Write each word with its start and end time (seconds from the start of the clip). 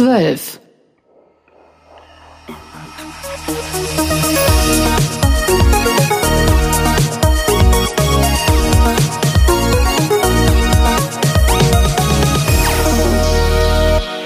zwölf. 0.00 0.58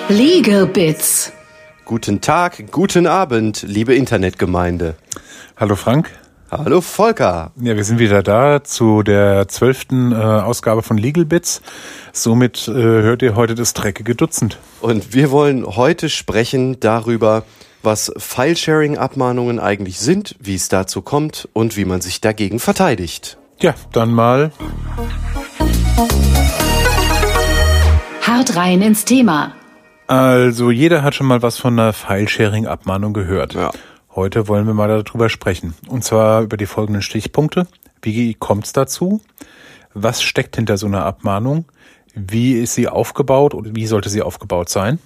Legal 0.09 0.67
Bits. 0.67 1.33
Guten 1.85 2.21
Tag, 2.21 2.71
guten 2.71 3.09
Abend, 3.09 3.63
liebe 3.67 3.97
Internetgemeinde. 3.97 4.95
Hallo 5.57 5.75
Frank. 5.75 6.09
Hallo 6.57 6.81
Volker. 6.81 7.51
Ja, 7.61 7.75
wir 7.75 7.83
sind 7.83 7.99
wieder 7.99 8.23
da 8.23 8.63
zu 8.63 9.03
der 9.03 9.49
zwölften 9.49 10.13
äh, 10.13 10.15
Ausgabe 10.15 10.83
von 10.83 10.97
Legal 10.97 11.25
Bits. 11.25 11.63
Somit 12.13 12.69
äh, 12.69 12.73
hört 12.73 13.23
ihr 13.23 13.35
heute 13.35 13.57
das 13.57 13.75
dreckige 13.75 14.15
Dutzend. 14.15 14.59
Und 14.81 15.13
wir 15.15 15.33
wollen 15.33 15.67
heute 15.67 16.09
sprechen 16.09 16.79
darüber, 16.79 17.43
was 17.83 18.13
File-Sharing-Abmahnungen 18.17 19.59
eigentlich 19.59 19.99
sind, 19.99 20.37
wie 20.39 20.55
es 20.55 20.69
dazu 20.69 21.03
kommt 21.03 21.49
und 21.55 21.77
wie 21.77 21.85
man 21.85 22.01
sich 22.01 22.21
dagegen 22.21 22.61
verteidigt. 22.61 23.37
Ja, 23.61 23.75
dann 23.91 24.13
mal. 24.13 24.53
Hart 28.23 28.55
rein 28.55 28.81
ins 28.81 29.05
Thema. 29.05 29.55
Also 30.07 30.71
jeder 30.71 31.03
hat 31.03 31.17
schon 31.17 31.27
mal 31.27 31.43
was 31.43 31.59
von 31.59 31.77
einer 31.79 31.93
File-Sharing-Abmahnung 31.93 33.13
gehört. 33.13 33.55
Ja. 33.55 33.73
Heute 34.17 34.47
wollen 34.47 34.67
wir 34.69 34.75
mal 34.75 35.03
darüber 35.03 35.29
sprechen. 35.29 35.75
Und 35.89 36.05
zwar 36.05 36.43
über 36.43 36.57
die 36.57 36.67
folgenden 36.67 37.03
Stichpunkte. 37.03 37.67
Wie 38.01 38.35
kommt 38.35 38.67
es 38.67 38.73
dazu? 38.73 39.21
Was 39.93 40.23
steckt 40.23 40.55
hinter 40.55 40.77
so 40.77 40.87
einer 40.87 41.05
Abmahnung? 41.05 41.65
Wie 42.15 42.53
ist 42.53 42.75
sie 42.75 42.87
aufgebaut 42.87 43.55
oder 43.55 43.75
wie 43.75 43.87
sollte 43.87 44.09
sie 44.09 44.23
aufgebaut 44.23 44.69
sein? 44.69 45.01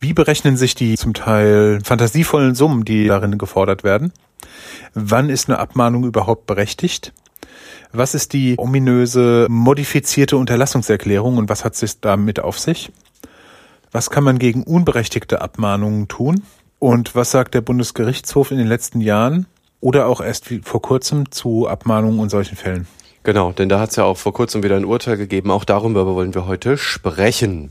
Wie 0.00 0.14
berechnen 0.14 0.56
sich 0.56 0.74
die 0.74 0.96
zum 0.96 1.12
Teil 1.12 1.80
fantasievollen 1.84 2.54
Summen, 2.54 2.86
die 2.86 3.06
darin 3.06 3.36
gefordert 3.36 3.84
werden? 3.84 4.12
Wann 4.94 5.28
ist 5.28 5.50
eine 5.50 5.58
Abmahnung 5.58 6.04
überhaupt 6.04 6.46
berechtigt? 6.46 7.12
Was 7.92 8.14
ist 8.14 8.32
die 8.32 8.54
ominöse 8.56 9.46
modifizierte 9.50 10.38
Unterlassungserklärung 10.38 11.36
und 11.36 11.50
was 11.50 11.66
hat 11.66 11.80
es 11.82 12.00
damit 12.00 12.40
auf 12.40 12.58
sich? 12.58 12.90
Was 13.92 14.08
kann 14.08 14.24
man 14.24 14.38
gegen 14.38 14.62
unberechtigte 14.62 15.42
Abmahnungen 15.42 16.08
tun? 16.08 16.42
Und 16.84 17.14
was 17.14 17.30
sagt 17.30 17.54
der 17.54 17.62
Bundesgerichtshof 17.62 18.50
in 18.50 18.58
den 18.58 18.66
letzten 18.66 19.00
Jahren 19.00 19.46
oder 19.80 20.06
auch 20.06 20.20
erst 20.20 20.50
vor 20.64 20.82
kurzem 20.82 21.30
zu 21.30 21.66
Abmahnungen 21.66 22.20
und 22.20 22.28
solchen 22.28 22.56
Fällen? 22.56 22.86
Genau, 23.22 23.52
denn 23.52 23.70
da 23.70 23.80
hat 23.80 23.88
es 23.88 23.96
ja 23.96 24.04
auch 24.04 24.18
vor 24.18 24.34
kurzem 24.34 24.62
wieder 24.62 24.76
ein 24.76 24.84
Urteil 24.84 25.16
gegeben. 25.16 25.50
Auch 25.50 25.64
darüber 25.64 26.04
wollen 26.04 26.34
wir 26.34 26.44
heute 26.44 26.76
sprechen. 26.76 27.70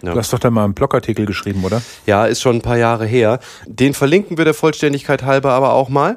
Ja. 0.00 0.12
Du 0.12 0.18
hast 0.18 0.32
doch 0.32 0.38
da 0.38 0.48
mal 0.48 0.64
einen 0.64 0.72
Blogartikel 0.72 1.26
geschrieben, 1.26 1.62
oder? 1.62 1.82
Ja, 2.06 2.24
ist 2.24 2.40
schon 2.40 2.56
ein 2.56 2.62
paar 2.62 2.78
Jahre 2.78 3.04
her. 3.04 3.38
Den 3.66 3.92
verlinken 3.92 4.38
wir 4.38 4.46
der 4.46 4.54
Vollständigkeit 4.54 5.24
halber 5.24 5.52
aber 5.52 5.74
auch 5.74 5.90
mal. 5.90 6.16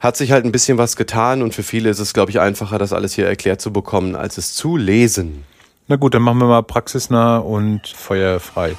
Hat 0.00 0.16
sich 0.16 0.32
halt 0.32 0.46
ein 0.46 0.52
bisschen 0.52 0.78
was 0.78 0.96
getan 0.96 1.42
und 1.42 1.52
für 1.52 1.64
viele 1.64 1.90
ist 1.90 1.98
es, 1.98 2.14
glaube 2.14 2.30
ich, 2.30 2.40
einfacher, 2.40 2.78
das 2.78 2.94
alles 2.94 3.12
hier 3.12 3.26
erklärt 3.26 3.60
zu 3.60 3.74
bekommen, 3.74 4.16
als 4.16 4.38
es 4.38 4.54
zu 4.54 4.78
lesen. 4.78 5.44
Na 5.86 5.96
gut, 5.96 6.14
dann 6.14 6.22
machen 6.22 6.38
wir 6.38 6.46
mal 6.46 6.62
praxisnah 6.62 7.36
und 7.36 7.88
feuerfrei. 7.88 8.74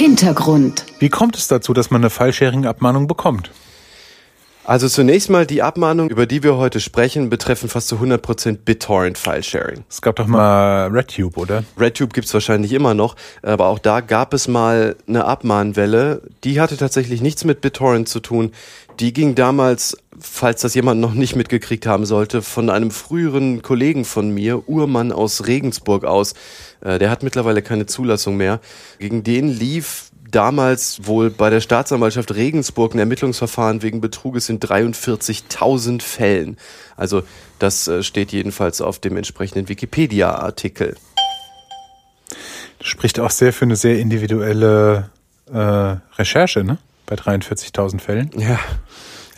Hintergrund. 0.00 0.86
Wie 0.98 1.10
kommt 1.10 1.36
es 1.36 1.46
dazu, 1.46 1.74
dass 1.74 1.90
man 1.90 2.00
eine 2.00 2.08
File-Sharing-Abmahnung 2.08 3.06
bekommt? 3.06 3.50
Also 4.64 4.88
zunächst 4.88 5.28
mal 5.28 5.44
die 5.44 5.60
Abmahnungen, 5.60 6.10
über 6.10 6.24
die 6.24 6.42
wir 6.42 6.56
heute 6.56 6.80
sprechen, 6.80 7.28
betreffen 7.28 7.68
fast 7.68 7.88
zu 7.88 7.96
100% 7.96 8.60
BitTorrent-File-Sharing. 8.64 9.84
Es 9.90 10.00
gab 10.00 10.16
doch 10.16 10.26
mal 10.26 10.86
RedTube, 10.86 11.36
oder? 11.36 11.64
RedTube 11.78 12.14
gibt's 12.14 12.32
wahrscheinlich 12.32 12.72
immer 12.72 12.94
noch, 12.94 13.14
aber 13.42 13.66
auch 13.66 13.78
da 13.78 14.00
gab 14.00 14.32
es 14.32 14.48
mal 14.48 14.96
eine 15.06 15.26
Abmahnwelle. 15.26 16.22
Die 16.44 16.62
hatte 16.62 16.78
tatsächlich 16.78 17.20
nichts 17.20 17.44
mit 17.44 17.60
BitTorrent 17.60 18.08
zu 18.08 18.20
tun. 18.20 18.52
Die 19.00 19.12
ging 19.12 19.34
damals, 19.34 19.98
falls 20.20 20.62
das 20.62 20.74
jemand 20.74 21.00
noch 21.00 21.14
nicht 21.14 21.36
mitgekriegt 21.36 21.86
haben 21.86 22.06
sollte, 22.06 22.42
von 22.42 22.70
einem 22.70 22.90
früheren 22.90 23.62
Kollegen 23.62 24.04
von 24.04 24.30
mir, 24.30 24.68
Urmann 24.68 25.12
aus 25.12 25.46
Regensburg 25.46 26.04
aus. 26.04 26.34
Äh, 26.80 26.98
Der 26.98 27.10
hat 27.10 27.22
mittlerweile 27.22 27.62
keine 27.62 27.86
Zulassung 27.86 28.36
mehr. 28.36 28.60
Gegen 28.98 29.22
den 29.22 29.48
lief 29.48 30.10
damals 30.30 31.06
wohl 31.06 31.30
bei 31.30 31.50
der 31.50 31.60
Staatsanwaltschaft 31.60 32.34
Regensburg 32.34 32.94
ein 32.94 32.98
Ermittlungsverfahren 33.00 33.82
wegen 33.82 34.00
Betruges 34.00 34.48
in 34.48 34.60
43.000 34.60 36.02
Fällen. 36.02 36.56
Also 36.96 37.22
das 37.58 37.88
äh, 37.88 38.02
steht 38.02 38.32
jedenfalls 38.32 38.80
auf 38.80 38.98
dem 38.98 39.16
entsprechenden 39.16 39.68
Wikipedia-Artikel. 39.68 40.96
Spricht 42.80 43.20
auch 43.20 43.30
sehr 43.30 43.52
für 43.52 43.64
eine 43.64 43.76
sehr 43.76 43.98
individuelle 43.98 45.10
äh, 45.52 45.96
Recherche, 46.18 46.64
ne? 46.64 46.78
Bei 47.06 47.16
43.000 47.16 48.00
Fällen. 48.00 48.30
Ja. 48.38 48.58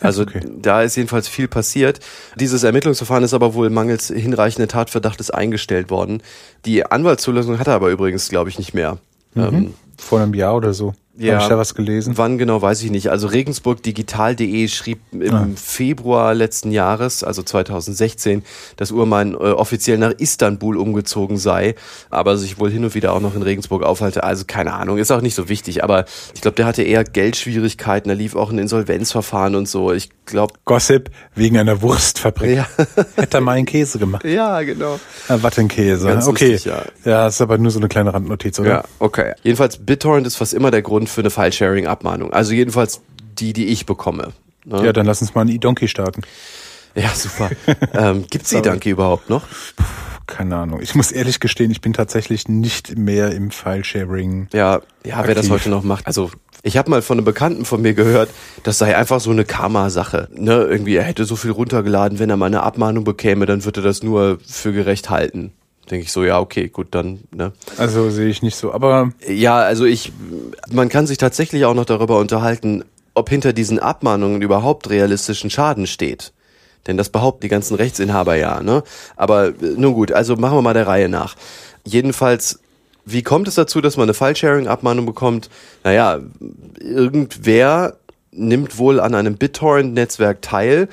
Also 0.03 0.23
okay. 0.23 0.41
da 0.61 0.83
ist 0.83 0.95
jedenfalls 0.95 1.27
viel 1.27 1.47
passiert. 1.47 1.99
Dieses 2.35 2.63
Ermittlungsverfahren 2.63 3.23
ist 3.23 3.33
aber 3.33 3.53
wohl 3.53 3.69
mangels 3.69 4.07
hinreichenden 4.07 4.69
Tatverdachtes 4.69 5.31
eingestellt 5.31 5.89
worden. 5.89 6.21
Die 6.65 6.85
Anwaltszulassung 6.85 7.57
hat 7.57 7.67
er 7.67 7.73
aber 7.73 7.89
übrigens, 7.89 8.29
glaube 8.29 8.49
ich, 8.49 8.57
nicht 8.57 8.73
mehr. 8.73 8.97
Ähm, 9.35 9.73
Vor 9.97 10.19
einem 10.21 10.33
Jahr 10.33 10.55
oder 10.55 10.73
so. 10.73 10.93
Ja. 11.15 11.33
Habe 11.33 11.43
ich 11.43 11.49
da 11.49 11.57
was 11.59 11.75
gelesen? 11.75 12.17
Wann 12.17 12.39
genau, 12.39 12.59
weiß 12.59 12.81
ich 12.81 12.89
nicht. 12.89 13.11
Also 13.11 13.27
regensburgdigital.de 13.27 14.67
schrieb 14.67 14.99
im 15.11 15.33
Ah. 15.33 15.47
Februar 15.55 16.33
letzten 16.33 16.71
Jahres, 16.71 17.23
also 17.23 17.43
2016, 17.43 18.43
dass 18.77 18.91
Urmann 18.91 19.33
äh, 19.33 19.37
offiziell 19.37 19.99
nach 19.99 20.11
Istanbul 20.17 20.75
umgezogen 20.75 21.37
sei, 21.37 21.75
aber 22.09 22.37
sich 22.37 22.59
wohl 22.59 22.71
hin 22.71 22.83
und 22.83 22.95
wieder 22.95 23.13
auch 23.13 23.19
noch 23.19 23.35
in 23.35 23.43
Regensburg 23.43 23.83
aufhalte. 23.83 24.23
Also 24.23 24.45
keine 24.47 24.73
Ahnung, 24.73 24.97
ist 24.97 25.11
auch 25.11 25.21
nicht 25.21 25.35
so 25.35 25.49
wichtig. 25.49 25.83
Aber 25.83 26.05
ich 26.33 26.41
glaube, 26.41 26.55
der 26.55 26.65
hatte 26.65 26.81
eher 26.81 27.03
Geldschwierigkeiten. 27.03 28.09
Da 28.09 28.15
lief 28.15 28.35
auch 28.35 28.51
ein 28.51 28.57
Insolvenzverfahren 28.57 29.55
und 29.55 29.67
so. 29.67 29.91
Ich 29.93 30.09
glaube, 30.25 30.53
Gossip 30.65 31.11
wegen 31.35 31.57
einer 31.59 31.81
Wurstfabrik. 31.83 32.55
ja, 32.57 32.67
Hätte 33.15 33.37
er 33.37 33.41
mal 33.41 33.51
einen 33.51 33.67
Käse 33.67 33.99
gemacht. 33.99 34.23
ja, 34.23 34.61
genau. 34.63 34.99
Ah, 35.27 35.37
Wattenkäse. 35.41 36.07
Ganz 36.07 36.27
okay. 36.27 36.53
lustig, 36.53 36.71
ja. 36.71 36.83
ja, 37.05 37.27
ist 37.27 37.39
aber 37.41 37.57
nur 37.59 37.69
so 37.71 37.79
eine 37.79 37.87
kleine 37.87 38.13
Randnotiz, 38.13 38.59
oder? 38.59 38.69
Ja, 38.69 38.83
okay. 38.99 39.33
Jedenfalls 39.43 39.77
BitTorrent 39.85 40.27
ist 40.27 40.35
fast 40.35 40.53
immer 40.53 40.71
der 40.71 40.81
Grund 40.81 41.09
für 41.09 41.21
eine 41.21 41.29
File-Sharing-Abmahnung. 41.29 42.33
Also 42.33 42.53
jedenfalls 42.53 43.01
die, 43.39 43.53
die 43.53 43.67
ich 43.67 43.85
bekomme. 43.85 44.33
Ne? 44.65 44.85
Ja, 44.85 44.93
dann 44.93 45.05
lass 45.05 45.21
uns 45.21 45.35
mal 45.35 45.41
einen 45.41 45.51
E-Donkey 45.51 45.87
starten. 45.87 46.21
Ja, 46.95 47.09
super. 47.09 47.49
ähm, 47.93 48.25
gibt's 48.29 48.49
die 48.49 48.61
Danke 48.61 48.89
überhaupt 48.89 49.29
noch? 49.29 49.43
Keine 50.27 50.55
Ahnung. 50.55 50.79
Ich 50.81 50.95
muss 50.95 51.11
ehrlich 51.11 51.39
gestehen, 51.39 51.71
ich 51.71 51.81
bin 51.81 51.93
tatsächlich 51.93 52.47
nicht 52.47 52.97
mehr 52.97 53.31
im 53.31 53.51
File-Sharing. 53.51 54.47
Ja, 54.53 54.81
ja, 55.05 55.25
wer 55.25 55.35
das 55.35 55.45
Aktiv. 55.45 55.51
heute 55.51 55.69
noch 55.69 55.83
macht. 55.83 56.07
Also 56.07 56.31
ich 56.61 56.77
habe 56.77 56.89
mal 56.89 57.01
von 57.01 57.17
einem 57.17 57.25
Bekannten 57.25 57.65
von 57.65 57.81
mir 57.81 57.93
gehört, 57.93 58.29
das 58.63 58.77
sei 58.77 58.95
einfach 58.95 59.19
so 59.19 59.31
eine 59.31 59.43
Karma-Sache. 59.43 60.29
Ne? 60.33 60.63
Irgendwie, 60.63 60.95
er 60.95 61.03
hätte 61.03 61.25
so 61.25 61.35
viel 61.35 61.51
runtergeladen, 61.51 62.19
wenn 62.19 62.29
er 62.29 62.37
mal 62.37 62.45
eine 62.45 62.63
Abmahnung 62.63 63.03
bekäme, 63.03 63.45
dann 63.45 63.65
würde 63.65 63.81
er 63.81 63.83
das 63.83 64.01
nur 64.01 64.39
für 64.45 64.71
gerecht 64.71 65.09
halten. 65.09 65.51
Denke 65.89 66.05
ich 66.05 66.11
so, 66.11 66.23
ja, 66.23 66.39
okay, 66.39 66.69
gut, 66.69 66.87
dann, 66.91 67.21
ne? 67.35 67.51
Also 67.77 68.09
sehe 68.09 68.29
ich 68.29 68.41
nicht 68.41 68.55
so. 68.55 68.71
Aber 68.73 69.11
Ja, 69.27 69.57
also 69.57 69.85
ich, 69.85 70.13
man 70.71 70.89
kann 70.89 71.07
sich 71.07 71.17
tatsächlich 71.17 71.65
auch 71.65 71.73
noch 71.73 71.85
darüber 71.85 72.19
unterhalten, 72.19 72.85
ob 73.13 73.29
hinter 73.29 73.53
diesen 73.53 73.79
Abmahnungen 73.79 74.41
überhaupt 74.41 74.89
realistischen 74.89 75.49
Schaden 75.49 75.87
steht. 75.87 76.31
Denn 76.87 76.97
das 76.97 77.09
behaupten 77.09 77.41
die 77.41 77.49
ganzen 77.49 77.75
Rechtsinhaber 77.75 78.35
ja, 78.35 78.61
ne? 78.61 78.83
Aber 79.15 79.49
äh, 79.49 79.53
nun 79.77 79.93
gut, 79.93 80.11
also 80.11 80.35
machen 80.35 80.57
wir 80.57 80.61
mal 80.61 80.73
der 80.73 80.87
Reihe 80.87 81.09
nach. 81.09 81.35
Jedenfalls, 81.85 82.59
wie 83.05 83.23
kommt 83.23 83.47
es 83.47 83.55
dazu, 83.55 83.81
dass 83.81 83.97
man 83.97 84.03
eine 84.03 84.13
File-Sharing-Abmahnung 84.13 85.05
bekommt? 85.05 85.49
Naja, 85.83 86.19
irgendwer 86.79 87.97
nimmt 88.31 88.77
wohl 88.77 88.99
an 88.99 89.15
einem 89.15 89.35
BitTorrent-Netzwerk 89.35 90.41
teil 90.41 90.87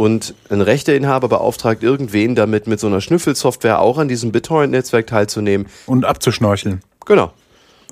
und 0.00 0.34
ein 0.48 0.62
Rechteinhaber 0.62 1.28
beauftragt 1.28 1.82
irgendwen 1.82 2.34
damit, 2.34 2.66
mit 2.66 2.80
so 2.80 2.86
einer 2.86 3.02
Schnüffelsoftware 3.02 3.80
auch 3.80 3.98
an 3.98 4.08
diesem 4.08 4.32
BitTorrent-Netzwerk 4.32 5.06
teilzunehmen. 5.06 5.66
und 5.84 6.06
abzuschnorcheln. 6.06 6.80
Genau. 7.04 7.32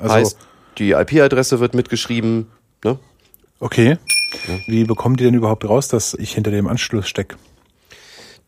Also 0.01 0.15
Heißt, 0.15 0.39
die 0.79 0.93
IP-Adresse 0.93 1.61
wird 1.61 1.75
mitgeschrieben. 1.75 2.47
Ne? 2.83 2.99
okay. 3.61 3.99
Wie 4.67 4.85
bekommt 4.85 5.21
ihr 5.21 5.27
denn 5.27 5.35
überhaupt 5.35 5.69
raus, 5.69 5.89
dass 5.89 6.15
ich 6.15 6.33
hinter 6.33 6.51
dem 6.51 6.67
Anschluss 6.67 7.07
stecke? 7.07 7.37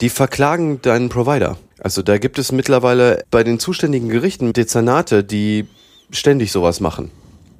Die 0.00 0.08
verklagen 0.08 0.80
deinen 0.80 1.10
Provider. 1.10 1.58
Also 1.78 2.00
da 2.00 2.16
gibt 2.16 2.38
es 2.38 2.52
mittlerweile 2.52 3.24
bei 3.30 3.44
den 3.44 3.58
zuständigen 3.58 4.08
Gerichten 4.08 4.54
Dezernate, 4.54 5.22
die 5.22 5.66
ständig 6.10 6.50
sowas 6.50 6.80
machen. 6.80 7.10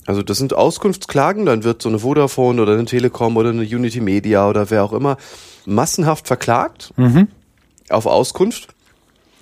Also 0.06 0.22
das 0.22 0.38
sind 0.38 0.54
Auskunftsklagen, 0.54 1.44
dann 1.44 1.62
wird 1.62 1.82
so 1.82 1.90
eine 1.90 1.98
Vodafone 1.98 2.62
oder 2.62 2.72
eine 2.72 2.86
Telekom 2.86 3.36
oder 3.36 3.50
eine 3.50 3.62
Unity 3.62 4.00
Media 4.00 4.48
oder 4.48 4.70
wer 4.70 4.82
auch 4.82 4.94
immer 4.94 5.18
massenhaft 5.66 6.26
verklagt 6.26 6.92
auf 7.88 8.06
Auskunft. 8.06 8.68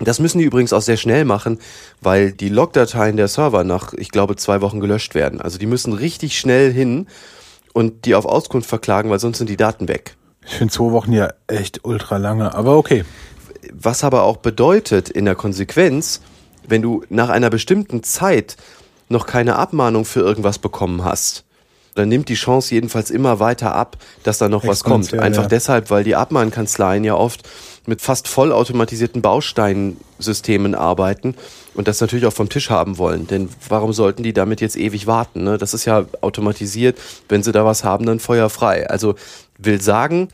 Das 0.01 0.21
müssen 0.21 0.39
die 0.39 0.45
übrigens 0.45 0.73
auch 0.73 0.83
sehr 0.83 0.97
schnell 0.97 1.25
machen, 1.25 1.59
weil 2.01 2.31
die 2.33 2.49
Logdateien 2.49 3.17
der 3.17 3.29
Server 3.29 3.65
nach, 3.65 3.93
ich 3.95 4.11
glaube, 4.11 4.37
zwei 4.37 4.61
Wochen 4.61 4.81
gelöscht 4.81 5.15
werden. 5.15 5.41
Also 5.41 5.59
die 5.59 5.67
müssen 5.67 5.93
richtig 5.93 6.39
schnell 6.39 6.73
hin 6.73 7.09
und 7.73 8.05
die 8.05 8.15
auf 8.15 8.25
Auskunft 8.25 8.69
verklagen, 8.69 9.11
weil 9.11 9.19
sonst 9.19 9.39
sind 9.39 9.51
die 9.51 9.57
Daten 9.57 9.89
weg. 9.89 10.17
Ich 10.47 10.55
finde 10.55 10.73
zwei 10.73 10.93
Wochen 10.93 11.13
ja 11.13 11.33
echt 11.47 11.85
ultra 11.85 12.17
lange, 12.17 12.55
aber 12.55 12.77
okay. 12.77 13.05
Was 13.73 14.05
aber 14.05 14.23
auch 14.23 14.39
bedeutet 14.39 15.11
in 15.11 15.25
der 15.25 15.35
Konsequenz, 15.35 16.21
wenn 16.67 16.81
du 16.81 17.05
nach 17.09 17.29
einer 17.29 17.51
bestimmten 17.51 18.03
Zeit 18.03 18.57
noch 19.09 19.27
keine 19.27 19.57
Abmahnung 19.57 20.05
für 20.05 20.21
irgendwas 20.21 20.59
bekommen 20.59 21.05
hast, 21.05 21.45
dann 21.99 22.09
nimmt 22.09 22.29
die 22.29 22.35
Chance 22.35 22.75
jedenfalls 22.75 23.11
immer 23.11 23.41
weiter 23.41 23.75
ab, 23.75 23.97
dass 24.23 24.39
da 24.39 24.49
noch 24.49 24.67
was 24.67 24.85
kommt. 24.85 25.13
Einfach 25.15 25.43
ja. 25.43 25.49
deshalb, 25.49 25.91
weil 25.91 26.05
die 26.05 26.15
Abmahnkanzleien 26.15 27.03
ja 27.03 27.15
oft 27.15 27.49
mit 27.87 28.01
fast 28.03 28.29
vollautomatisierten 28.29 29.23
Bausteinsystemen 29.23 30.75
arbeiten 30.75 31.35
und 31.75 31.89
das 31.89 32.01
natürlich 32.01 32.27
auch 32.27 32.33
vom 32.33 32.49
Tisch 32.49 32.71
haben 32.71 32.99
wollen. 32.99 33.27
Denn 33.27 33.49
warum 33.69 33.93
sollten 33.93 34.23
die 34.23 34.33
damit 34.33 34.61
jetzt 34.61 34.77
ewig 34.77 35.07
warten? 35.07 35.43
Ne? 35.43 35.59
Das 35.59 35.75
ist 35.75 35.87
ja 35.87 36.05
automatisiert. 36.21 36.99
Wenn 37.29 37.43
sie 37.43 37.51
da 37.51 37.65
was 37.65 37.83
haben, 37.83 38.07
dann 38.07 38.21
feuerfrei. 38.21 38.89
Also 38.89 39.15
will 39.59 39.81
sagen, 39.81 40.29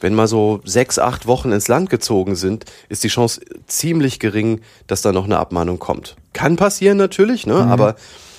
wenn 0.00 0.14
mal 0.14 0.26
so 0.26 0.60
sechs, 0.64 0.98
acht 0.98 1.26
Wochen 1.26 1.52
ins 1.52 1.68
Land 1.68 1.90
gezogen 1.90 2.36
sind, 2.36 2.64
ist 2.88 3.04
die 3.04 3.08
Chance 3.08 3.40
ziemlich 3.66 4.18
gering, 4.18 4.62
dass 4.86 5.02
da 5.02 5.12
noch 5.12 5.24
eine 5.24 5.38
Abmahnung 5.38 5.78
kommt. 5.78 6.16
Kann 6.32 6.56
passieren 6.56 6.96
natürlich, 6.96 7.46
ne? 7.46 7.54
aber 7.54 7.96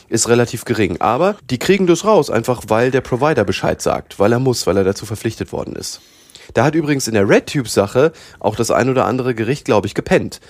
ist 0.09 0.27
relativ 0.27 0.65
gering. 0.65 0.99
Aber 0.99 1.37
die 1.49 1.59
kriegen 1.59 1.87
das 1.87 2.03
raus, 2.03 2.29
einfach 2.29 2.63
weil 2.67 2.91
der 2.91 3.01
Provider 3.01 3.43
Bescheid 3.43 3.81
sagt, 3.81 4.19
weil 4.19 4.31
er 4.31 4.39
muss, 4.39 4.67
weil 4.67 4.77
er 4.77 4.83
dazu 4.83 5.05
verpflichtet 5.05 5.51
worden 5.51 5.75
ist. 5.75 6.01
Da 6.53 6.63
hat 6.63 6.75
übrigens 6.75 7.07
in 7.07 7.13
der 7.13 7.29
RedTube-Sache 7.29 8.11
auch 8.39 8.55
das 8.55 8.71
ein 8.71 8.89
oder 8.89 9.05
andere 9.05 9.35
Gericht, 9.35 9.65
glaube 9.65 9.87
ich, 9.87 9.93
gepennt. 9.93 10.41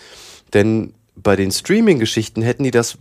Denn 0.53 0.93
bei 1.15 1.35
den 1.35 1.51
Streaming-Geschichten 1.51 2.41
hätten 2.41 2.63
die 2.63 2.71
das, 2.71 2.97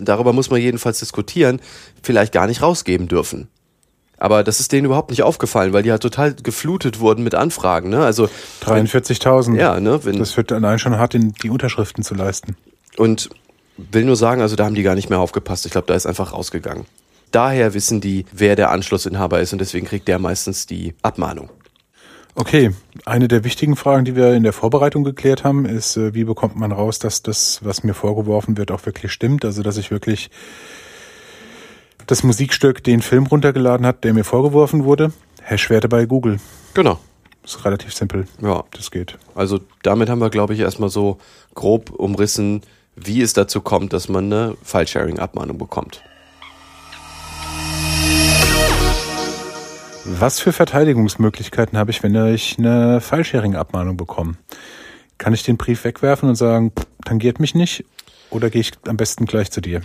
darüber 0.00 0.32
muss 0.32 0.50
man 0.50 0.60
jedenfalls 0.60 1.00
diskutieren, 1.00 1.60
vielleicht 2.02 2.32
gar 2.32 2.46
nicht 2.46 2.62
rausgeben 2.62 3.08
dürfen. 3.08 3.48
Aber 4.18 4.44
das 4.44 4.60
ist 4.60 4.70
denen 4.70 4.84
überhaupt 4.84 5.10
nicht 5.10 5.24
aufgefallen, 5.24 5.72
weil 5.72 5.82
die 5.82 5.90
halt 5.90 6.02
total 6.02 6.32
geflutet 6.34 7.00
wurden 7.00 7.24
mit 7.24 7.34
Anfragen. 7.34 7.90
Ne? 7.90 8.04
Also 8.04 8.28
43.000. 8.64 9.58
ja, 9.58 9.80
ne, 9.80 10.04
wenn, 10.04 10.20
Das 10.20 10.36
wird 10.36 10.52
allein 10.52 10.78
schon 10.78 10.96
hart, 10.96 11.14
den, 11.14 11.32
die 11.42 11.50
Unterschriften 11.50 12.04
zu 12.04 12.14
leisten. 12.14 12.56
Und 12.96 13.30
will 13.90 14.04
nur 14.04 14.16
sagen, 14.16 14.40
also 14.40 14.56
da 14.56 14.64
haben 14.64 14.74
die 14.74 14.82
gar 14.82 14.94
nicht 14.94 15.10
mehr 15.10 15.20
aufgepasst. 15.20 15.66
Ich 15.66 15.72
glaube, 15.72 15.86
da 15.86 15.94
ist 15.94 16.06
einfach 16.06 16.32
rausgegangen. 16.32 16.86
Daher 17.30 17.74
wissen 17.74 18.00
die, 18.00 18.26
wer 18.32 18.56
der 18.56 18.70
Anschlussinhaber 18.70 19.40
ist 19.40 19.52
und 19.52 19.58
deswegen 19.60 19.86
kriegt 19.86 20.06
der 20.06 20.18
meistens 20.18 20.66
die 20.66 20.94
Abmahnung. 21.02 21.48
Okay, 22.34 22.70
eine 23.04 23.28
der 23.28 23.44
wichtigen 23.44 23.76
Fragen, 23.76 24.06
die 24.06 24.16
wir 24.16 24.32
in 24.32 24.42
der 24.42 24.54
Vorbereitung 24.54 25.04
geklärt 25.04 25.44
haben, 25.44 25.66
ist, 25.66 25.98
äh, 25.98 26.14
wie 26.14 26.24
bekommt 26.24 26.56
man 26.56 26.72
raus, 26.72 26.98
dass 26.98 27.22
das, 27.22 27.60
was 27.62 27.84
mir 27.84 27.92
vorgeworfen 27.92 28.56
wird, 28.56 28.70
auch 28.70 28.86
wirklich 28.86 29.12
stimmt? 29.12 29.44
Also, 29.44 29.62
dass 29.62 29.76
ich 29.76 29.90
wirklich 29.90 30.30
das 32.06 32.22
Musikstück, 32.22 32.82
den 32.82 33.02
Film 33.02 33.26
runtergeladen 33.26 33.86
hat, 33.86 34.04
der 34.04 34.14
mir 34.14 34.24
vorgeworfen 34.24 34.84
wurde. 34.84 35.12
Hashwerte 35.42 35.88
bei 35.88 36.06
Google. 36.06 36.38
Genau. 36.74 36.98
Ist 37.44 37.64
relativ 37.64 37.92
simpel. 37.94 38.26
Ja. 38.40 38.64
Das 38.70 38.90
geht. 38.90 39.18
Also 39.34 39.60
damit 39.82 40.08
haben 40.08 40.20
wir, 40.20 40.30
glaube 40.30 40.54
ich, 40.54 40.60
erstmal 40.60 40.88
so 40.88 41.18
grob 41.54 41.90
umrissen, 41.90 42.62
wie 42.96 43.22
es 43.22 43.32
dazu 43.32 43.60
kommt, 43.60 43.92
dass 43.92 44.08
man 44.08 44.32
eine 44.32 44.56
File-Sharing-Abmahnung 44.62 45.58
bekommt. 45.58 46.02
Was 50.04 50.40
für 50.40 50.52
Verteidigungsmöglichkeiten 50.52 51.78
habe 51.78 51.90
ich, 51.90 52.02
wenn 52.02 52.14
ich 52.34 52.58
eine 52.58 53.00
File-Sharing-Abmahnung 53.00 53.96
bekomme? 53.96 54.34
Kann 55.18 55.32
ich 55.32 55.44
den 55.44 55.56
Brief 55.56 55.84
wegwerfen 55.84 56.28
und 56.28 56.34
sagen, 56.34 56.72
"Pff, 56.76 56.86
tangiert 57.04 57.38
mich 57.38 57.54
nicht? 57.54 57.84
Oder 58.30 58.50
gehe 58.50 58.62
ich 58.62 58.72
am 58.86 58.96
besten 58.96 59.26
gleich 59.26 59.50
zu 59.50 59.60
dir? 59.60 59.82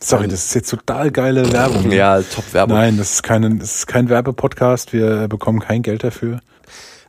Sorry, 0.00 0.28
das 0.28 0.44
ist 0.44 0.54
jetzt 0.54 0.70
total 0.70 1.10
geile 1.10 1.50
Werbung. 1.50 1.90
Ja, 1.90 2.20
Top-Werbung. 2.20 2.76
Nein, 2.76 2.98
das 2.98 3.14
ist, 3.14 3.22
keine, 3.22 3.54
das 3.56 3.76
ist 3.76 3.86
kein 3.86 4.08
Werbepodcast. 4.08 4.92
Wir 4.92 5.28
bekommen 5.28 5.60
kein 5.60 5.82
Geld 5.82 6.04
dafür. 6.04 6.40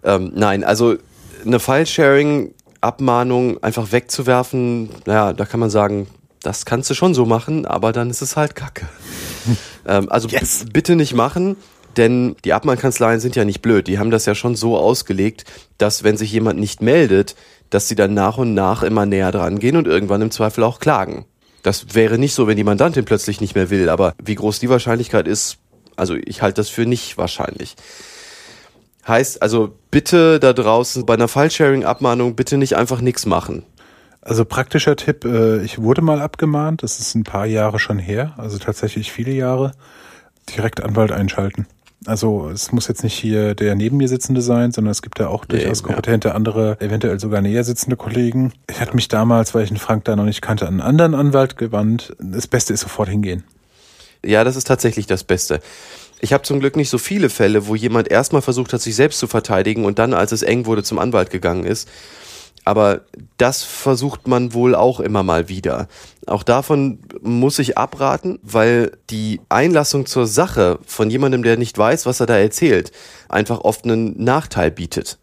Ähm, 0.03 0.31
nein, 0.33 0.63
also 0.63 0.95
eine 1.45 1.59
File-Sharing-Abmahnung 2.85 3.63
einfach 3.63 3.91
wegzuwerfen, 3.91 4.89
naja, 5.05 5.33
da 5.33 5.45
kann 5.45 5.59
man 5.59 5.69
sagen, 5.69 6.07
das 6.41 6.65
kannst 6.65 6.89
du 6.89 6.93
schon 6.93 7.13
so 7.13 7.25
machen, 7.25 7.65
aber 7.65 7.91
dann 7.91 8.09
ist 8.09 8.21
es 8.21 8.35
halt 8.35 8.55
Kacke. 8.55 8.87
ähm, 9.87 10.09
also 10.09 10.27
Yes. 10.27 10.65
bitte 10.71 10.95
nicht 10.95 11.13
machen, 11.13 11.55
denn 11.97 12.35
die 12.43 12.53
Abmahnkanzleien 12.53 13.19
sind 13.19 13.35
ja 13.35 13.45
nicht 13.45 13.61
blöd. 13.61 13.87
Die 13.87 13.99
haben 13.99 14.11
das 14.11 14.25
ja 14.25 14.35
schon 14.35 14.55
so 14.55 14.77
ausgelegt, 14.77 15.45
dass 15.77 16.03
wenn 16.03 16.17
sich 16.17 16.31
jemand 16.31 16.59
nicht 16.59 16.81
meldet, 16.81 17.35
dass 17.69 17.87
sie 17.87 17.95
dann 17.95 18.13
nach 18.13 18.37
und 18.37 18.53
nach 18.53 18.83
immer 18.83 19.05
näher 19.05 19.31
dran 19.31 19.59
gehen 19.59 19.75
und 19.75 19.87
irgendwann 19.87 20.21
im 20.21 20.31
Zweifel 20.31 20.63
auch 20.63 20.79
klagen. 20.79 21.25
Das 21.63 21.95
wäre 21.95 22.19
nicht 22.19 22.35
so, 22.35 22.45
wenn 22.45 22.57
die 22.57 22.63
Mandantin 22.63 23.05
plötzlich 23.05 23.41
nicht 23.41 23.55
mehr 23.55 23.71
will, 23.71 23.89
aber 23.89 24.13
wie 24.23 24.35
groß 24.35 24.59
die 24.59 24.69
Wahrscheinlichkeit 24.69 25.27
ist, 25.27 25.57
also 25.95 26.13
ich 26.13 26.41
halte 26.43 26.61
das 26.61 26.69
für 26.69 26.85
nicht 26.85 27.17
wahrscheinlich. 27.17 27.75
Heißt 29.07 29.41
also 29.41 29.75
bitte 29.91 30.39
da 30.39 30.53
draußen 30.53 31.05
bei 31.05 31.13
einer 31.13 31.27
File-Sharing-Abmahnung 31.27 32.35
bitte 32.35 32.57
nicht 32.57 32.75
einfach 32.75 33.01
nichts 33.01 33.25
machen. 33.25 33.63
Also 34.21 34.43
praktischer 34.43 34.95
Tipp, 34.95 35.23
äh, 35.25 35.61
ich 35.61 35.79
wurde 35.79 36.01
mal 36.01 36.19
abgemahnt, 36.19 36.81
das 36.81 36.99
ist 36.99 37.13
ein 37.13 37.23
paar 37.23 37.45
Jahre 37.45 37.77
schon 37.77 37.99
her, 37.99 38.33
also 38.37 38.57
tatsächlich 38.57 39.11
viele 39.11 39.31
Jahre, 39.31 39.73
direkt 40.49 40.81
Anwalt 40.81 41.11
einschalten. 41.11 41.67
Also 42.07 42.49
es 42.49 42.71
muss 42.71 42.87
jetzt 42.87 43.03
nicht 43.03 43.13
hier 43.15 43.55
der 43.55 43.75
neben 43.75 43.97
mir 43.97 44.07
sitzende 44.07 44.41
sein, 44.41 44.71
sondern 44.71 44.91
es 44.91 45.01
gibt 45.01 45.19
ja 45.19 45.27
auch 45.27 45.45
durchaus 45.45 45.81
ja. 45.81 45.87
kompetente 45.87 46.33
andere, 46.33 46.79
eventuell 46.79 47.19
sogar 47.19 47.41
näher 47.41 47.63
sitzende 47.63 47.97
Kollegen. 47.97 48.53
Ich 48.69 48.79
hatte 48.79 48.95
mich 48.95 49.07
damals, 49.07 49.53
weil 49.53 49.63
ich 49.63 49.69
den 49.69 49.77
Frank 49.77 50.05
da 50.05 50.15
noch 50.15 50.25
nicht 50.25 50.41
kannte, 50.41 50.67
an 50.67 50.79
einen 50.79 50.81
anderen 50.81 51.15
Anwalt 51.15 51.57
gewandt. 51.57 52.15
Das 52.19 52.47
Beste 52.47 52.73
ist 52.73 52.81
sofort 52.81 53.09
hingehen. 53.09 53.43
Ja, 54.23 54.43
das 54.43 54.55
ist 54.55 54.65
tatsächlich 54.65 55.05
das 55.05 55.23
Beste. 55.23 55.59
Ich 56.25 56.33
habe 56.33 56.41
zum 56.41 56.59
Glück 56.59 56.75
nicht 56.75 56.89
so 56.89 56.97
viele 56.97 57.29
Fälle, 57.29 57.67
wo 57.67 57.75
jemand 57.75 58.07
erstmal 58.07 58.41
versucht 58.41 58.73
hat, 58.73 58.81
sich 58.81 58.95
selbst 58.95 59.19
zu 59.19 59.27
verteidigen 59.27 59.85
und 59.85 59.99
dann, 59.99 60.15
als 60.15 60.31
es 60.31 60.41
eng 60.41 60.65
wurde, 60.65 60.81
zum 60.81 60.97
Anwalt 60.97 61.29
gegangen 61.29 61.65
ist. 61.65 61.87
Aber 62.63 63.01
das 63.37 63.61
versucht 63.61 64.27
man 64.27 64.55
wohl 64.55 64.73
auch 64.73 64.99
immer 64.99 65.21
mal 65.21 65.49
wieder. 65.49 65.87
Auch 66.25 66.41
davon 66.41 66.97
muss 67.21 67.59
ich 67.59 67.77
abraten, 67.77 68.39
weil 68.41 68.93
die 69.11 69.39
Einlassung 69.49 70.07
zur 70.07 70.25
Sache 70.25 70.79
von 70.87 71.11
jemandem, 71.11 71.43
der 71.43 71.57
nicht 71.57 71.77
weiß, 71.77 72.07
was 72.07 72.19
er 72.19 72.25
da 72.25 72.39
erzählt, 72.39 72.91
einfach 73.29 73.59
oft 73.59 73.83
einen 73.83 74.23
Nachteil 74.23 74.71
bietet. 74.71 75.19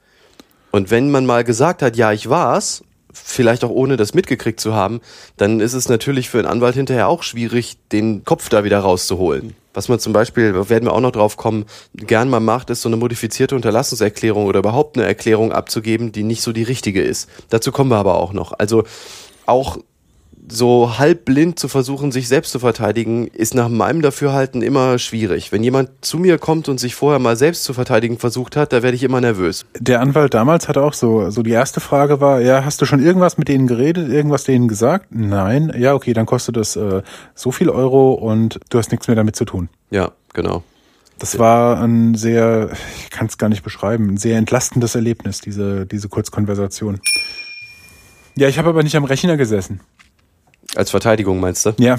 Und 0.70 0.92
wenn 0.92 1.10
man 1.10 1.26
mal 1.26 1.42
gesagt 1.42 1.82
hat, 1.82 1.96
ja, 1.96 2.12
ich 2.12 2.28
war's, 2.28 2.84
vielleicht 3.12 3.64
auch 3.64 3.70
ohne 3.70 3.96
das 3.96 4.14
mitgekriegt 4.14 4.60
zu 4.60 4.72
haben, 4.72 5.00
dann 5.36 5.58
ist 5.58 5.72
es 5.72 5.88
natürlich 5.88 6.30
für 6.30 6.38
einen 6.38 6.46
Anwalt 6.46 6.76
hinterher 6.76 7.08
auch 7.08 7.24
schwierig, 7.24 7.76
den 7.90 8.24
Kopf 8.24 8.50
da 8.50 8.62
wieder 8.62 8.78
rauszuholen. 8.78 9.56
Was 9.74 9.88
man 9.88 9.98
zum 9.98 10.12
Beispiel, 10.12 10.68
werden 10.68 10.84
wir 10.84 10.92
auch 10.92 11.00
noch 11.00 11.12
drauf 11.12 11.36
kommen, 11.36 11.64
gern 11.94 12.28
mal 12.28 12.40
macht, 12.40 12.70
ist 12.70 12.82
so 12.82 12.88
eine 12.88 12.96
modifizierte 12.96 13.54
Unterlassungserklärung 13.54 14.46
oder 14.46 14.60
überhaupt 14.60 14.96
eine 14.96 15.06
Erklärung 15.06 15.52
abzugeben, 15.52 16.12
die 16.12 16.22
nicht 16.22 16.42
so 16.42 16.52
die 16.52 16.62
richtige 16.62 17.02
ist. 17.02 17.28
Dazu 17.48 17.72
kommen 17.72 17.90
wir 17.90 17.96
aber 17.96 18.16
auch 18.16 18.32
noch. 18.32 18.52
Also 18.52 18.84
auch 19.46 19.78
so 20.48 20.98
halb 20.98 21.24
blind 21.24 21.58
zu 21.58 21.68
versuchen, 21.68 22.12
sich 22.12 22.28
selbst 22.28 22.52
zu 22.52 22.58
verteidigen, 22.58 23.28
ist 23.28 23.54
nach 23.54 23.68
meinem 23.68 24.02
Dafürhalten 24.02 24.62
immer 24.62 24.98
schwierig. 24.98 25.52
Wenn 25.52 25.62
jemand 25.62 25.90
zu 26.00 26.18
mir 26.18 26.38
kommt 26.38 26.68
und 26.68 26.78
sich 26.78 26.94
vorher 26.94 27.18
mal 27.18 27.36
selbst 27.36 27.64
zu 27.64 27.74
verteidigen 27.74 28.18
versucht 28.18 28.56
hat, 28.56 28.72
da 28.72 28.82
werde 28.82 28.96
ich 28.96 29.02
immer 29.02 29.20
nervös. 29.20 29.64
Der 29.78 30.00
Anwalt 30.00 30.34
damals 30.34 30.68
hatte 30.68 30.82
auch 30.82 30.94
so, 30.94 31.30
so 31.30 31.42
die 31.42 31.52
erste 31.52 31.80
Frage 31.80 32.20
war, 32.20 32.40
ja, 32.40 32.64
hast 32.64 32.80
du 32.80 32.86
schon 32.86 33.02
irgendwas 33.02 33.38
mit 33.38 33.48
denen 33.48 33.66
geredet, 33.66 34.10
irgendwas 34.10 34.44
denen 34.44 34.68
gesagt? 34.68 35.06
Nein. 35.10 35.72
Ja, 35.78 35.94
okay, 35.94 36.12
dann 36.12 36.26
kostet 36.26 36.56
das 36.56 36.76
äh, 36.76 37.02
so 37.34 37.52
viel 37.52 37.70
Euro 37.70 38.12
und 38.12 38.60
du 38.70 38.78
hast 38.78 38.90
nichts 38.90 39.08
mehr 39.08 39.16
damit 39.16 39.36
zu 39.36 39.44
tun. 39.44 39.68
Ja, 39.90 40.12
genau. 40.32 40.62
Das 41.18 41.38
war 41.38 41.80
ein 41.80 42.16
sehr, 42.16 42.70
ich 43.04 43.10
kann 43.10 43.28
es 43.28 43.38
gar 43.38 43.48
nicht 43.48 43.62
beschreiben, 43.62 44.14
ein 44.14 44.16
sehr 44.16 44.38
entlastendes 44.38 44.96
Erlebnis, 44.96 45.40
diese, 45.40 45.86
diese 45.86 46.08
Kurzkonversation. 46.08 47.00
Ja, 48.34 48.48
ich 48.48 48.58
habe 48.58 48.70
aber 48.70 48.82
nicht 48.82 48.96
am 48.96 49.04
Rechner 49.04 49.36
gesessen. 49.36 49.80
Als 50.76 50.90
Verteidigung 50.90 51.40
meinst 51.40 51.66
du? 51.66 51.72
Ja. 51.78 51.98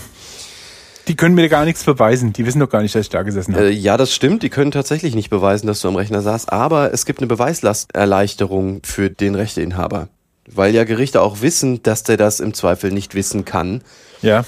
Die 1.07 1.15
können 1.15 1.35
mir 1.35 1.49
gar 1.49 1.65
nichts 1.65 1.83
beweisen. 1.83 2.31
Die 2.31 2.45
wissen 2.45 2.59
doch 2.59 2.69
gar 2.69 2.81
nicht, 2.81 2.95
dass 2.95 3.01
ich 3.01 3.09
da 3.09 3.23
gesessen 3.23 3.55
habe. 3.55 3.67
Äh, 3.67 3.71
ja, 3.71 3.97
das 3.97 4.13
stimmt. 4.13 4.41
Die 4.41 4.49
können 4.49 4.71
tatsächlich 4.71 5.15
nicht 5.15 5.29
beweisen, 5.29 5.67
dass 5.67 5.81
du 5.81 5.89
am 5.89 5.95
Rechner 5.97 6.21
saßt, 6.21 6.51
aber 6.53 6.93
es 6.93 7.05
gibt 7.05 7.19
eine 7.19 7.27
Beweislasterleichterung 7.27 8.81
für 8.83 9.09
den 9.09 9.35
Rechteinhaber. 9.35 10.07
Weil 10.47 10.73
ja 10.73 10.83
Gerichte 10.85 11.21
auch 11.21 11.41
wissen, 11.41 11.83
dass 11.83 12.03
der 12.03 12.17
das 12.17 12.39
im 12.39 12.53
Zweifel 12.53 12.91
nicht 12.91 13.15
wissen 13.15 13.43
kann, 13.45 13.81
Ja. 14.21 14.45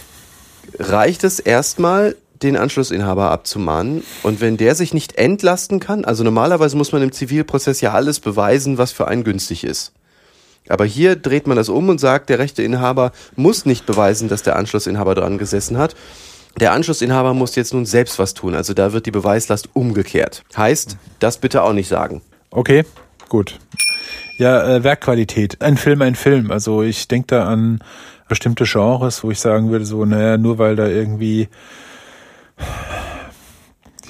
reicht 0.79 1.23
es 1.23 1.39
erstmal, 1.39 2.15
den 2.41 2.57
Anschlussinhaber 2.57 3.31
abzumahnen. 3.31 4.03
Und 4.23 4.41
wenn 4.41 4.57
der 4.57 4.75
sich 4.75 4.93
nicht 4.93 5.17
entlasten 5.17 5.79
kann, 5.79 6.03
also 6.03 6.23
normalerweise 6.23 6.75
muss 6.75 6.91
man 6.91 7.01
im 7.01 7.11
Zivilprozess 7.13 7.79
ja 7.81 7.93
alles 7.93 8.19
beweisen, 8.19 8.77
was 8.77 8.91
für 8.91 9.07
einen 9.07 9.23
günstig 9.23 9.63
ist. 9.63 9.93
Aber 10.69 10.85
hier 10.85 11.15
dreht 11.15 11.47
man 11.47 11.57
das 11.57 11.69
um 11.69 11.89
und 11.89 11.99
sagt, 11.99 12.29
der 12.29 12.39
Rechteinhaber 12.39 13.11
muss 13.35 13.65
nicht 13.65 13.85
beweisen, 13.85 14.29
dass 14.29 14.43
der 14.43 14.55
Anschlussinhaber 14.55 15.15
dran 15.15 15.37
gesessen 15.37 15.77
hat. 15.77 15.95
Der 16.59 16.71
Anschlussinhaber 16.71 17.33
muss 17.33 17.55
jetzt 17.55 17.73
nun 17.73 17.85
selbst 17.85 18.17
was 18.17 18.33
tun. 18.33 18.55
Also 18.55 18.73
da 18.73 18.93
wird 18.93 19.05
die 19.05 19.11
Beweislast 19.11 19.69
umgekehrt. 19.73 20.43
Heißt, 20.55 20.97
das 21.19 21.37
bitte 21.37 21.63
auch 21.63 21.73
nicht 21.73 21.89
sagen. 21.89 22.21
Okay, 22.49 22.85
gut. 23.27 23.59
Ja, 24.37 24.65
äh, 24.75 24.83
Werkqualität. 24.83 25.61
Ein 25.61 25.77
Film, 25.77 26.01
ein 26.01 26.15
Film. 26.15 26.51
Also 26.51 26.81
ich 26.81 27.07
denke 27.07 27.27
da 27.27 27.45
an 27.45 27.79
bestimmte 28.27 28.65
Genres, 28.65 29.23
wo 29.23 29.31
ich 29.31 29.39
sagen 29.39 29.69
würde, 29.69 29.85
so, 29.85 30.05
naja, 30.05 30.37
nur 30.37 30.57
weil 30.57 30.75
da 30.75 30.87
irgendwie. 30.87 31.49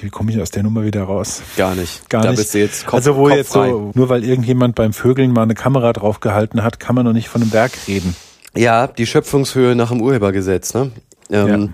Wie 0.00 0.10
komme 0.10 0.30
ich 0.32 0.40
aus 0.40 0.50
der 0.50 0.62
Nummer 0.62 0.84
wieder 0.84 1.02
raus? 1.04 1.42
Gar 1.56 1.74
nicht. 1.74 2.08
Gar 2.10 2.22
da 2.22 2.30
nicht. 2.30 2.38
bist 2.38 2.54
du 2.54 2.58
jetzt 2.58 2.84
Kopf, 2.86 2.94
also 2.94 3.16
wo 3.16 3.24
Kopf 3.24 3.36
jetzt 3.36 3.52
so, 3.52 3.92
nur 3.94 4.08
weil 4.08 4.24
irgendjemand 4.24 4.74
beim 4.74 4.92
Vögeln 4.92 5.32
mal 5.32 5.42
eine 5.42 5.54
Kamera 5.54 5.92
drauf 5.92 6.20
gehalten 6.20 6.62
hat, 6.62 6.80
kann 6.80 6.94
man 6.94 7.04
noch 7.04 7.12
nicht 7.12 7.28
von 7.28 7.42
einem 7.42 7.52
Werk 7.52 7.72
reden. 7.88 8.14
Ja, 8.54 8.86
die 8.86 9.06
Schöpfungshöhe 9.06 9.74
nach 9.74 9.90
dem 9.90 10.00
Urhebergesetz, 10.00 10.74
ne? 10.74 10.90
Ähm, 11.30 11.72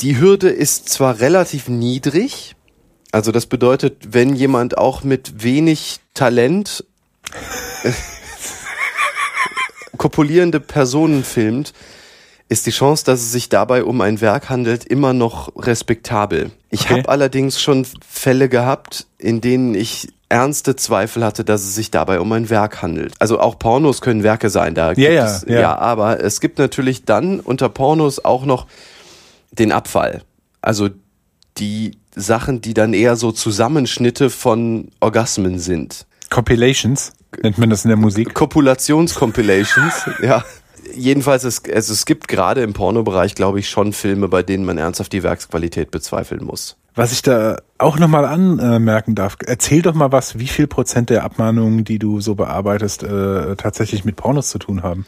Die 0.00 0.18
Hürde 0.18 0.48
ist 0.48 0.88
zwar 0.88 1.20
relativ 1.20 1.68
niedrig, 1.68 2.54
also 3.12 3.30
das 3.30 3.46
bedeutet, 3.46 4.14
wenn 4.14 4.34
jemand 4.34 4.78
auch 4.78 5.04
mit 5.04 5.42
wenig 5.44 6.00
Talent 6.14 6.84
äh, 7.84 7.92
kopulierende 9.96 10.60
Personen 10.60 11.22
filmt, 11.24 11.72
ist 12.52 12.66
die 12.66 12.70
Chance, 12.70 13.04
dass 13.04 13.20
es 13.20 13.32
sich 13.32 13.48
dabei 13.48 13.82
um 13.84 14.00
ein 14.00 14.20
Werk 14.20 14.48
handelt, 14.50 14.84
immer 14.84 15.12
noch 15.12 15.52
respektabel. 15.56 16.50
Ich 16.70 16.82
Okay. 16.82 16.98
habe 16.98 17.08
allerdings 17.08 17.60
schon 17.60 17.86
Fälle 18.06 18.48
gehabt, 18.48 19.06
in 19.18 19.40
denen 19.40 19.74
ich 19.74 20.12
ernste 20.28 20.76
Zweifel 20.76 21.24
hatte, 21.24 21.44
dass 21.44 21.62
es 21.62 21.74
sich 21.74 21.90
dabei 21.90 22.20
um 22.20 22.30
ein 22.32 22.48
Werk 22.50 22.82
handelt. 22.82 23.14
Also 23.18 23.40
auch 23.40 23.58
Pornos 23.58 24.00
können 24.00 24.22
Werke 24.22 24.50
sein, 24.50 24.74
da 24.74 24.94
gibt 24.94 25.06
ja, 25.10 25.26
es, 25.26 25.44
ja. 25.48 25.60
ja, 25.60 25.78
aber 25.78 26.20
es 26.22 26.40
gibt 26.40 26.58
natürlich 26.58 27.04
dann 27.04 27.40
unter 27.40 27.68
Pornos 27.68 28.24
auch 28.24 28.44
noch 28.44 28.66
den 29.50 29.72
Abfall. 29.72 30.22
Also 30.62 30.88
die 31.58 31.98
Sachen, 32.14 32.60
die 32.60 32.74
dann 32.74 32.94
eher 32.94 33.16
so 33.16 33.32
Zusammenschnitte 33.32 34.30
von 34.30 34.88
Orgasmen 35.00 35.58
sind. 35.58 36.06
Compilations 36.30 37.12
nennt 37.42 37.58
man 37.58 37.70
das 37.70 37.84
in 37.84 37.88
der 37.88 37.96
Musik. 37.98 38.34
Kopulationscompilations, 38.34 39.94
ja. 40.22 40.44
Jedenfalls, 40.94 41.44
es, 41.44 41.62
also 41.72 41.92
es 41.92 42.06
gibt 42.06 42.28
gerade 42.28 42.62
im 42.62 42.72
Pornobereich, 42.72 43.34
glaube 43.34 43.58
ich, 43.58 43.68
schon 43.68 43.92
Filme, 43.92 44.28
bei 44.28 44.42
denen 44.42 44.64
man 44.64 44.78
ernsthaft 44.78 45.12
die 45.12 45.22
Werksqualität 45.22 45.90
bezweifeln 45.90 46.44
muss. 46.44 46.76
Was 46.94 47.12
ich 47.12 47.22
da 47.22 47.56
auch 47.78 47.98
nochmal 47.98 48.26
anmerken 48.26 49.14
darf, 49.14 49.36
erzähl 49.46 49.80
doch 49.80 49.94
mal 49.94 50.12
was, 50.12 50.38
wie 50.38 50.46
viel 50.46 50.66
Prozent 50.66 51.08
der 51.08 51.24
Abmahnungen, 51.24 51.84
die 51.84 51.98
du 51.98 52.20
so 52.20 52.34
bearbeitest, 52.34 53.02
äh, 53.02 53.56
tatsächlich 53.56 54.04
mit 54.04 54.16
Pornos 54.16 54.50
zu 54.50 54.58
tun 54.58 54.82
haben. 54.82 55.06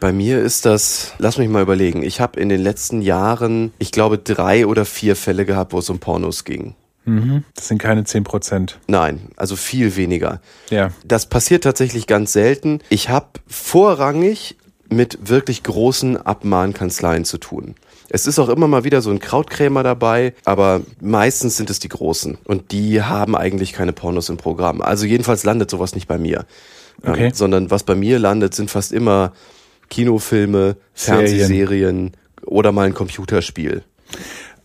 Bei 0.00 0.12
mir 0.12 0.40
ist 0.40 0.66
das, 0.66 1.14
lass 1.18 1.38
mich 1.38 1.48
mal 1.48 1.62
überlegen, 1.62 2.02
ich 2.02 2.20
habe 2.20 2.38
in 2.38 2.50
den 2.50 2.60
letzten 2.60 3.00
Jahren, 3.00 3.72
ich 3.78 3.92
glaube, 3.92 4.18
drei 4.18 4.66
oder 4.66 4.84
vier 4.84 5.16
Fälle 5.16 5.46
gehabt, 5.46 5.72
wo 5.72 5.78
es 5.78 5.88
um 5.88 6.00
Pornos 6.00 6.44
ging. 6.44 6.74
Mhm. 7.06 7.44
Das 7.54 7.68
sind 7.68 7.78
keine 7.78 8.04
10 8.04 8.24
Prozent. 8.24 8.78
Nein, 8.86 9.28
also 9.36 9.56
viel 9.56 9.96
weniger. 9.96 10.40
Ja. 10.70 10.90
Das 11.04 11.26
passiert 11.26 11.64
tatsächlich 11.64 12.06
ganz 12.06 12.32
selten. 12.32 12.80
Ich 12.88 13.08
habe 13.08 13.28
vorrangig 13.46 14.56
mit 14.88 15.28
wirklich 15.28 15.62
großen 15.62 16.16
Abmahnkanzleien 16.16 17.24
zu 17.24 17.38
tun. 17.38 17.74
Es 18.08 18.26
ist 18.26 18.38
auch 18.38 18.48
immer 18.48 18.68
mal 18.68 18.84
wieder 18.84 19.00
so 19.02 19.10
ein 19.10 19.18
Krautkrämer 19.18 19.82
dabei, 19.82 20.34
aber 20.44 20.82
meistens 21.00 21.56
sind 21.56 21.70
es 21.70 21.78
die 21.78 21.88
Großen. 21.88 22.38
Und 22.44 22.70
die 22.70 23.02
haben 23.02 23.34
eigentlich 23.34 23.72
keine 23.72 23.92
Pornos 23.92 24.28
im 24.28 24.36
Programm. 24.36 24.82
Also 24.82 25.06
jedenfalls 25.06 25.44
landet 25.44 25.70
sowas 25.70 25.94
nicht 25.94 26.06
bei 26.06 26.18
mir. 26.18 26.44
Okay. 27.02 27.26
Ähm, 27.26 27.34
sondern 27.34 27.70
was 27.70 27.82
bei 27.82 27.94
mir 27.94 28.18
landet, 28.18 28.54
sind 28.54 28.70
fast 28.70 28.92
immer 28.92 29.32
Kinofilme, 29.90 30.76
Serien. 30.94 31.26
Fernsehserien 31.26 32.12
oder 32.44 32.72
mal 32.72 32.86
ein 32.86 32.94
Computerspiel. 32.94 33.82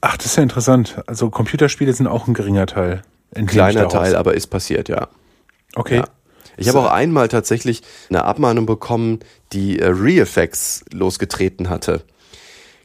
Ach, 0.01 0.17
das 0.17 0.27
ist 0.27 0.35
ja 0.37 0.43
interessant. 0.43 1.01
Also 1.07 1.29
Computerspiele 1.29 1.93
sind 1.93 2.07
auch 2.07 2.27
ein 2.27 2.33
geringer 2.33 2.65
Teil. 2.65 3.01
ich 3.35 3.47
Kleiner. 3.47 3.87
Teil, 3.89 4.15
aber 4.15 4.33
ist 4.33 4.47
passiert, 4.47 4.89
ja. 4.89 5.07
Okay. 5.75 5.97
Ja. 5.97 6.05
Ich 6.59 6.67
habe 6.67 6.79
auch 6.79 6.91
einmal 6.91 7.27
tatsächlich 7.29 7.81
eine 8.09 8.25
Abmahnung 8.25 8.65
bekommen, 8.65 9.19
die 9.53 9.79
äh, 9.79 9.87
Reeffects 9.87 10.83
losgetreten 10.91 11.69
hatte. 11.69 12.03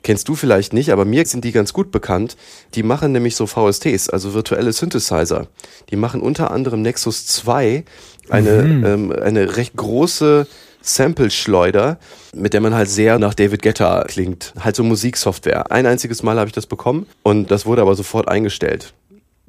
Kennst 0.02 0.28
du 0.28 0.34
vielleicht 0.34 0.74
nicht, 0.74 0.92
aber 0.92 1.06
mir 1.06 1.24
sind 1.26 1.44
die 1.44 1.52
ganz 1.52 1.72
gut 1.72 1.90
bekannt. 1.90 2.36
Die 2.74 2.82
machen 2.82 3.12
nämlich 3.12 3.36
so 3.36 3.46
VSTs, 3.46 4.10
also 4.10 4.34
virtuelle 4.34 4.72
Synthesizer. 4.72 5.48
Die 5.90 5.96
machen 5.96 6.20
unter 6.20 6.50
anderem 6.50 6.82
Nexus 6.82 7.26
2, 7.26 7.84
eine, 8.28 8.50
ähm, 8.86 9.12
eine 9.12 9.56
recht 9.56 9.74
große 9.76 10.46
Sample-Schleuder, 10.82 11.98
mit 12.34 12.52
der 12.52 12.60
man 12.60 12.74
halt 12.74 12.90
sehr 12.90 13.18
nach 13.18 13.32
David 13.32 13.62
Guetta 13.62 14.04
klingt. 14.06 14.52
Halt 14.60 14.76
so 14.76 14.84
Musiksoftware. 14.84 15.72
Ein 15.72 15.86
einziges 15.86 16.22
Mal 16.22 16.38
habe 16.38 16.48
ich 16.48 16.54
das 16.54 16.66
bekommen 16.66 17.06
und 17.22 17.50
das 17.50 17.64
wurde 17.64 17.80
aber 17.80 17.94
sofort 17.94 18.28
eingestellt 18.28 18.92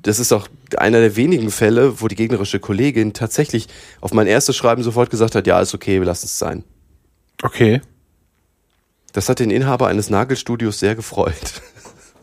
das 0.06 0.20
ist 0.20 0.32
auch 0.32 0.48
einer 0.78 1.00
der 1.00 1.16
wenigen 1.16 1.50
Fälle, 1.50 2.00
wo 2.00 2.08
die 2.08 2.16
gegnerische 2.16 2.60
Kollegin 2.60 3.14
tatsächlich 3.14 3.68
auf 4.02 4.14
mein 4.14 4.28
erstes 4.28 4.56
Schreiben 4.56 4.84
sofort 4.84 5.10
gesagt 5.10 5.34
hat, 5.34 5.48
ja, 5.48 5.60
ist 5.60 5.74
okay, 5.74 6.00
wir 6.00 6.06
lassen 6.06 6.28
es 6.28 6.38
sein. 6.38 6.64
Okay. 7.42 7.82
Das 9.14 9.30
hat 9.30 9.40
den 9.40 9.50
Inhaber 9.50 9.88
eines 9.88 10.12
Nagelstudios 10.12 10.80
sehr 10.80 10.94
gefreut. 10.94 11.34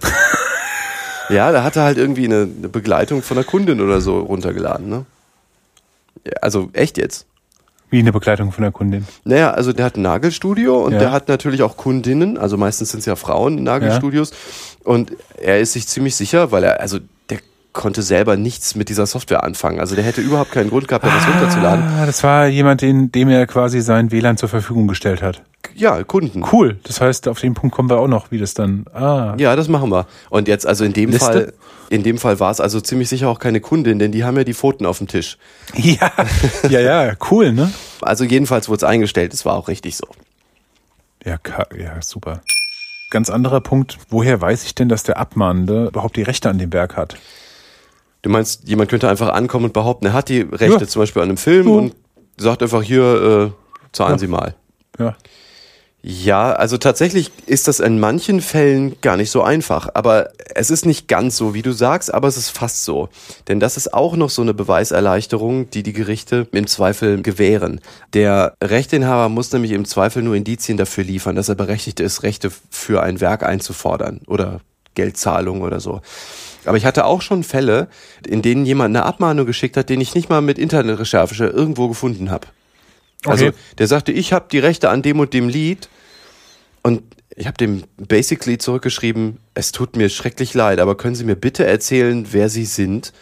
ja, 1.28 1.50
da 1.50 1.64
hat 1.64 1.74
er 1.74 1.82
halt 1.82 1.98
irgendwie 1.98 2.26
eine, 2.26 2.42
eine 2.56 2.68
Begleitung 2.68 3.20
von 3.22 3.36
einer 3.36 3.44
Kundin 3.44 3.80
oder 3.80 4.00
so 4.00 4.20
runtergeladen, 4.20 4.88
ne? 4.88 5.04
Ja, 6.24 6.34
also 6.40 6.70
echt 6.74 6.98
jetzt. 6.98 7.26
Wie 7.90 7.98
eine 7.98 8.12
Begleitung 8.12 8.52
von 8.52 8.62
der 8.62 8.70
Kundin. 8.70 9.06
Naja, 9.24 9.50
also 9.50 9.72
der 9.72 9.86
hat 9.86 9.96
ein 9.96 10.02
Nagelstudio 10.02 10.84
und 10.84 10.92
Ja. 10.92 10.98
der 11.00 11.10
hat 11.10 11.26
natürlich 11.28 11.62
auch 11.62 11.76
Kundinnen, 11.76 12.38
also 12.38 12.56
meistens 12.56 12.92
sind 12.92 13.00
es 13.00 13.06
ja 13.06 13.16
Frauen 13.16 13.58
in 13.58 13.64
Nagelstudios. 13.64 14.30
Und 14.84 15.12
er 15.36 15.60
ist 15.60 15.72
sich 15.72 15.88
ziemlich 15.88 16.14
sicher, 16.14 16.52
weil 16.52 16.62
er, 16.64 16.80
also 16.80 17.00
der 17.28 17.40
konnte 17.72 18.02
selber 18.02 18.36
nichts 18.36 18.74
mit 18.74 18.88
dieser 18.88 19.06
Software 19.06 19.44
anfangen. 19.44 19.80
Also 19.80 19.94
der 19.94 20.04
hätte 20.04 20.20
überhaupt 20.20 20.52
keinen 20.52 20.70
Grund 20.70 20.88
gehabt, 20.88 21.04
da 21.04 21.14
was 21.14 21.26
runterzuladen. 21.26 21.84
Ah, 21.84 22.06
das 22.06 22.22
war 22.22 22.46
jemand, 22.46 22.82
den, 22.82 23.10
dem 23.10 23.28
er 23.28 23.46
quasi 23.46 23.80
sein 23.80 24.10
WLAN 24.10 24.36
zur 24.36 24.48
Verfügung 24.48 24.88
gestellt 24.88 25.22
hat. 25.22 25.42
Ja, 25.74 26.02
Kunden. 26.02 26.44
Cool. 26.52 26.78
Das 26.82 27.00
heißt, 27.00 27.28
auf 27.28 27.40
den 27.40 27.54
Punkt 27.54 27.74
kommen 27.74 27.88
wir 27.88 27.98
auch 27.98 28.08
noch, 28.08 28.30
wie 28.30 28.38
das 28.38 28.54
dann. 28.54 28.84
Ah. 28.92 29.34
Ja, 29.38 29.56
das 29.56 29.68
machen 29.68 29.90
wir. 29.90 30.06
Und 30.28 30.48
jetzt, 30.48 30.66
also 30.66 30.84
in 30.84 30.92
dem 30.92 31.10
Liste? 31.10 31.26
Fall, 31.26 31.52
in 31.88 32.02
dem 32.02 32.18
Fall 32.18 32.40
war 32.40 32.50
es 32.50 32.60
also 32.60 32.80
ziemlich 32.80 33.08
sicher 33.08 33.28
auch 33.28 33.38
keine 33.38 33.60
Kundin, 33.60 33.98
denn 33.98 34.12
die 34.12 34.24
haben 34.24 34.36
ja 34.36 34.44
die 34.44 34.54
Pfoten 34.54 34.86
auf 34.86 34.98
dem 34.98 35.08
Tisch. 35.08 35.38
Ja, 35.76 36.10
ja, 36.68 36.80
ja, 36.80 37.14
cool, 37.30 37.52
ne? 37.52 37.72
Also 38.00 38.24
jedenfalls 38.24 38.68
wurde 38.68 38.78
es 38.78 38.84
eingestellt, 38.84 39.32
es 39.32 39.44
war 39.44 39.54
auch 39.54 39.68
richtig 39.68 39.96
so. 39.96 40.06
Ja, 41.24 41.38
ja, 41.78 42.02
super. 42.02 42.42
Ganz 43.10 43.30
anderer 43.30 43.60
Punkt. 43.60 43.98
Woher 44.08 44.40
weiß 44.40 44.64
ich 44.64 44.74
denn, 44.74 44.88
dass 44.88 45.02
der 45.02 45.18
Abmahnende 45.18 45.88
überhaupt 45.88 46.16
die 46.16 46.22
Rechte 46.22 46.48
an 46.48 46.58
dem 46.58 46.72
Werk 46.72 46.96
hat? 46.96 47.16
Du 48.22 48.30
meinst, 48.30 48.68
jemand 48.68 48.88
könnte 48.90 49.08
einfach 49.08 49.30
ankommen 49.30 49.66
und 49.66 49.72
behaupten, 49.72 50.06
er 50.06 50.12
hat 50.12 50.28
die 50.28 50.40
Rechte 50.42 50.80
Ja. 50.84 50.86
zum 50.86 51.00
Beispiel 51.02 51.22
an 51.22 51.28
einem 51.28 51.38
Film 51.38 51.68
Ja. 51.68 51.74
und 51.74 51.94
sagt 52.36 52.62
einfach 52.62 52.82
hier, 52.82 53.52
äh, 53.52 53.92
zahlen 53.92 54.12
Ja. 54.12 54.18
Sie 54.18 54.26
mal. 54.28 54.54
Ja. 54.98 55.16
Ja, 56.04 56.52
also 56.52 56.78
tatsächlich 56.78 57.30
ist 57.46 57.68
das 57.68 57.78
in 57.78 58.00
manchen 58.00 58.40
Fällen 58.40 58.96
gar 59.02 59.16
nicht 59.16 59.30
so 59.30 59.42
einfach. 59.42 59.88
Aber 59.94 60.30
es 60.52 60.68
ist 60.70 60.84
nicht 60.84 61.06
ganz 61.06 61.36
so, 61.36 61.54
wie 61.54 61.62
du 61.62 61.70
sagst, 61.70 62.12
aber 62.12 62.26
es 62.26 62.36
ist 62.36 62.50
fast 62.50 62.84
so. 62.84 63.08
Denn 63.46 63.60
das 63.60 63.76
ist 63.76 63.94
auch 63.94 64.16
noch 64.16 64.28
so 64.28 64.42
eine 64.42 64.52
Beweiserleichterung, 64.52 65.70
die 65.70 65.84
die 65.84 65.92
Gerichte 65.92 66.48
im 66.50 66.66
Zweifel 66.66 67.22
gewähren. 67.22 67.80
Der 68.14 68.54
Rechteinhaber 68.60 69.28
muss 69.28 69.52
nämlich 69.52 69.70
im 69.70 69.84
Zweifel 69.84 70.24
nur 70.24 70.34
Indizien 70.34 70.76
dafür 70.76 71.04
liefern, 71.04 71.36
dass 71.36 71.48
er 71.48 71.54
berechtigt 71.54 72.00
ist, 72.00 72.24
Rechte 72.24 72.50
für 72.70 73.00
ein 73.04 73.20
Werk 73.20 73.44
einzufordern 73.44 74.22
oder 74.26 74.60
Geldzahlung 74.96 75.60
oder 75.62 75.78
so. 75.78 76.00
Aber 76.64 76.76
ich 76.76 76.84
hatte 76.84 77.04
auch 77.04 77.22
schon 77.22 77.42
Fälle, 77.44 77.88
in 78.26 78.42
denen 78.42 78.64
jemand 78.66 78.94
eine 78.96 79.04
Abmahnung 79.04 79.46
geschickt 79.46 79.76
hat, 79.76 79.88
den 79.88 80.00
ich 80.00 80.14
nicht 80.14 80.28
mal 80.28 80.40
mit 80.40 80.58
Internetrecherche 80.58 81.46
irgendwo 81.46 81.88
gefunden 81.88 82.30
habe. 82.30 82.46
Also 83.24 83.46
Okay. 83.46 83.56
der 83.78 83.86
sagte, 83.88 84.12
ich 84.12 84.32
habe 84.32 84.46
die 84.50 84.58
Rechte 84.58 84.90
an 84.90 85.02
dem 85.02 85.18
und 85.20 85.32
dem 85.34 85.48
Lied 85.48 85.88
und 86.82 87.02
ich 87.34 87.46
habe 87.46 87.56
dem 87.56 87.84
basically 87.96 88.58
zurückgeschrieben, 88.58 89.38
es 89.54 89.72
tut 89.72 89.96
mir 89.96 90.08
schrecklich 90.08 90.54
leid, 90.54 90.80
aber 90.80 90.96
können 90.96 91.14
Sie 91.14 91.24
mir 91.24 91.36
bitte 91.36 91.64
erzählen, 91.64 92.26
wer 92.30 92.48
Sie 92.48 92.64
sind 92.66 93.12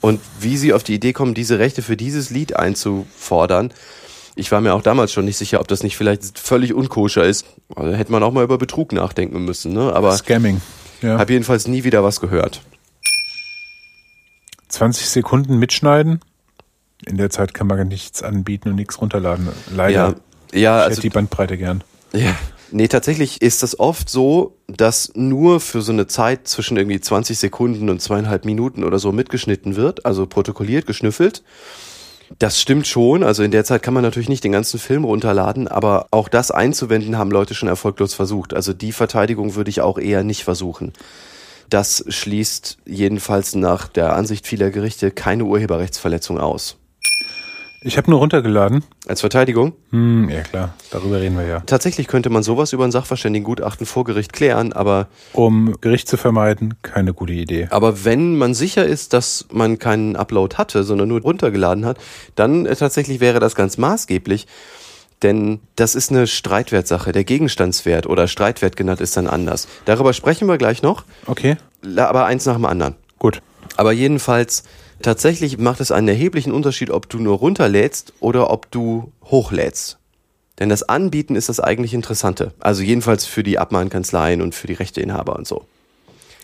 und 0.00 0.20
wie 0.40 0.56
Sie 0.56 0.72
auf 0.72 0.84
die 0.84 0.94
Idee 0.94 1.12
kommen, 1.12 1.34
diese 1.34 1.58
Rechte 1.58 1.82
für 1.82 1.96
dieses 1.96 2.30
Lied 2.30 2.54
einzufordern. 2.56 3.72
Ich 4.36 4.52
war 4.52 4.60
mir 4.60 4.74
auch 4.74 4.82
damals 4.82 5.12
schon 5.12 5.24
nicht 5.24 5.36
sicher, 5.36 5.60
ob 5.60 5.66
das 5.66 5.82
nicht 5.82 5.96
vielleicht 5.96 6.38
völlig 6.38 6.72
unkoscher 6.72 7.24
ist. 7.24 7.44
Also 7.74 7.96
hätte 7.96 8.12
man 8.12 8.22
auch 8.22 8.32
mal 8.32 8.44
über 8.44 8.58
Betrug 8.58 8.92
nachdenken 8.92 9.44
müssen, 9.44 9.72
ne? 9.72 9.92
Aber 9.92 10.12
Scamming. 10.16 10.60
Ja. 11.02 11.18
habe 11.18 11.32
jedenfalls 11.32 11.66
nie 11.66 11.82
wieder 11.82 12.04
was 12.04 12.20
gehört. 12.20 12.60
20 14.68 15.08
Sekunden 15.08 15.58
mitschneiden. 15.58 16.20
In 17.06 17.16
der 17.16 17.30
Zeit 17.30 17.54
kann 17.54 17.66
man 17.66 17.88
nichts 17.88 18.22
anbieten 18.22 18.70
und 18.70 18.74
nichts 18.76 19.00
runterladen. 19.00 19.48
Leider. 19.74 20.14
Ja, 20.52 20.58
ja 20.58 20.78
ich 20.78 20.84
also 20.84 20.90
hätte 20.90 21.00
die 21.02 21.10
Bandbreite 21.10 21.56
gern. 21.56 21.84
Ja. 22.12 22.34
Nee, 22.70 22.88
tatsächlich 22.88 23.40
ist 23.40 23.62
das 23.62 23.78
oft 23.80 24.10
so, 24.10 24.56
dass 24.66 25.12
nur 25.14 25.60
für 25.60 25.80
so 25.80 25.92
eine 25.92 26.06
Zeit 26.06 26.48
zwischen 26.48 26.76
irgendwie 26.76 27.00
20 27.00 27.38
Sekunden 27.38 27.88
und 27.88 28.02
zweieinhalb 28.02 28.44
Minuten 28.44 28.84
oder 28.84 28.98
so 28.98 29.10
mitgeschnitten 29.10 29.76
wird, 29.76 30.04
also 30.04 30.26
protokolliert, 30.26 30.86
geschnüffelt. 30.86 31.42
Das 32.38 32.60
stimmt 32.60 32.86
schon. 32.86 33.22
Also 33.22 33.42
in 33.42 33.52
der 33.52 33.64
Zeit 33.64 33.82
kann 33.82 33.94
man 33.94 34.02
natürlich 34.02 34.28
nicht 34.28 34.44
den 34.44 34.52
ganzen 34.52 34.78
Film 34.78 35.04
runterladen, 35.04 35.66
aber 35.66 36.08
auch 36.10 36.28
das 36.28 36.50
einzuwenden 36.50 37.16
haben 37.16 37.30
Leute 37.30 37.54
schon 37.54 37.70
erfolglos 37.70 38.12
versucht. 38.12 38.52
Also 38.52 38.74
die 38.74 38.92
Verteidigung 38.92 39.54
würde 39.54 39.70
ich 39.70 39.80
auch 39.80 39.98
eher 39.98 40.22
nicht 40.24 40.44
versuchen. 40.44 40.92
Das 41.68 42.04
schließt 42.08 42.78
jedenfalls 42.86 43.54
nach 43.54 43.88
der 43.88 44.14
Ansicht 44.14 44.46
vieler 44.46 44.70
Gerichte 44.70 45.10
keine 45.10 45.44
Urheberrechtsverletzung 45.44 46.38
aus. 46.38 46.78
Ich 47.80 47.96
habe 47.96 48.10
nur 48.10 48.18
runtergeladen. 48.18 48.82
Als 49.06 49.20
Verteidigung? 49.20 49.72
Hm, 49.90 50.28
ja 50.28 50.40
klar, 50.40 50.74
darüber 50.90 51.20
reden 51.20 51.36
wir 51.36 51.46
ja. 51.46 51.60
Tatsächlich 51.60 52.08
könnte 52.08 52.28
man 52.28 52.42
sowas 52.42 52.72
über 52.72 52.84
ein 52.84 52.90
Sachverständigengutachten 52.90 53.86
vor 53.86 54.02
Gericht 54.02 54.32
klären, 54.32 54.72
aber 54.72 55.06
Um 55.32 55.76
Gericht 55.80 56.08
zu 56.08 56.16
vermeiden, 56.16 56.74
keine 56.82 57.14
gute 57.14 57.34
Idee. 57.34 57.68
Aber 57.70 58.04
wenn 58.04 58.36
man 58.36 58.54
sicher 58.54 58.84
ist, 58.84 59.12
dass 59.12 59.46
man 59.52 59.78
keinen 59.78 60.16
Upload 60.16 60.56
hatte, 60.56 60.82
sondern 60.82 61.08
nur 61.08 61.20
runtergeladen 61.20 61.86
hat, 61.86 61.98
dann 62.34 62.66
äh, 62.66 62.74
tatsächlich 62.74 63.20
wäre 63.20 63.38
das 63.38 63.54
ganz 63.54 63.78
maßgeblich. 63.78 64.48
Denn 65.22 65.60
das 65.76 65.94
ist 65.96 66.10
eine 66.10 66.26
Streitwertsache. 66.26 67.10
Der 67.12 67.24
Gegenstandswert 67.24 68.06
oder 68.06 68.28
Streitwert 68.28 68.76
genannt 68.76 69.00
ist 69.00 69.16
dann 69.16 69.26
anders. 69.26 69.66
Darüber 69.84 70.12
sprechen 70.12 70.46
wir 70.48 70.58
gleich 70.58 70.82
noch, 70.82 71.04
Okay, 71.26 71.56
aber 71.96 72.26
eins 72.26 72.46
nach 72.46 72.54
dem 72.54 72.64
anderen. 72.66 72.94
gut. 73.18 73.42
Aber 73.76 73.92
jedenfalls, 73.92 74.64
tatsächlich 75.02 75.58
macht 75.58 75.80
es 75.80 75.92
einen 75.92 76.08
erheblichen 76.08 76.50
Unterschied, 76.52 76.90
ob 76.90 77.08
du 77.08 77.18
nur 77.18 77.36
runterlädst 77.38 78.12
oder 78.20 78.50
ob 78.50 78.70
du 78.72 79.12
hochlädst. 79.24 79.98
Denn 80.58 80.68
das 80.68 80.82
Anbieten 80.82 81.36
ist 81.36 81.48
das 81.48 81.60
eigentlich 81.60 81.94
Interessante. 81.94 82.52
Also 82.58 82.82
jedenfalls 82.82 83.24
für 83.26 83.44
die 83.44 83.58
Abmahnkanzleien 83.58 84.42
und 84.42 84.54
für 84.56 84.66
die 84.66 84.72
Rechteinhaber 84.74 85.36
und 85.36 85.46
so. 85.46 85.64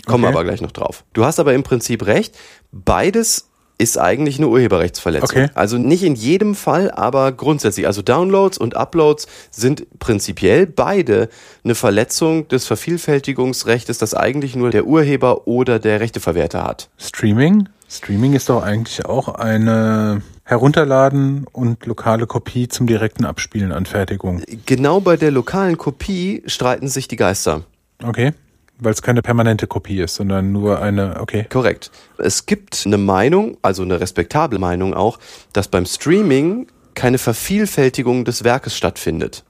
Kommen 0.07 0.23
wir 0.23 0.29
Okay. 0.29 0.37
aber 0.37 0.45
gleich 0.45 0.61
noch 0.61 0.71
drauf. 0.71 1.03
Du 1.15 1.25
hast 1.25 1.41
aber 1.41 1.55
im 1.55 1.65
Prinzip 1.65 2.07
recht. 2.07 2.37
Beides 2.71 3.49
ist 3.79 3.99
eigentlich 3.99 4.39
eine 4.39 4.49
Urheberrechtsverletzung. 4.49 5.45
Okay. 5.45 5.51
Also 5.55 5.79
nicht 5.79 6.05
in 6.05 6.15
jedem 6.15 6.55
Fall, 6.55 6.91
aber 6.91 7.33
grundsätzlich. 7.33 7.87
Also 7.87 8.03
Downloads 8.03 8.57
und 8.59 8.77
Uploads 8.77 9.27
sind 9.51 9.87
prinzipiell 9.99 10.67
beide 10.67 11.29
eine 11.65 11.75
Verletzung 11.75 12.47
des 12.49 12.67
Vervielfältigungsrechtes, 12.67 13.99
das 13.99 14.15
eigentlich 14.15 14.55
nur 14.55 14.71
der 14.71 14.87
Urheber 14.87 15.47
oder 15.47 15.79
der 15.79 16.01
Rechteverwerter 16.01 16.65
hat. 16.65 16.89
Streaming? 16.99 17.69
Streaming 17.89 18.33
ist 18.33 18.49
doch 18.49 18.63
eigentlich 18.63 19.05
auch 19.07 19.29
eine 19.29 20.23
Herunterladen 20.45 21.47
und 21.53 21.87
lokale 21.87 22.27
Kopie 22.27 22.69
zum 22.69 22.87
direkten 22.87 23.25
Abspielen 23.25 23.73
Anfertigung. 23.73 24.43
Genau 24.67 25.01
bei 25.01 25.17
der 25.17 25.31
lokalen 25.31 25.79
Kopie 25.79 26.43
streiten 26.47 26.89
sich 26.89 27.09
die 27.09 27.17
Geister. 27.17 27.63
Okay. 28.03 28.33
Weil 28.79 28.93
es 28.93 29.03
keine 29.03 29.23
permanente 29.23 29.67
Kopie 29.67 30.01
ist, 30.01 30.17
sondern 30.17 30.53
nur 30.53 30.81
eine, 30.81 31.21
okay. 31.21 31.47
Korrekt. 31.49 31.91
Es 32.19 32.47
gibt 32.47 32.83
eine 32.87 32.99
Meinung, 32.99 33.57
also 33.63 33.83
eine 33.83 34.01
respektable 34.01 34.59
Meinung 34.59 34.95
auch, 34.95 35.19
dass 35.53 35.69
beim 35.69 35.87
Streaming 35.87 36.67
keine 36.95 37.19
Vervielfältigung 37.19 38.25
des 38.25 38.45
Werkes 38.45 38.77
stattfindet, 38.77 39.45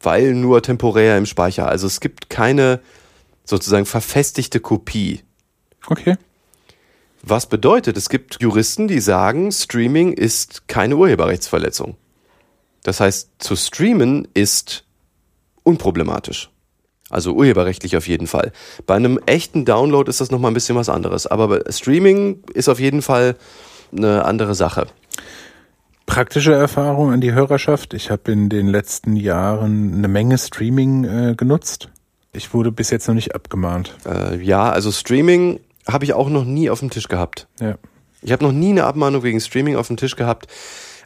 weil 0.00 0.34
nur 0.34 0.62
temporär 0.62 1.16
im 1.18 1.26
Speicher. 1.26 1.68
Also 1.68 1.86
es 1.86 2.00
gibt 2.00 2.30
keine 2.30 2.80
sozusagen 3.44 3.86
verfestigte 3.86 4.60
Kopie. 4.60 5.22
Okay. 5.86 6.16
Was 7.22 7.46
bedeutet, 7.46 7.96
es 7.96 8.08
gibt 8.08 8.42
Juristen, 8.42 8.88
die 8.88 9.00
sagen, 9.00 9.50
Streaming 9.50 10.12
ist 10.12 10.68
keine 10.68 10.96
Urheberrechtsverletzung. 10.96 11.96
Das 12.82 13.00
heißt, 13.00 13.30
zu 13.38 13.56
streamen 13.56 14.28
ist 14.34 14.84
unproblematisch. 15.62 16.50
Also 17.14 17.32
urheberrechtlich 17.32 17.96
auf 17.96 18.08
jeden 18.08 18.26
Fall. 18.26 18.52
Bei 18.86 18.94
einem 18.96 19.20
echten 19.26 19.64
Download 19.64 20.10
ist 20.10 20.20
das 20.20 20.30
nochmal 20.30 20.50
ein 20.50 20.54
bisschen 20.54 20.76
was 20.76 20.88
anderes. 20.88 21.26
Aber 21.26 21.60
Streaming 21.70 22.42
ist 22.52 22.68
auf 22.68 22.80
jeden 22.80 23.02
Fall 23.02 23.36
eine 23.96 24.24
andere 24.24 24.54
Sache. 24.54 24.88
Praktische 26.06 26.52
Erfahrung 26.52 27.12
an 27.12 27.20
die 27.20 27.32
Hörerschaft. 27.32 27.94
Ich 27.94 28.10
habe 28.10 28.32
in 28.32 28.48
den 28.48 28.66
letzten 28.66 29.16
Jahren 29.16 29.94
eine 29.94 30.08
Menge 30.08 30.36
Streaming 30.38 31.04
äh, 31.04 31.34
genutzt. 31.36 31.88
Ich 32.32 32.52
wurde 32.52 32.72
bis 32.72 32.90
jetzt 32.90 33.06
noch 33.06 33.14
nicht 33.14 33.34
abgemahnt. 33.34 33.94
Äh, 34.04 34.42
ja, 34.42 34.70
also 34.70 34.90
Streaming 34.90 35.60
habe 35.86 36.04
ich 36.04 36.14
auch 36.14 36.28
noch 36.28 36.44
nie 36.44 36.68
auf 36.68 36.80
dem 36.80 36.90
Tisch 36.90 37.08
gehabt. 37.08 37.46
Ja. 37.60 37.76
Ich 38.22 38.32
habe 38.32 38.44
noch 38.44 38.52
nie 38.52 38.70
eine 38.70 38.84
Abmahnung 38.84 39.22
wegen 39.22 39.40
Streaming 39.40 39.76
auf 39.76 39.86
dem 39.86 39.96
Tisch 39.96 40.16
gehabt. 40.16 40.48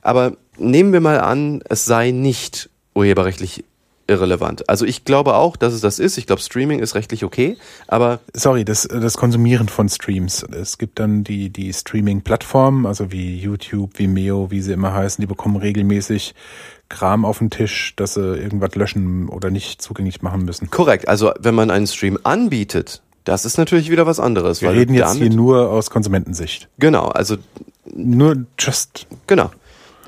Aber 0.01 0.33
nehmen 0.57 0.93
wir 0.93 1.01
mal 1.01 1.21
an, 1.21 1.61
es 1.69 1.85
sei 1.85 2.13
nicht 2.13 2.71
urheberrechtlich 2.95 3.65
irrelevant. 4.09 4.69
Also 4.69 4.85
ich 4.85 5.05
glaube 5.05 5.35
auch, 5.35 5.57
dass 5.57 5.73
es 5.73 5.81
das 5.81 5.99
ist. 5.99 6.19
Ich 6.19 6.27
glaube, 6.27 6.43
Streaming 6.43 6.81
ist 6.81 6.95
rechtlich 6.95 7.25
okay. 7.25 7.57
Aber 7.87 8.21
Sorry, 8.33 8.65
das, 8.65 8.83
das 8.83 9.17
Konsumieren 9.17 9.69
von 9.69 9.89
Streams. 9.89 10.43
Es 10.43 10.79
gibt 10.79 10.99
dann 10.99 11.23
die, 11.23 11.51
die 11.51 11.73
Streaming-Plattformen, 11.73 12.87
also 12.87 13.13
wie 13.13 13.39
YouTube, 13.39 13.99
Vimeo, 13.99 14.51
wie 14.51 14.63
sie 14.63 14.73
immer 14.73 14.93
heißen, 14.93 15.21
die 15.21 15.27
bekommen 15.27 15.57
regelmäßig 15.57 16.35
Kram 16.89 17.25
auf 17.25 17.39
den 17.39 17.51
Tisch, 17.51 17.93
dass 17.97 18.15
sie 18.15 18.37
irgendwas 18.37 18.75
löschen 18.75 19.29
oder 19.29 19.51
nicht 19.51 19.83
zugänglich 19.83 20.23
machen 20.23 20.45
müssen. 20.45 20.71
korrekt. 20.71 21.07
Also 21.07 21.33
wenn 21.39 21.55
man 21.55 21.71
einen 21.71 21.87
Stream 21.87 22.19
anbietet, 22.23 23.03
das 23.25 23.45
ist 23.45 23.59
natürlich 23.59 23.91
wieder 23.91 24.07
was 24.07 24.21
anderes. 24.21 24.63
Wir 24.63 24.73
reden 24.73 24.95
jetzt 24.95 25.17
hier 25.17 25.29
nur 25.29 25.71
aus 25.71 25.91
Konsumentensicht. 25.91 26.69
Genau, 26.79 27.09
also 27.09 27.37
Nur 27.95 28.47
just. 28.59 29.07
genau. 29.27 29.51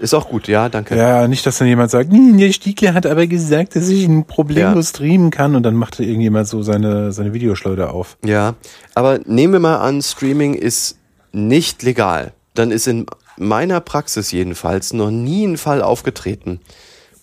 Ist 0.01 0.15
auch 0.15 0.29
gut, 0.29 0.49
ja, 0.49 0.71
danke. 0.71 0.97
Ja, 0.97 1.29
nicht, 1.29 1.45
dass 1.45 1.59
dann 1.59 1.69
jemand 1.69 1.91
sagt, 1.91 2.11
"Hm, 2.11 2.39
der 2.39 2.53
Stiegler 2.53 2.95
hat 2.95 3.05
aber 3.05 3.27
gesagt, 3.27 3.77
dass 3.77 3.89
ich 3.89 4.07
ein 4.07 4.25
problemlos 4.25 4.91
streamen 4.91 5.31
kann 5.31 5.55
und 5.55 5.63
dann 5.63 5.75
macht 5.75 6.01
irgendjemand 6.01 6.49
so 6.49 6.63
seine, 6.63 7.13
seine 7.13 7.35
Videoschleuder 7.35 7.93
auf. 7.93 8.17
Ja, 8.25 8.55
aber 8.95 9.21
nehmen 9.27 9.53
wir 9.53 9.61
mal 9.61 9.77
an, 9.77 10.01
Streaming 10.01 10.55
ist 10.55 10.97
nicht 11.33 11.83
legal. 11.83 12.33
Dann 12.55 12.71
ist 12.71 12.87
in 12.87 13.07
meiner 13.37 13.81
Praxis 13.81 14.33
jedenfalls 14.33 14.93
noch 14.95 15.11
nie 15.11 15.47
ein 15.47 15.59
Fall 15.59 15.83
aufgetreten, 15.83 16.61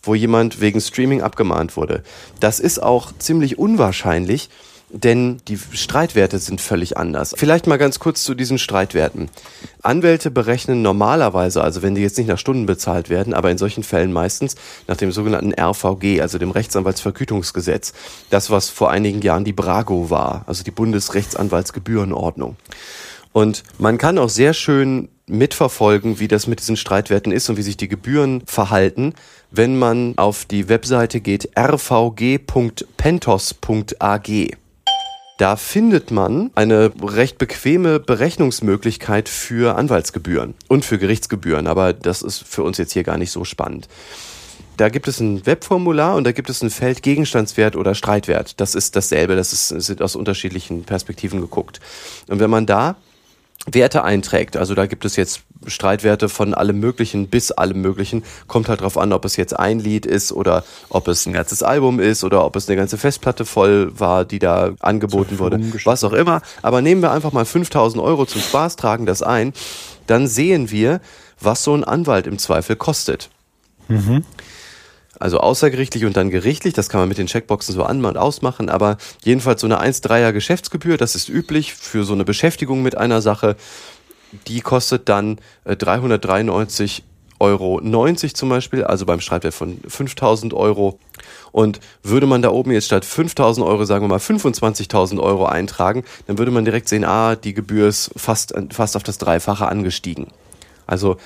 wo 0.04 0.13
jemand 0.13 0.62
wegen 0.62 0.80
Streaming 0.80 1.22
abgemahnt 1.22 1.78
wurde. 1.78 2.04
Das 2.40 2.60
ist 2.60 2.82
auch 2.82 3.12
ziemlich 3.18 3.58
unwahrscheinlich, 3.58 4.50
denn 4.89 5.38
die 5.47 5.58
Streitwerte 5.58 6.39
sind 6.39 6.62
völlig 6.62 6.97
anders. 6.97 7.34
Vielleicht 7.36 7.67
mal 7.67 7.78
ganz 7.78 8.00
kurz 8.00 8.23
zu 8.23 8.36
diesen 8.36 8.58
Streitwerten. 8.58 9.30
Anwälte 9.82 10.32
berechnen 10.32 10.82
normalerweise, 10.82 11.62
also 11.62 11.82
wenn 11.82 11.95
die 11.95 12.02
jetzt 12.02 12.17
nicht 12.17 12.28
nach 12.28 12.38
Stunden 12.38 12.65
bezahlt 12.65 13.10
werden, 13.10 13.34
aber 13.34 13.52
in 13.52 13.58
solchen 13.58 13.84
Fällen 13.84 14.13
meistens 14.13 14.56
nach 14.88 14.95
dem 14.95 15.12
sogenannten 15.12 15.54
RVG, 15.54 16.21
also 16.21 16.38
dem 16.38 16.52
Rechtsanwaltsvergütungsgesetz. 16.52 17.93
Das, 18.30 18.50
was 18.50 18.69
vor 18.69 18.89
einigen 18.89 19.21
Jahren 19.21 19.43
die 19.43 19.54
Brago 19.54 20.10
war, 20.10 20.43
also 20.47 20.63
die 20.63 20.71
Bundesrechtsanwaltsgebührenordnung. 20.71 22.56
Und 23.34 23.63
man 23.78 23.97
kann 23.97 24.17
auch 24.17 24.30
sehr 24.30 24.54
schön 24.54 25.10
mitverfolgen, 25.28 26.19
wie 26.19 26.30
das 26.30 26.47
mit 26.47 26.60
diesen 26.60 26.78
Streitwerten 26.78 27.34
ist 27.34 27.50
und 27.50 27.58
wie 27.58 27.62
sich 27.62 27.76
die 27.78 27.89
Gebühren 27.89 28.41
verhalten, 28.45 29.13
wenn 29.52 29.78
man 29.78 30.13
auf 30.17 30.45
die 30.45 30.69
Webseite 30.69 31.19
geht 31.19 31.50
rvg.pentos.ag. 31.58 32.47
Da 35.38 35.56
findet 35.56 36.10
man 36.10 36.50
eine 36.56 36.91
recht 37.00 37.38
bequeme 37.38 38.00
Berechnungsmöglichkeit 38.00 39.30
für 39.30 39.78
Anwaltsgebühren 39.78 40.56
und 40.67 40.84
für 40.84 40.97
Gerichtsgebühren, 40.97 41.67
aber 41.67 41.93
das 41.93 42.23
ist 42.23 42.39
für 42.39 42.63
uns 42.63 42.80
jetzt 42.80 42.93
hier 42.93 43.04
gar 43.04 43.19
nicht 43.19 43.32
so 43.32 43.43
spannend. 43.43 43.88
Da 44.78 44.89
gibt 44.89 45.08
es 45.08 45.19
ein 45.19 45.45
Webformular 45.45 46.15
und 46.15 46.23
da 46.23 46.32
gibt 46.32 46.50
es 46.50 46.63
ein 46.63 46.71
Feld 46.71 47.04
Gegenstandswert 47.04 47.76
oder 47.76 47.93
Streitwert. 47.93 48.60
Das 48.60 48.73
ist 48.73 48.95
dasselbe, 48.95 49.36
das 49.36 49.54
ist, 49.54 49.67
sind 49.67 50.02
aus 50.02 50.15
unterschiedlichen 50.15 50.84
Perspektiven 50.84 51.39
geguckt. 51.39 51.80
Und 52.28 52.39
wenn 52.39 52.50
man 52.50 52.65
da 52.65 52.95
Werte 53.70 54.04
einträgt, 54.04 54.56
also 54.56 54.76
da 54.76 54.86
gibt 54.86 55.04
es 55.04 55.17
jetzt 55.17 55.41
Streitwerte 55.65 56.30
von 56.30 56.54
allem 56.54 56.80
Möglichen 56.80 57.28
bis 57.28 57.52
allem 57.52 57.82
Möglichen, 57.82 58.24
kommt 58.48 58.70
halt 58.70 58.82
drauf 58.82 58.98
an, 58.98 59.12
ob 59.12 59.26
es 59.26 59.36
jetzt 59.36 59.58
ein 59.58 59.80
Lied 59.80 60.06
ist 60.06 60.32
oder 60.32 60.63
ob 60.89 61.08
es 61.08 61.26
ein 61.26 61.34
ganzes 61.34 61.63
Album 61.63 62.00
ist 62.00 62.24
oder 62.24 62.46
ob 62.46 62.56
es 62.56 62.70
eine 62.70 62.78
ganze 62.78 62.98
Festplatte 62.98 63.43
voll 63.43 63.91
war, 64.00 64.24
die 64.24 64.39
da 64.39 64.72
angeboten 64.80 65.39
wurde, 65.39 65.60
was 65.84 66.04
auch 66.04 66.13
immer. 66.13 66.41
Aber 66.62 66.82
nehmen 66.82 67.02
wir 67.02 67.12
einfach 67.12 67.34
mal 67.34 67.46
5000 67.46 68.02
Euro 68.02 68.26
zum 68.26 68.41
Spaß, 68.41 68.78
tragen 68.78 69.06
das 69.06 69.22
ein, 69.22 69.52
dann 70.06 70.28
sehen 70.28 70.72
wir, 70.72 71.02
was 71.41 71.63
so 71.63 71.74
ein 71.74 71.84
Anwalt 71.84 72.28
im 72.28 72.39
Zweifel 72.39 72.76
kostet. 72.78 73.30
Also 75.20 75.40
außergerichtlich 75.40 76.06
und 76.06 76.16
dann 76.16 76.30
gerichtlich, 76.30 76.74
das 76.74 76.90
kann 76.90 77.00
man 77.00 77.10
mit 77.10 77.18
den 77.18 77.28
Checkboxen 77.28 77.74
so 77.74 77.84
an- 77.84 78.06
und 78.06 78.18
ausmachen, 78.18 78.70
aber 78.70 78.98
jedenfalls 79.24 79.62
so 79.62 79.68
eine 79.68 79.82
1,3er 79.82 80.32
Geschäftsgebühr, 80.32 80.98
das 80.98 81.16
ist 81.16 81.30
üblich 81.30 81.74
für 81.74 82.04
so 82.04 82.14
eine 82.14 82.24
Beschäftigung 82.24 82.84
mit 82.84 82.98
einer 82.98 83.22
Sache, 83.22 83.56
die 84.48 84.62
kostet 84.62 85.10
dann 85.10 85.40
äh, 85.66 85.74
393,90 85.74 87.02
Euro 87.40 87.82
zum 88.34 88.50
Beispiel, 88.50 88.84
also 88.84 89.06
beim 89.06 89.20
Streitwert 89.20 89.54
von 89.54 89.80
5000 89.88 90.54
Euro. 90.54 91.00
Und 91.52 91.80
würde 92.04 92.28
man 92.28 92.42
da 92.42 92.50
oben 92.50 92.72
jetzt 92.72 92.86
statt 92.86 93.06
5000 93.06 93.66
Euro, 93.66 93.86
sagen 93.86 94.04
wir 94.04 94.10
mal 94.10 94.20
25.000 94.20 95.20
Euro 95.20 95.46
eintragen, 95.46 96.04
dann 96.28 96.38
würde 96.38 96.52
man 96.52 96.66
direkt 96.66 96.90
sehen, 96.90 97.06
ah, 97.06 97.36
die 97.36 97.54
Gebühr 97.54 97.88
ist 97.88 98.12
fast, 98.16 98.54
fast 98.72 98.96
auf 98.96 99.04
das 99.04 99.18
Dreifache 99.18 99.68
angestiegen. 99.68 100.28
Also 100.86 101.18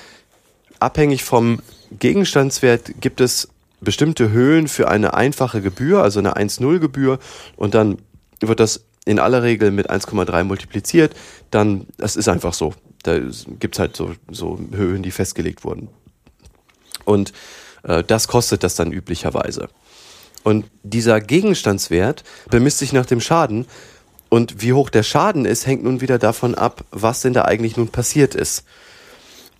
abhängig 0.79 1.23
vom 1.23 1.59
Gegenstandswert 1.91 3.01
gibt 3.01 3.19
es 3.19 3.49
bestimmte 3.81 4.31
Höhen 4.31 4.67
für 4.67 4.87
eine 4.87 5.13
einfache 5.13 5.61
Gebühr, 5.61 6.01
also 6.01 6.19
eine 6.19 6.35
1,0 6.35 6.79
Gebühr 6.79 7.19
und 7.57 7.73
dann 7.73 7.97
wird 8.39 8.59
das 8.59 8.85
in 9.05 9.19
aller 9.19 9.43
Regel 9.43 9.71
mit 9.71 9.89
1,3 9.89 10.43
multipliziert, 10.43 11.15
dann, 11.49 11.87
das 11.97 12.15
ist 12.15 12.29
einfach 12.29 12.53
so. 12.53 12.73
Da 13.03 13.19
gibt's 13.59 13.79
halt 13.79 13.95
so, 13.95 14.13
so 14.29 14.59
Höhen, 14.71 15.01
die 15.01 15.11
festgelegt 15.11 15.63
wurden. 15.63 15.89
Und 17.03 17.33
äh, 17.83 18.03
das 18.03 18.27
kostet 18.27 18.63
das 18.63 18.75
dann 18.75 18.91
üblicherweise. 18.91 19.69
Und 20.43 20.65
dieser 20.83 21.19
Gegenstandswert 21.19 22.23
bemisst 22.49 22.79
sich 22.79 22.93
nach 22.93 23.05
dem 23.05 23.21
Schaden. 23.21 23.65
Und 24.29 24.61
wie 24.61 24.73
hoch 24.73 24.89
der 24.89 25.03
Schaden 25.03 25.45
ist, 25.45 25.65
hängt 25.65 25.83
nun 25.83 26.01
wieder 26.01 26.19
davon 26.19 26.55
ab, 26.55 26.85
was 26.91 27.21
denn 27.21 27.33
da 27.33 27.43
eigentlich 27.45 27.77
nun 27.77 27.89
passiert 27.89 28.35
ist. 28.35 28.63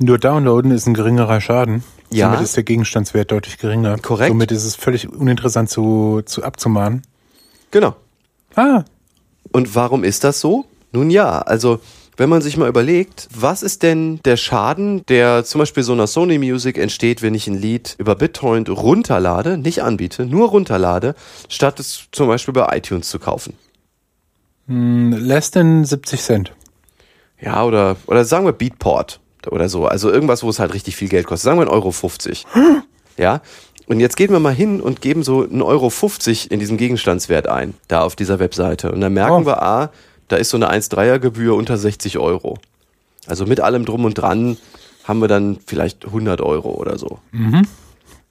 Nur 0.01 0.17
downloaden 0.17 0.71
ist 0.71 0.87
ein 0.87 0.95
geringerer 0.95 1.39
Schaden. 1.41 1.83
Ja. 2.09 2.27
Somit 2.27 2.41
ist 2.41 2.55
der 2.57 2.63
Gegenstandswert 2.63 3.31
deutlich 3.31 3.59
geringer. 3.59 3.97
Korrekt. 3.99 4.29
Somit 4.29 4.51
ist 4.51 4.65
es 4.65 4.75
völlig 4.75 5.07
uninteressant 5.07 5.69
zu, 5.69 6.23
zu 6.25 6.43
abzumahnen. 6.43 7.03
Genau. 7.69 7.95
Ah, 8.55 8.83
Und 9.51 9.75
warum 9.75 10.03
ist 10.03 10.23
das 10.23 10.39
so? 10.39 10.65
Nun 10.91 11.11
ja, 11.11 11.39
also 11.39 11.79
wenn 12.17 12.29
man 12.29 12.41
sich 12.41 12.57
mal 12.57 12.67
überlegt, 12.67 13.29
was 13.33 13.61
ist 13.61 13.83
denn 13.83 14.19
der 14.25 14.37
Schaden, 14.37 15.05
der 15.05 15.45
zum 15.45 15.59
Beispiel 15.59 15.83
so 15.83 15.93
einer 15.93 16.07
Sony 16.07 16.39
Music 16.39 16.77
entsteht, 16.77 17.21
wenn 17.21 17.35
ich 17.35 17.47
ein 17.47 17.55
Lied 17.55 17.95
über 17.99 18.15
BitTorrent 18.15 18.69
runterlade, 18.69 19.57
nicht 19.57 19.83
anbiete, 19.83 20.25
nur 20.25 20.49
runterlade, 20.49 21.15
statt 21.47 21.79
es 21.79 22.07
zum 22.11 22.27
Beispiel 22.27 22.53
bei 22.53 22.75
iTunes 22.75 23.07
zu 23.07 23.19
kaufen? 23.19 23.53
Hm, 24.67 25.13
less 25.13 25.51
than 25.51 25.85
70 25.85 26.21
Cent. 26.21 26.53
Ja, 27.39 27.63
oder, 27.63 27.95
oder 28.07 28.25
sagen 28.25 28.45
wir 28.45 28.53
Beatport 28.53 29.19
oder 29.49 29.69
so. 29.69 29.85
Also 29.85 30.11
irgendwas, 30.11 30.43
wo 30.43 30.49
es 30.49 30.59
halt 30.59 30.73
richtig 30.73 30.95
viel 30.95 31.09
Geld 31.09 31.25
kostet. 31.27 31.45
Sagen 31.45 31.59
wir 31.59 31.67
1,50 31.67 31.71
Euro. 31.71 31.91
50. 31.91 32.45
Ja. 33.17 33.41
Und 33.87 33.99
jetzt 33.99 34.15
gehen 34.15 34.31
wir 34.31 34.39
mal 34.39 34.53
hin 34.53 34.79
und 34.81 35.01
geben 35.01 35.23
so 35.23 35.41
1,50 35.41 35.65
Euro 35.65 35.89
50 35.89 36.51
in 36.51 36.59
diesen 36.59 36.77
Gegenstandswert 36.77 37.47
ein, 37.47 37.73
da 37.87 38.01
auf 38.03 38.15
dieser 38.15 38.39
Webseite. 38.39 38.91
Und 38.91 39.01
dann 39.01 39.13
merken 39.13 39.43
Oh. 39.43 39.45
wir, 39.45 39.61
ah, 39.61 39.89
da 40.27 40.37
ist 40.37 40.49
so 40.49 40.57
eine 40.57 40.69
1,3er 40.71 41.19
Gebühr 41.19 41.55
unter 41.55 41.77
60 41.77 42.17
Euro. 42.17 42.57
Also 43.27 43.45
mit 43.45 43.59
allem 43.59 43.85
drum 43.85 44.05
und 44.05 44.13
dran 44.13 44.57
haben 45.03 45.19
wir 45.19 45.27
dann 45.27 45.57
vielleicht 45.65 46.05
100 46.05 46.41
Euro 46.41 46.69
oder 46.71 46.97
so. 46.97 47.19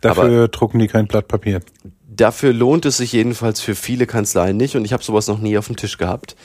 Dafür 0.00 0.48
drucken 0.48 0.78
die 0.78 0.86
kein 0.88 1.06
Blatt 1.06 1.28
Papier. 1.28 1.60
Dafür 2.08 2.52
lohnt 2.52 2.86
es 2.86 2.96
sich 2.98 3.12
jedenfalls 3.12 3.60
für 3.60 3.74
viele 3.74 4.06
Kanzleien 4.06 4.56
nicht 4.56 4.76
und 4.76 4.84
ich 4.84 4.92
habe 4.92 5.02
sowas 5.02 5.26
noch 5.26 5.38
nie 5.38 5.58
auf 5.58 5.66
dem 5.66 5.76
Tisch 5.76 5.98
gehabt. 5.98 6.36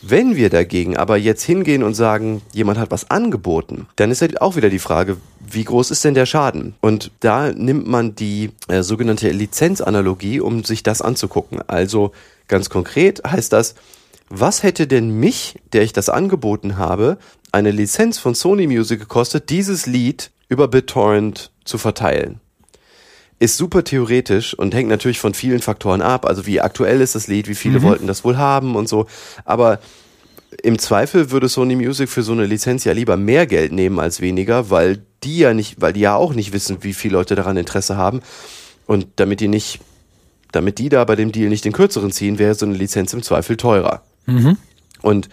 Wenn 0.00 0.36
wir 0.36 0.48
dagegen 0.48 0.96
aber 0.96 1.16
jetzt 1.16 1.42
hingehen 1.42 1.82
und 1.82 1.94
sagen, 1.94 2.42
jemand 2.52 2.78
hat 2.78 2.90
was 2.92 3.10
angeboten, 3.10 3.88
dann 3.96 4.10
ist 4.12 4.22
halt 4.22 4.40
auch 4.40 4.54
wieder 4.54 4.70
die 4.70 4.78
Frage, 4.78 5.16
wie 5.50 5.64
groß 5.64 5.90
ist 5.90 6.04
denn 6.04 6.14
der 6.14 6.26
Schaden? 6.26 6.74
Und 6.80 7.10
da 7.20 7.52
nimmt 7.52 7.88
man 7.88 8.14
die 8.14 8.50
äh, 8.68 8.82
sogenannte 8.82 9.30
Lizenzanalogie, 9.30 10.40
um 10.40 10.62
sich 10.62 10.82
das 10.82 11.02
anzugucken. 11.02 11.60
Also 11.66 12.12
ganz 12.46 12.70
konkret 12.70 13.22
heißt 13.26 13.52
das, 13.52 13.74
was 14.28 14.62
hätte 14.62 14.86
denn 14.86 15.18
mich, 15.18 15.58
der 15.72 15.82
ich 15.82 15.92
das 15.92 16.08
angeboten 16.08 16.76
habe, 16.76 17.18
eine 17.50 17.70
Lizenz 17.70 18.18
von 18.18 18.34
Sony 18.34 18.66
Music 18.66 19.00
gekostet, 19.00 19.48
dieses 19.48 19.86
Lied 19.86 20.30
über 20.48 20.68
BitTorrent 20.68 21.50
zu 21.64 21.78
verteilen? 21.78 22.40
Ist 23.38 23.56
super 23.56 23.84
theoretisch 23.84 24.54
und 24.54 24.74
hängt 24.74 24.88
natürlich 24.88 25.20
von 25.20 25.34
vielen 25.34 25.60
Faktoren 25.60 26.02
ab. 26.02 26.26
Also 26.26 26.46
wie 26.46 26.60
aktuell 26.60 27.00
ist 27.00 27.14
das 27.14 27.28
Lied, 27.28 27.48
wie 27.48 27.54
viele 27.54 27.82
wollten 27.82 28.06
das 28.06 28.24
wohl 28.24 28.36
haben 28.36 28.74
und 28.74 28.88
so. 28.88 29.06
Aber 29.44 29.78
im 30.62 30.78
Zweifel 30.78 31.30
würde 31.30 31.48
Sony 31.48 31.76
Music 31.76 32.08
für 32.08 32.22
so 32.22 32.32
eine 32.32 32.46
Lizenz 32.46 32.84
ja 32.84 32.92
lieber 32.92 33.16
mehr 33.16 33.46
Geld 33.46 33.72
nehmen 33.72 34.00
als 34.00 34.20
weniger, 34.20 34.70
weil 34.70 35.02
die 35.22 35.38
ja 35.38 35.54
nicht, 35.54 35.80
weil 35.80 35.92
die 35.92 36.00
ja 36.00 36.16
auch 36.16 36.34
nicht 36.34 36.52
wissen, 36.52 36.78
wie 36.82 36.94
viele 36.94 37.14
Leute 37.14 37.34
daran 37.34 37.56
Interesse 37.56 37.96
haben. 37.96 38.20
Und 38.86 39.06
damit 39.16 39.40
die 39.40 39.48
nicht, 39.48 39.80
damit 40.50 40.78
die 40.78 40.88
da 40.88 41.04
bei 41.04 41.14
dem 41.14 41.30
Deal 41.30 41.48
nicht 41.48 41.64
den 41.64 41.72
kürzeren 41.72 42.10
ziehen, 42.10 42.38
wäre 42.38 42.54
so 42.54 42.66
eine 42.66 42.74
Lizenz 42.74 43.12
im 43.12 43.22
Zweifel 43.22 43.56
teurer. 43.56 44.02
Und 45.02 45.28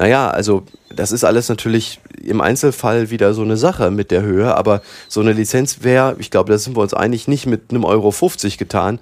naja, 0.00 0.30
also 0.30 0.62
das 0.88 1.12
ist 1.12 1.24
alles 1.24 1.50
natürlich 1.50 2.00
im 2.24 2.40
Einzelfall 2.40 3.10
wieder 3.10 3.34
so 3.34 3.42
eine 3.42 3.58
Sache 3.58 3.90
mit 3.90 4.10
der 4.10 4.22
Höhe, 4.22 4.56
aber 4.56 4.80
so 5.08 5.20
eine 5.20 5.34
Lizenz 5.34 5.82
wäre, 5.82 6.16
ich 6.18 6.30
glaube, 6.30 6.50
da 6.50 6.56
sind 6.56 6.74
wir 6.74 6.80
uns 6.80 6.94
einig, 6.94 7.28
nicht 7.28 7.44
mit 7.44 7.70
einem 7.70 7.84
Euro 7.84 8.10
50 8.10 8.56
getan, 8.56 8.98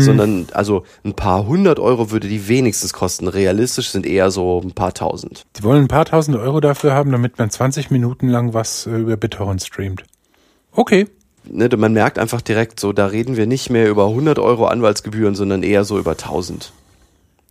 sondern 0.00 0.48
also 0.52 0.82
ein 1.04 1.14
paar 1.14 1.46
hundert 1.46 1.78
Euro 1.78 2.10
würde 2.10 2.26
die 2.26 2.48
wenigstens 2.48 2.92
kosten. 2.92 3.28
Realistisch 3.28 3.90
sind 3.90 4.04
eher 4.04 4.32
so 4.32 4.60
ein 4.60 4.72
paar 4.72 4.92
tausend. 4.92 5.46
Die 5.56 5.62
wollen 5.62 5.84
ein 5.84 5.88
paar 5.88 6.04
tausend 6.04 6.36
Euro 6.36 6.58
dafür 6.58 6.94
haben, 6.94 7.12
damit 7.12 7.38
man 7.38 7.48
20 7.48 7.92
Minuten 7.92 8.26
lang 8.26 8.52
was 8.52 8.88
äh, 8.88 8.96
über 8.96 9.16
BitTorrent 9.16 9.62
streamt. 9.62 10.02
Okay. 10.72 11.06
Ne, 11.44 11.68
man 11.76 11.92
merkt 11.92 12.18
einfach 12.18 12.40
direkt 12.40 12.80
so, 12.80 12.92
da 12.92 13.06
reden 13.06 13.36
wir 13.36 13.46
nicht 13.46 13.70
mehr 13.70 13.88
über 13.88 14.08
100 14.08 14.40
Euro 14.40 14.66
Anwaltsgebühren, 14.66 15.36
sondern 15.36 15.62
eher 15.62 15.84
so 15.84 15.96
über 15.96 16.12
1000. 16.12 16.72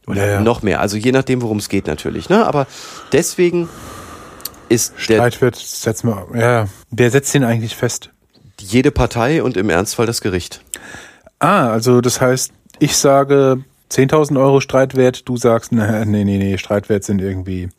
Oder 0.10 0.26
Ja, 0.26 0.32
ja. 0.34 0.41
noch 0.41 0.62
mehr. 0.62 0.80
Also 0.82 0.98
je 0.98 1.12
nachdem, 1.12 1.41
worum 1.41 1.58
es 1.58 1.69
geht 1.69 1.88
natürlich. 1.88 2.30
Ne? 2.30 2.45
Aber 2.45 2.67
deswegen 3.12 3.69
ist 4.69 4.93
der, 5.08 5.15
Streit 5.15 5.41
wird, 5.41 5.56
setzt 5.56 6.04
mal, 6.04 6.26
ja, 6.36 6.67
wer 6.91 7.12
setzt 7.12 7.34
den 7.34 7.43
eigentlich 7.43 7.76
fest? 7.76 8.12
jede 8.62 8.91
Partei 8.91 9.41
und 9.41 9.56
im 9.56 9.69
Ernstfall 9.69 10.06
das 10.06 10.19
Gericht. 10.19 10.62
Ah, 11.39 11.69
also 11.69 12.02
das 12.02 12.19
heißt, 12.19 12.52
ich 12.80 12.98
sage 12.98 13.63
10.000 13.89 14.38
Euro 14.38 14.60
Streitwert, 14.60 15.30
du 15.30 15.38
sagst, 15.38 15.72
nee, 15.72 16.06
nee, 16.06 16.24
nee, 16.26 16.58
Streitwert 16.58 17.06
sind 17.06 17.22
irgendwie 17.22 17.69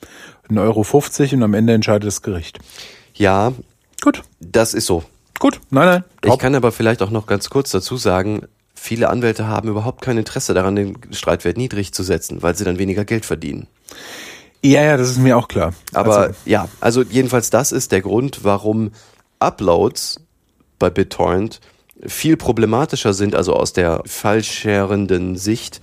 1,50 0.49 0.63
Euro 0.63 0.83
50 0.83 1.35
und 1.35 1.43
am 1.43 1.53
Ende 1.53 1.75
entscheidet 1.75 2.07
das 2.07 2.23
Gericht. 2.23 2.59
Ja, 3.15 3.53
Gut, 4.03 4.23
das 4.41 4.73
ist 4.73 4.87
so. 4.87 5.05
gut, 5.39 5.61
nein, 5.69 5.87
nein, 5.87 6.05
Ich 6.25 6.31
top. 6.31 6.41
kann 6.41 6.55
aber 6.55 6.73
vielleicht 6.73 7.03
auch 7.03 7.11
noch 7.11 7.27
ganz 7.27 7.51
kurz 7.51 7.71
dazu 7.71 7.99
sagen, 7.99 8.47
viele 8.81 9.11
Anwälte 9.11 9.47
haben 9.47 9.69
überhaupt 9.69 10.01
kein 10.01 10.17
Interesse 10.17 10.55
daran, 10.55 10.75
den 10.75 10.97
Streitwert 11.13 11.59
niedrig 11.59 11.93
zu 11.93 12.03
setzen, 12.03 12.43
weil 12.43 12.57
sie 12.57 12.65
dann 12.65 12.79
weniger 12.79 13.05
Geld 13.05 13.27
verdienen. 13.27 13.67
Ja, 14.63 14.83
ja, 14.83 14.97
das 14.97 15.11
ist 15.11 15.19
mir 15.19 15.37
auch 15.37 15.49
klar. 15.49 15.75
Aber 15.93 16.17
also, 16.17 16.35
ja, 16.47 16.69
also 16.81 17.03
jedenfalls 17.03 17.51
das 17.51 17.73
ist 17.73 17.93
der 17.93 18.01
Grund, 18.01 18.41
warum 18.43 18.93
Uploads 19.39 20.21
bei 20.79 20.89
BitTorrent 20.89 21.61
viel 22.07 22.39
problematischer 22.39 23.13
sind, 23.13 23.35
also 23.35 23.55
aus 23.55 23.75
der 23.75 24.03
fallscherenden 24.07 25.37
Sicht, 25.37 25.83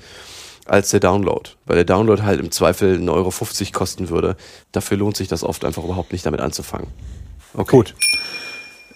als 0.66 0.90
der 0.90 1.00
Download. 1.00 1.52
Weil 1.66 1.76
der 1.78 1.86
Download 1.86 2.24
halt 2.24 2.40
im 2.40 2.52
Zweifel 2.52 2.98
1,50 2.98 3.10
Euro 3.12 3.32
kosten 3.72 4.10
würde. 4.10 4.36
Dafür 4.72 4.98
lohnt 4.98 5.18
sich 5.18 5.28
das 5.28 5.44
oft 5.44 5.64
einfach 5.66 5.84
überhaupt 5.84 6.12
nicht 6.12 6.26
damit 6.26 6.42
anzufangen. 6.42 6.88
Okay. 7.54 7.76
Gut. 7.76 7.96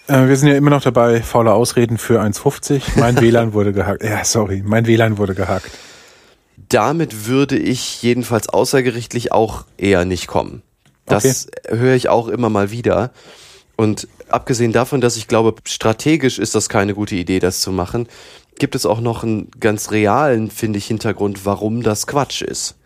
Äh, 0.08 0.28
wir 0.28 0.36
sind 0.36 0.48
ja 0.48 0.56
immer 0.56 0.70
noch 0.70 0.82
dabei, 0.82 1.22
faule 1.22 1.52
Ausreden 1.52 1.98
für 1.98 2.20
1,50. 2.20 2.98
Mein 2.98 3.20
WLAN 3.20 3.52
wurde 3.52 3.72
gehackt. 3.72 4.02
Ja, 4.02 4.24
sorry, 4.24 4.62
mein 4.64 4.86
WLAN 4.86 5.18
wurde 5.18 5.34
gehackt. 5.34 5.70
Damit 6.68 7.26
würde 7.26 7.58
ich 7.58 8.02
jedenfalls 8.02 8.48
außergerichtlich 8.48 9.32
auch 9.32 9.64
eher 9.76 10.04
nicht 10.04 10.26
kommen. 10.26 10.62
Das 11.06 11.48
höre 11.68 11.94
ich 11.94 12.08
auch 12.08 12.28
immer 12.28 12.48
mal 12.48 12.70
wieder. 12.70 13.10
Und 13.76 14.08
abgesehen 14.28 14.72
davon, 14.72 15.00
dass 15.00 15.16
ich 15.16 15.28
glaube, 15.28 15.54
strategisch 15.64 16.38
ist 16.38 16.54
das 16.54 16.68
keine 16.68 16.94
gute 16.94 17.16
Idee, 17.16 17.40
das 17.40 17.60
zu 17.60 17.72
machen, 17.72 18.08
gibt 18.58 18.74
es 18.74 18.86
auch 18.86 19.00
noch 19.00 19.22
einen 19.24 19.50
ganz 19.58 19.90
realen, 19.90 20.50
finde 20.50 20.78
ich, 20.78 20.86
Hintergrund, 20.86 21.44
warum 21.44 21.82
das 21.82 22.06
Quatsch 22.06 22.42
ist. 22.42 22.76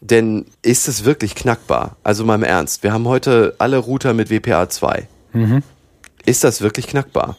Denn 0.00 0.46
ist 0.62 0.88
es 0.88 1.04
wirklich 1.04 1.34
knackbar? 1.34 1.96
Also 2.04 2.24
mal 2.24 2.34
im 2.34 2.42
Ernst, 2.42 2.82
wir 2.82 2.92
haben 2.92 3.08
heute 3.08 3.54
alle 3.58 3.78
Router 3.78 4.12
mit 4.12 4.30
WPA 4.30 4.68
2. 4.68 5.08
Ist 6.26 6.42
das 6.42 6.60
wirklich 6.60 6.88
knackbar? 6.88 7.36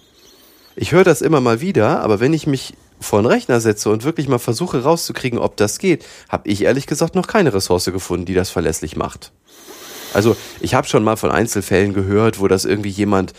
Ich 0.77 0.93
höre 0.93 1.03
das 1.03 1.21
immer 1.21 1.41
mal 1.41 1.59
wieder, 1.59 1.99
aber 1.99 2.21
wenn 2.21 2.33
ich 2.33 2.47
mich 2.47 2.73
vor 3.01 3.19
einen 3.19 3.27
Rechner 3.27 3.59
setze 3.59 3.89
und 3.89 4.05
wirklich 4.05 4.29
mal 4.29 4.39
versuche 4.39 4.81
rauszukriegen, 4.81 5.39
ob 5.39 5.57
das 5.57 5.77
geht, 5.77 6.05
habe 6.29 6.47
ich 6.49 6.63
ehrlich 6.63 6.87
gesagt 6.87 7.13
noch 7.13 7.27
keine 7.27 7.53
Ressource 7.53 7.85
gefunden, 7.85 8.25
die 8.25 8.33
das 8.33 8.49
verlässlich 8.49 8.95
macht. 8.95 9.33
Also 10.13 10.37
ich 10.61 10.73
habe 10.73 10.87
schon 10.87 11.03
mal 11.03 11.17
von 11.17 11.31
Einzelfällen 11.31 11.93
gehört, 11.93 12.39
wo 12.39 12.47
das 12.47 12.63
irgendwie 12.63 12.89
jemand 12.89 13.33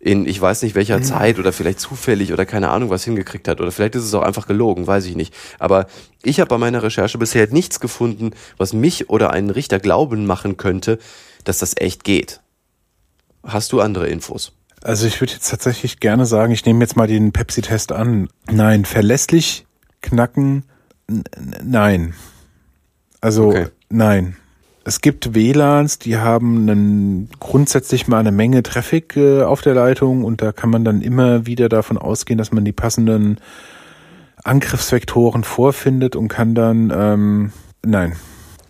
in 0.00 0.26
ich 0.26 0.40
weiß 0.40 0.62
nicht 0.62 0.74
welcher 0.74 1.00
Zeit 1.02 1.38
oder 1.38 1.52
vielleicht 1.52 1.80
zufällig 1.80 2.32
oder 2.32 2.44
keine 2.46 2.70
Ahnung 2.70 2.90
was 2.90 3.04
hingekriegt 3.04 3.48
hat 3.48 3.60
oder 3.60 3.72
vielleicht 3.72 3.94
ist 3.94 4.04
es 4.04 4.14
auch 4.14 4.22
einfach 4.22 4.46
gelogen, 4.48 4.86
weiß 4.86 5.06
ich 5.06 5.14
nicht. 5.14 5.32
Aber 5.60 5.86
ich 6.24 6.40
habe 6.40 6.48
bei 6.48 6.58
meiner 6.58 6.82
Recherche 6.82 7.18
bisher 7.18 7.46
nichts 7.48 7.78
gefunden, 7.78 8.32
was 8.56 8.72
mich 8.72 9.10
oder 9.10 9.30
einen 9.30 9.50
Richter 9.50 9.78
glauben 9.78 10.26
machen 10.26 10.56
könnte, 10.56 10.98
dass 11.44 11.58
das 11.58 11.76
echt 11.76 12.02
geht. 12.02 12.40
Hast 13.44 13.72
du 13.72 13.80
andere 13.80 14.08
Infos? 14.08 14.57
Also 14.82 15.06
ich 15.06 15.20
würde 15.20 15.32
jetzt 15.32 15.50
tatsächlich 15.50 16.00
gerne 16.00 16.24
sagen, 16.26 16.52
ich 16.52 16.64
nehme 16.64 16.80
jetzt 16.80 16.96
mal 16.96 17.06
den 17.06 17.32
Pepsi-Test 17.32 17.92
an. 17.92 18.28
Nein, 18.50 18.84
verlässlich 18.84 19.66
knacken, 20.02 20.64
nein. 21.62 22.14
Also 23.20 23.48
Okay. 23.48 23.66
nein. 23.88 24.36
Es 24.84 25.02
gibt 25.02 25.34
WLANs, 25.34 25.98
die 25.98 26.16
haben 26.16 26.62
einen, 26.62 27.28
grundsätzlich 27.40 28.08
mal 28.08 28.20
eine 28.20 28.32
Menge 28.32 28.62
Traffic 28.62 29.16
äh, 29.16 29.42
auf 29.42 29.60
der 29.60 29.74
Leitung 29.74 30.24
und 30.24 30.40
da 30.40 30.52
kann 30.52 30.70
man 30.70 30.82
dann 30.84 31.02
immer 31.02 31.44
wieder 31.44 31.68
davon 31.68 31.98
ausgehen, 31.98 32.38
dass 32.38 32.52
man 32.52 32.64
die 32.64 32.72
passenden 32.72 33.38
Angriffsvektoren 34.44 35.44
vorfindet 35.44 36.16
und 36.16 36.28
kann 36.28 36.54
dann, 36.54 36.90
ähm, 36.94 37.52
nein. 37.84 38.16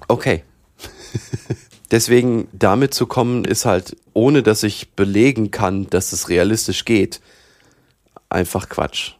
Okay. 0.08 0.42
Deswegen 1.90 2.48
damit 2.52 2.92
zu 2.92 3.06
kommen, 3.06 3.44
ist 3.44 3.64
halt, 3.64 3.96
ohne 4.12 4.42
dass 4.42 4.62
ich 4.62 4.92
belegen 4.92 5.50
kann, 5.50 5.88
dass 5.88 6.12
es 6.12 6.28
realistisch 6.28 6.84
geht, 6.84 7.20
einfach 8.28 8.68
Quatsch. 8.68 9.12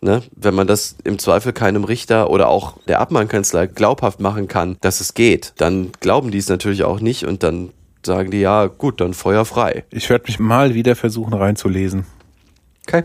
Ne? 0.00 0.22
Wenn 0.34 0.54
man 0.54 0.66
das 0.66 0.96
im 1.04 1.20
Zweifel 1.20 1.52
keinem 1.52 1.84
Richter 1.84 2.28
oder 2.28 2.48
auch 2.48 2.76
der 2.88 3.00
Abmahnkanzlei 3.00 3.68
glaubhaft 3.68 4.18
machen 4.18 4.48
kann, 4.48 4.76
dass 4.80 5.00
es 5.00 5.14
geht, 5.14 5.52
dann 5.58 5.92
glauben 6.00 6.32
die 6.32 6.38
es 6.38 6.48
natürlich 6.48 6.82
auch 6.82 6.98
nicht 6.98 7.24
und 7.24 7.44
dann 7.44 7.70
sagen 8.04 8.32
die, 8.32 8.40
ja, 8.40 8.66
gut, 8.66 9.00
dann 9.00 9.14
Feuer 9.14 9.44
frei. 9.44 9.84
Ich 9.90 10.10
werde 10.10 10.24
mich 10.26 10.40
mal 10.40 10.74
wieder 10.74 10.96
versuchen 10.96 11.34
reinzulesen. 11.34 12.04
Okay. 12.88 13.04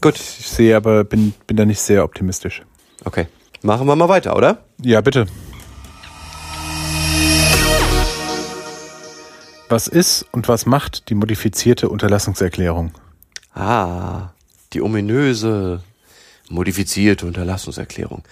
Gut. 0.00 0.16
Ich 0.16 0.48
sehe 0.48 0.76
aber, 0.76 1.02
bin, 1.02 1.34
bin 1.48 1.56
da 1.56 1.64
nicht 1.64 1.80
sehr 1.80 2.04
optimistisch. 2.04 2.62
Okay. 3.04 3.26
Machen 3.62 3.88
wir 3.88 3.96
mal 3.96 4.08
weiter, 4.08 4.36
oder? 4.36 4.64
Ja, 4.80 5.00
bitte. 5.00 5.26
Was 9.70 9.86
ist 9.86 10.26
und 10.32 10.48
was 10.48 10.66
macht 10.66 11.10
die 11.10 11.14
modifizierte 11.14 11.88
Unterlassungserklärung? 11.88 12.90
Ah, 13.54 14.30
die 14.72 14.82
ominöse, 14.82 15.80
modifizierte 16.48 17.24
Unterlassungserklärung. 17.24 18.24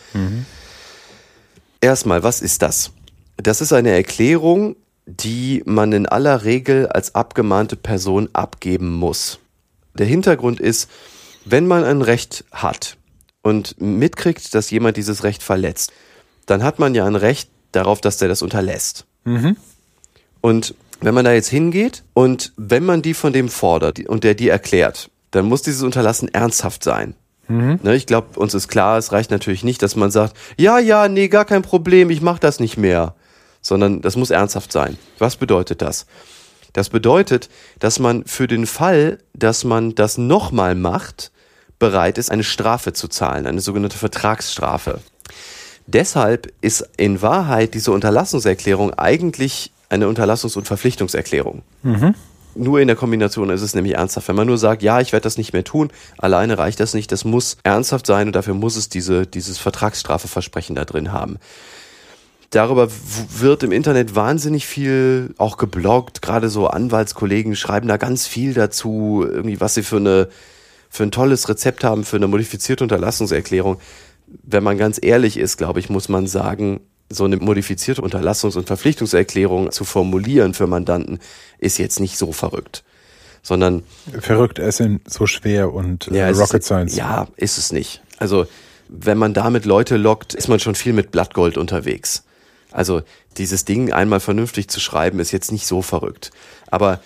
Erstmal, 1.80 2.24
was 2.24 2.40
ist 2.40 2.62
das? 2.62 2.90
Das 3.36 3.60
ist 3.60 3.72
eine 3.72 3.90
Erklärung, 3.90 4.74
die 5.06 5.62
man 5.64 5.92
in 5.92 6.06
aller 6.06 6.42
Regel 6.42 6.88
als 6.88 7.14
abgemahnte 7.14 7.76
Person 7.76 8.28
abgeben 8.32 8.92
muss. 8.92 9.38
Der 9.94 10.06
Hintergrund 10.06 10.58
ist, 10.58 10.90
wenn 11.44 11.68
man 11.68 11.84
ein 11.84 12.02
Recht 12.02 12.44
hat 12.50 12.96
und 13.42 13.80
mitkriegt, 13.80 14.56
dass 14.56 14.72
jemand 14.72 14.96
dieses 14.96 15.22
Recht 15.22 15.44
verletzt, 15.44 15.92
dann 16.46 16.64
hat 16.64 16.80
man 16.80 16.96
ja 16.96 17.06
ein 17.06 17.14
Recht 17.14 17.48
darauf, 17.70 18.00
dass 18.00 18.16
der 18.16 18.26
das 18.26 18.42
unterlässt. 18.42 19.06
Mhm. 19.22 19.56
Und 20.40 20.74
wenn 21.00 21.14
man 21.14 21.24
da 21.24 21.32
jetzt 21.32 21.48
hingeht 21.48 22.04
und 22.14 22.52
wenn 22.56 22.84
man 22.84 23.02
die 23.02 23.14
von 23.14 23.32
dem 23.32 23.48
fordert 23.48 24.00
und 24.08 24.24
der 24.24 24.34
die 24.34 24.48
erklärt, 24.48 25.10
dann 25.30 25.46
muss 25.46 25.62
dieses 25.62 25.82
Unterlassen 25.82 26.28
ernsthaft 26.28 26.82
sein. 26.82 27.14
Mhm. 27.48 27.80
Ne, 27.82 27.94
ich 27.94 28.06
glaube, 28.06 28.38
uns 28.38 28.54
ist 28.54 28.68
klar, 28.68 28.98
es 28.98 29.12
reicht 29.12 29.30
natürlich 29.30 29.64
nicht, 29.64 29.82
dass 29.82 29.96
man 29.96 30.10
sagt, 30.10 30.36
ja, 30.56 30.78
ja, 30.78 31.08
nee, 31.08 31.28
gar 31.28 31.44
kein 31.44 31.62
Problem, 31.62 32.10
ich 32.10 32.20
mache 32.20 32.40
das 32.40 32.60
nicht 32.60 32.76
mehr, 32.76 33.14
sondern 33.62 34.02
das 34.02 34.16
muss 34.16 34.30
ernsthaft 34.30 34.72
sein. 34.72 34.98
Was 35.18 35.36
bedeutet 35.36 35.82
das? 35.82 36.06
Das 36.72 36.90
bedeutet, 36.90 37.48
dass 37.78 37.98
man 37.98 38.24
für 38.26 38.46
den 38.46 38.66
Fall, 38.66 39.18
dass 39.32 39.64
man 39.64 39.94
das 39.94 40.18
nochmal 40.18 40.74
macht, 40.74 41.32
bereit 41.78 42.18
ist, 42.18 42.30
eine 42.30 42.44
Strafe 42.44 42.92
zu 42.92 43.08
zahlen, 43.08 43.46
eine 43.46 43.60
sogenannte 43.60 43.96
Vertragsstrafe. 43.96 45.00
Deshalb 45.86 46.52
ist 46.60 46.86
in 46.98 47.22
Wahrheit 47.22 47.72
diese 47.72 47.92
Unterlassungserklärung 47.92 48.92
eigentlich 48.94 49.72
eine 49.88 50.06
Unterlassungs- 50.06 50.56
und 50.56 50.66
Verpflichtungserklärung. 50.66 51.62
Nur 52.54 52.80
in 52.80 52.88
der 52.88 52.96
Kombination 52.96 53.50
ist 53.50 53.62
es 53.62 53.74
nämlich 53.74 53.94
ernsthaft. 53.94 54.28
Wenn 54.28 54.36
man 54.36 54.46
nur 54.46 54.58
sagt, 54.58 54.82
ja, 54.82 55.00
ich 55.00 55.12
werde 55.12 55.22
das 55.24 55.38
nicht 55.38 55.52
mehr 55.52 55.64
tun, 55.64 55.90
alleine 56.16 56.58
reicht 56.58 56.80
das 56.80 56.92
nicht. 56.94 57.12
Das 57.12 57.24
muss 57.24 57.56
ernsthaft 57.62 58.06
sein 58.06 58.26
und 58.26 58.36
dafür 58.36 58.54
muss 58.54 58.76
es 58.76 58.88
diese, 58.88 59.26
dieses 59.26 59.58
Vertragsstrafeversprechen 59.58 60.74
da 60.74 60.84
drin 60.84 61.12
haben. 61.12 61.38
Darüber 62.50 62.88
wird 63.38 63.62
im 63.62 63.72
Internet 63.72 64.16
wahnsinnig 64.16 64.66
viel 64.66 65.34
auch 65.36 65.58
gebloggt. 65.58 66.22
Gerade 66.22 66.48
so 66.48 66.66
Anwaltskollegen 66.66 67.54
schreiben 67.54 67.88
da 67.88 67.98
ganz 67.98 68.26
viel 68.26 68.54
dazu, 68.54 69.24
irgendwie, 69.28 69.60
was 69.60 69.74
sie 69.74 69.82
für 69.82 69.98
eine, 69.98 70.28
für 70.88 71.02
ein 71.02 71.10
tolles 71.10 71.48
Rezept 71.48 71.84
haben 71.84 72.04
für 72.04 72.16
eine 72.16 72.26
modifizierte 72.26 72.82
Unterlassungserklärung. 72.82 73.78
Wenn 74.26 74.64
man 74.64 74.78
ganz 74.78 74.98
ehrlich 75.00 75.36
ist, 75.36 75.58
glaube 75.58 75.80
ich, 75.80 75.90
muss 75.90 76.08
man 76.08 76.26
sagen, 76.26 76.80
so 77.10 77.24
eine 77.24 77.36
modifizierte 77.36 78.02
Unterlassungs- 78.02 78.56
und 78.56 78.66
Verpflichtungserklärung 78.66 79.70
zu 79.72 79.84
formulieren 79.84 80.54
für 80.54 80.66
Mandanten 80.66 81.20
ist 81.58 81.78
jetzt 81.78 82.00
nicht 82.00 82.18
so 82.18 82.32
verrückt. 82.32 82.84
Sondern 83.42 83.82
Verrückt, 84.20 84.58
es 84.58 84.76
sind 84.78 85.10
so 85.10 85.26
schwer 85.26 85.72
und 85.72 86.08
äh, 86.08 86.28
es 86.28 86.38
Rocket 86.38 86.60
ist, 86.60 86.66
Science. 86.66 86.96
Ja, 86.96 87.28
ist 87.36 87.56
es 87.56 87.72
nicht. 87.72 88.02
Also, 88.18 88.46
wenn 88.88 89.16
man 89.16 89.32
damit 89.32 89.64
Leute 89.64 89.96
lockt, 89.96 90.34
ist 90.34 90.48
man 90.48 90.60
schon 90.60 90.74
viel 90.74 90.92
mit 90.92 91.10
Blattgold 91.10 91.56
unterwegs. 91.56 92.24
Also, 92.72 93.02
dieses 93.38 93.64
Ding 93.64 93.92
einmal 93.92 94.20
vernünftig 94.20 94.68
zu 94.68 94.80
schreiben, 94.80 95.20
ist 95.20 95.32
jetzt 95.32 95.52
nicht 95.52 95.66
so 95.66 95.82
verrückt. 95.82 96.30
Aber 96.70 97.00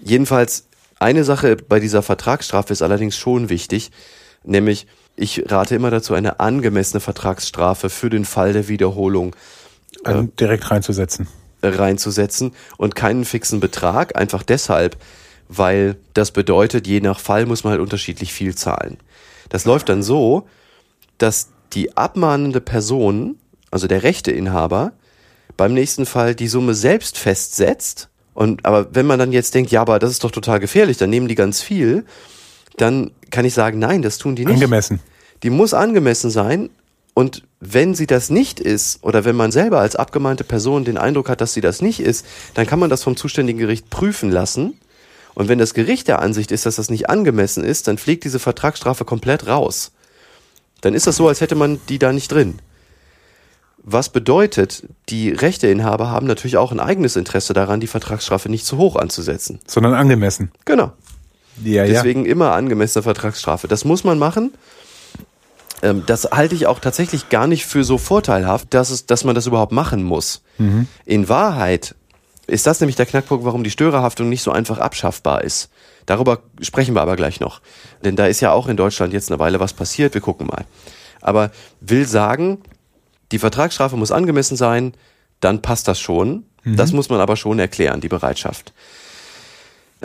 jedenfalls, 0.00 0.66
eine 0.98 1.24
Sache 1.24 1.56
bei 1.56 1.78
dieser 1.78 2.02
Vertragsstrafe 2.02 2.72
ist 2.72 2.82
allerdings 2.82 3.16
schon 3.16 3.48
wichtig, 3.48 3.90
nämlich, 4.42 4.86
ich 5.16 5.50
rate 5.50 5.74
immer 5.74 5.90
dazu, 5.90 6.14
eine 6.14 6.40
angemessene 6.40 7.00
Vertragsstrafe 7.00 7.90
für 7.90 8.10
den 8.10 8.24
Fall 8.24 8.52
der 8.52 8.68
Wiederholung 8.68 9.34
An, 10.04 10.32
direkt 10.38 10.70
reinzusetzen. 10.70 11.26
reinzusetzen 11.62 12.52
und 12.76 12.94
keinen 12.94 13.24
fixen 13.24 13.58
Betrag, 13.60 14.16
einfach 14.16 14.42
deshalb, 14.42 14.96
weil 15.48 15.96
das 16.14 16.30
bedeutet, 16.30 16.86
je 16.86 17.00
nach 17.00 17.18
Fall 17.18 17.46
muss 17.46 17.64
man 17.64 17.72
halt 17.72 17.80
unterschiedlich 17.80 18.32
viel 18.32 18.54
zahlen. 18.54 18.98
Das 19.48 19.64
läuft 19.64 19.88
dann 19.88 20.02
so, 20.02 20.46
dass 21.18 21.48
die 21.72 21.96
abmahnende 21.96 22.60
Person, 22.60 23.36
also 23.70 23.86
der 23.86 24.02
Rechteinhaber, 24.02 24.92
beim 25.56 25.72
nächsten 25.72 26.04
Fall 26.04 26.34
die 26.34 26.48
Summe 26.48 26.74
selbst 26.74 27.16
festsetzt. 27.18 28.08
Und 28.34 28.66
aber 28.66 28.94
wenn 28.94 29.06
man 29.06 29.18
dann 29.18 29.32
jetzt 29.32 29.54
denkt, 29.54 29.70
ja, 29.70 29.80
aber 29.80 29.98
das 29.98 30.10
ist 30.10 30.24
doch 30.24 30.30
total 30.30 30.60
gefährlich, 30.60 30.98
dann 30.98 31.10
nehmen 31.10 31.28
die 31.28 31.34
ganz 31.34 31.62
viel, 31.62 32.04
dann 32.76 33.10
kann 33.30 33.44
ich 33.44 33.54
sagen, 33.54 33.78
nein, 33.78 34.02
das 34.02 34.18
tun 34.18 34.36
die 34.36 34.44
nicht. 34.44 34.54
Angemessen. 34.54 35.00
Die 35.42 35.50
muss 35.50 35.74
angemessen 35.74 36.30
sein. 36.30 36.70
Und 37.14 37.44
wenn 37.60 37.94
sie 37.94 38.06
das 38.06 38.28
nicht 38.28 38.60
ist, 38.60 39.02
oder 39.02 39.24
wenn 39.24 39.36
man 39.36 39.50
selber 39.50 39.80
als 39.80 39.96
abgemahnte 39.96 40.44
Person 40.44 40.84
den 40.84 40.98
Eindruck 40.98 41.30
hat, 41.30 41.40
dass 41.40 41.54
sie 41.54 41.62
das 41.62 41.80
nicht 41.80 42.00
ist, 42.00 42.26
dann 42.54 42.66
kann 42.66 42.78
man 42.78 42.90
das 42.90 43.02
vom 43.02 43.16
zuständigen 43.16 43.58
Gericht 43.58 43.88
prüfen 43.88 44.30
lassen. 44.30 44.74
Und 45.34 45.48
wenn 45.48 45.58
das 45.58 45.72
Gericht 45.72 46.08
der 46.08 46.20
Ansicht 46.20 46.52
ist, 46.52 46.66
dass 46.66 46.76
das 46.76 46.90
nicht 46.90 47.08
angemessen 47.08 47.64
ist, 47.64 47.88
dann 47.88 47.96
fliegt 47.96 48.24
diese 48.24 48.38
Vertragsstrafe 48.38 49.04
komplett 49.06 49.46
raus. 49.46 49.92
Dann 50.82 50.94
ist 50.94 51.06
das 51.06 51.16
so, 51.16 51.26
als 51.26 51.40
hätte 51.40 51.54
man 51.54 51.80
die 51.88 51.98
da 51.98 52.12
nicht 52.12 52.30
drin. 52.30 52.58
Was 53.82 54.08
bedeutet, 54.08 54.82
die 55.08 55.30
Rechteinhaber 55.30 56.10
haben 56.10 56.26
natürlich 56.26 56.56
auch 56.56 56.72
ein 56.72 56.80
eigenes 56.80 57.16
Interesse 57.16 57.54
daran, 57.54 57.80
die 57.80 57.86
Vertragsstrafe 57.86 58.48
nicht 58.48 58.66
zu 58.66 58.78
hoch 58.78 58.96
anzusetzen. 58.96 59.60
Sondern 59.66 59.94
angemessen. 59.94 60.50
Genau. 60.64 60.92
Ja, 61.64 61.84
ja. 61.84 61.86
Deswegen 61.86 62.26
immer 62.26 62.52
angemessene 62.52 63.02
Vertragsstrafe. 63.02 63.68
Das 63.68 63.84
muss 63.84 64.04
man 64.04 64.18
machen. 64.18 64.52
Ähm, 65.82 66.04
das 66.06 66.24
halte 66.30 66.54
ich 66.54 66.66
auch 66.66 66.80
tatsächlich 66.80 67.28
gar 67.28 67.46
nicht 67.46 67.66
für 67.66 67.84
so 67.84 67.98
vorteilhaft, 67.98 68.72
dass, 68.74 68.90
es, 68.90 69.06
dass 69.06 69.24
man 69.24 69.34
das 69.34 69.46
überhaupt 69.46 69.72
machen 69.72 70.02
muss. 70.02 70.42
In 71.04 71.28
Wahrheit 71.28 71.94
ist 72.46 72.66
das 72.66 72.80
nämlich 72.80 72.96
der 72.96 73.06
Knackpunkt, 73.06 73.44
warum 73.44 73.64
die 73.64 73.70
Störerhaftung 73.70 74.28
nicht 74.28 74.42
so 74.42 74.52
einfach 74.52 74.78
abschaffbar 74.78 75.42
ist. 75.44 75.68
Darüber 76.06 76.38
sprechen 76.60 76.94
wir 76.94 77.02
aber 77.02 77.16
gleich 77.16 77.40
noch. 77.40 77.60
Denn 78.04 78.16
da 78.16 78.26
ist 78.26 78.40
ja 78.40 78.52
auch 78.52 78.68
in 78.68 78.76
Deutschland 78.76 79.12
jetzt 79.12 79.30
eine 79.30 79.38
Weile 79.40 79.60
was 79.60 79.72
passiert. 79.72 80.14
Wir 80.14 80.20
gucken 80.20 80.46
mal. 80.46 80.64
Aber 81.20 81.50
will 81.80 82.06
sagen, 82.06 82.58
die 83.32 83.38
Vertragsstrafe 83.38 83.96
muss 83.96 84.12
angemessen 84.12 84.56
sein, 84.56 84.94
dann 85.40 85.62
passt 85.62 85.88
das 85.88 85.98
schon. 85.98 86.44
Das 86.76 86.92
muss 86.92 87.08
man 87.10 87.20
aber 87.20 87.36
schon 87.36 87.58
erklären, 87.60 88.00
die 88.00 88.08
Bereitschaft. 88.08 88.72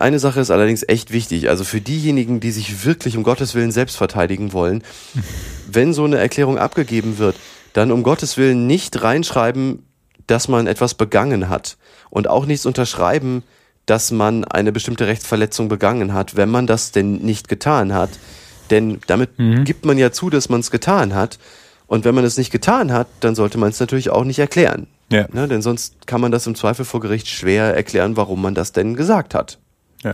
Eine 0.01 0.19
Sache 0.19 0.39
ist 0.39 0.51
allerdings 0.51 0.83
echt 0.87 1.11
wichtig, 1.11 1.49
also 1.49 1.63
für 1.63 1.79
diejenigen, 1.79 2.39
die 2.39 2.51
sich 2.51 2.85
wirklich 2.85 3.15
um 3.17 3.23
Gottes 3.23 3.55
Willen 3.55 3.71
selbst 3.71 3.97
verteidigen 3.97 4.51
wollen, 4.51 4.83
wenn 5.71 5.93
so 5.93 6.03
eine 6.03 6.17
Erklärung 6.17 6.57
abgegeben 6.57 7.17
wird, 7.17 7.35
dann 7.73 7.91
um 7.91 8.03
Gottes 8.03 8.37
Willen 8.37 8.67
nicht 8.67 9.01
reinschreiben, 9.01 9.85
dass 10.27 10.47
man 10.47 10.67
etwas 10.67 10.93
begangen 10.93 11.49
hat 11.49 11.77
und 12.09 12.27
auch 12.27 12.45
nichts 12.45 12.65
unterschreiben, 12.65 13.43
dass 13.85 14.11
man 14.11 14.43
eine 14.43 14.71
bestimmte 14.71 15.07
Rechtsverletzung 15.07 15.69
begangen 15.69 16.13
hat, 16.13 16.35
wenn 16.35 16.49
man 16.49 16.67
das 16.67 16.91
denn 16.91 17.17
nicht 17.17 17.47
getan 17.47 17.93
hat. 17.93 18.09
Denn 18.69 19.01
damit 19.07 19.31
gibt 19.65 19.85
man 19.85 19.97
ja 19.97 20.11
zu, 20.11 20.29
dass 20.29 20.49
man 20.49 20.61
es 20.61 20.71
getan 20.71 21.13
hat. 21.13 21.39
Und 21.87 22.05
wenn 22.05 22.15
man 22.15 22.23
es 22.23 22.37
nicht 22.37 22.51
getan 22.51 22.93
hat, 22.93 23.07
dann 23.19 23.35
sollte 23.35 23.57
man 23.57 23.69
es 23.69 23.79
natürlich 23.79 24.09
auch 24.09 24.23
nicht 24.23 24.39
erklären. 24.39 24.87
Ja. 25.11 25.27
Ne? 25.33 25.47
Denn 25.49 25.61
sonst 25.61 26.07
kann 26.07 26.21
man 26.21 26.31
das 26.31 26.47
im 26.47 26.55
Zweifel 26.55 26.85
vor 26.85 27.01
Gericht 27.01 27.27
schwer 27.27 27.75
erklären, 27.75 28.15
warum 28.15 28.41
man 28.41 28.55
das 28.55 28.71
denn 28.71 28.95
gesagt 28.95 29.35
hat. 29.35 29.59
Ja. 30.03 30.13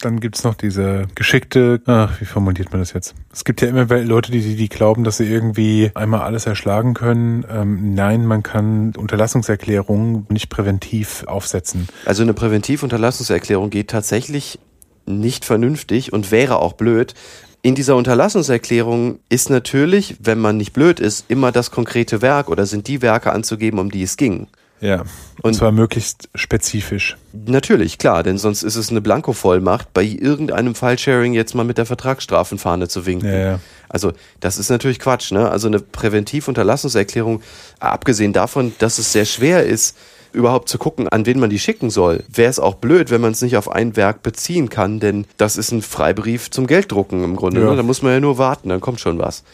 Dann 0.00 0.20
gibt's 0.20 0.44
noch 0.44 0.54
diese 0.54 1.06
geschickte, 1.14 1.80
ach, 1.86 2.20
wie 2.20 2.26
formuliert 2.26 2.70
man 2.70 2.80
das 2.80 2.92
jetzt? 2.92 3.14
Es 3.32 3.44
gibt 3.44 3.62
ja 3.62 3.68
immer 3.68 3.86
Leute, 3.86 4.30
die, 4.30 4.56
die 4.56 4.68
glauben, 4.68 5.04
dass 5.04 5.16
sie 5.16 5.24
irgendwie 5.24 5.90
einmal 5.94 6.20
alles 6.20 6.44
erschlagen 6.44 6.92
können. 6.92 7.46
Ähm, 7.50 7.94
nein, 7.94 8.26
man 8.26 8.42
kann 8.42 8.94
Unterlassungserklärungen 8.94 10.26
nicht 10.28 10.50
präventiv 10.50 11.24
aufsetzen. 11.26 11.88
Also 12.04 12.22
eine 12.22 12.34
Präventivunterlassungserklärung 12.34 13.70
geht 13.70 13.88
tatsächlich 13.88 14.58
nicht 15.06 15.46
vernünftig 15.46 16.12
und 16.12 16.30
wäre 16.30 16.58
auch 16.58 16.74
blöd. 16.74 17.14
In 17.62 17.74
dieser 17.74 17.96
Unterlassungserklärung 17.96 19.18
ist 19.28 19.48
natürlich, 19.48 20.16
wenn 20.20 20.38
man 20.38 20.58
nicht 20.58 20.72
blöd 20.72 21.00
ist, 21.00 21.24
immer 21.28 21.52
das 21.52 21.70
konkrete 21.70 22.20
Werk 22.22 22.48
oder 22.48 22.66
sind 22.66 22.86
die 22.86 23.02
Werke 23.02 23.32
anzugeben, 23.32 23.78
um 23.78 23.90
die 23.90 24.02
es 24.02 24.16
ging. 24.16 24.46
Ja. 24.80 25.00
Und, 25.00 25.06
Und- 25.42 25.54
zwar 25.54 25.72
möglichst 25.72 26.28
spezifisch. 26.34 27.16
Natürlich, 27.32 27.98
klar, 27.98 28.22
denn 28.22 28.38
sonst 28.38 28.62
ist 28.62 28.76
es 28.76 28.90
eine 28.90 29.00
Blankovollmacht, 29.00 29.92
bei 29.94 30.02
irgendeinem 30.02 30.74
File-Sharing 30.74 31.32
jetzt 31.34 31.54
mal 31.54 31.64
mit 31.64 31.78
der 31.78 31.86
Vertragsstrafenfahne 31.86 32.88
zu 32.88 33.06
winken. 33.06 33.30
Ja, 33.30 33.38
ja. 33.38 33.60
Also 33.88 34.12
das 34.40 34.58
ist 34.58 34.68
natürlich 34.68 34.98
Quatsch, 34.98 35.32
ne? 35.32 35.48
Also 35.50 35.68
eine 35.68 35.78
Präventivunterlassungserklärung, 35.80 37.42
abgesehen 37.78 38.32
davon, 38.32 38.72
dass 38.78 38.98
es 38.98 39.12
sehr 39.12 39.24
schwer 39.24 39.64
ist, 39.64 39.96
überhaupt 40.32 40.68
zu 40.68 40.76
gucken, 40.76 41.08
an 41.08 41.24
wen 41.24 41.40
man 41.40 41.50
die 41.50 41.58
schicken 41.58 41.88
soll, 41.88 42.22
wäre 42.28 42.50
es 42.50 42.58
auch 42.58 42.74
blöd, 42.74 43.10
wenn 43.10 43.20
man 43.20 43.32
es 43.32 43.40
nicht 43.40 43.56
auf 43.56 43.70
ein 43.70 43.96
Werk 43.96 44.22
beziehen 44.22 44.68
kann, 44.68 45.00
denn 45.00 45.24
das 45.38 45.56
ist 45.56 45.72
ein 45.72 45.82
Freibrief 45.82 46.50
zum 46.50 46.66
Gelddrucken 46.66 47.24
im 47.24 47.36
Grunde. 47.36 47.62
Ja. 47.62 47.70
Ne? 47.70 47.76
Da 47.76 47.82
muss 47.82 48.02
man 48.02 48.12
ja 48.12 48.20
nur 48.20 48.36
warten, 48.36 48.68
dann 48.68 48.80
kommt 48.80 49.00
schon 49.00 49.18
was. 49.18 49.44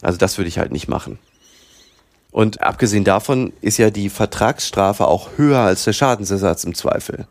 Also 0.00 0.16
das 0.18 0.38
würde 0.38 0.48
ich 0.48 0.58
halt 0.58 0.72
nicht 0.72 0.88
machen. 0.88 1.18
Und 2.30 2.60
abgesehen 2.62 3.04
davon 3.04 3.52
ist 3.60 3.78
ja 3.78 3.90
die 3.90 4.10
Vertragsstrafe 4.10 5.06
auch 5.06 5.30
höher 5.36 5.60
als 5.60 5.84
der 5.84 5.92
Schadensersatz 5.94 6.64
im 6.64 6.74
Zweifel. 6.74 7.26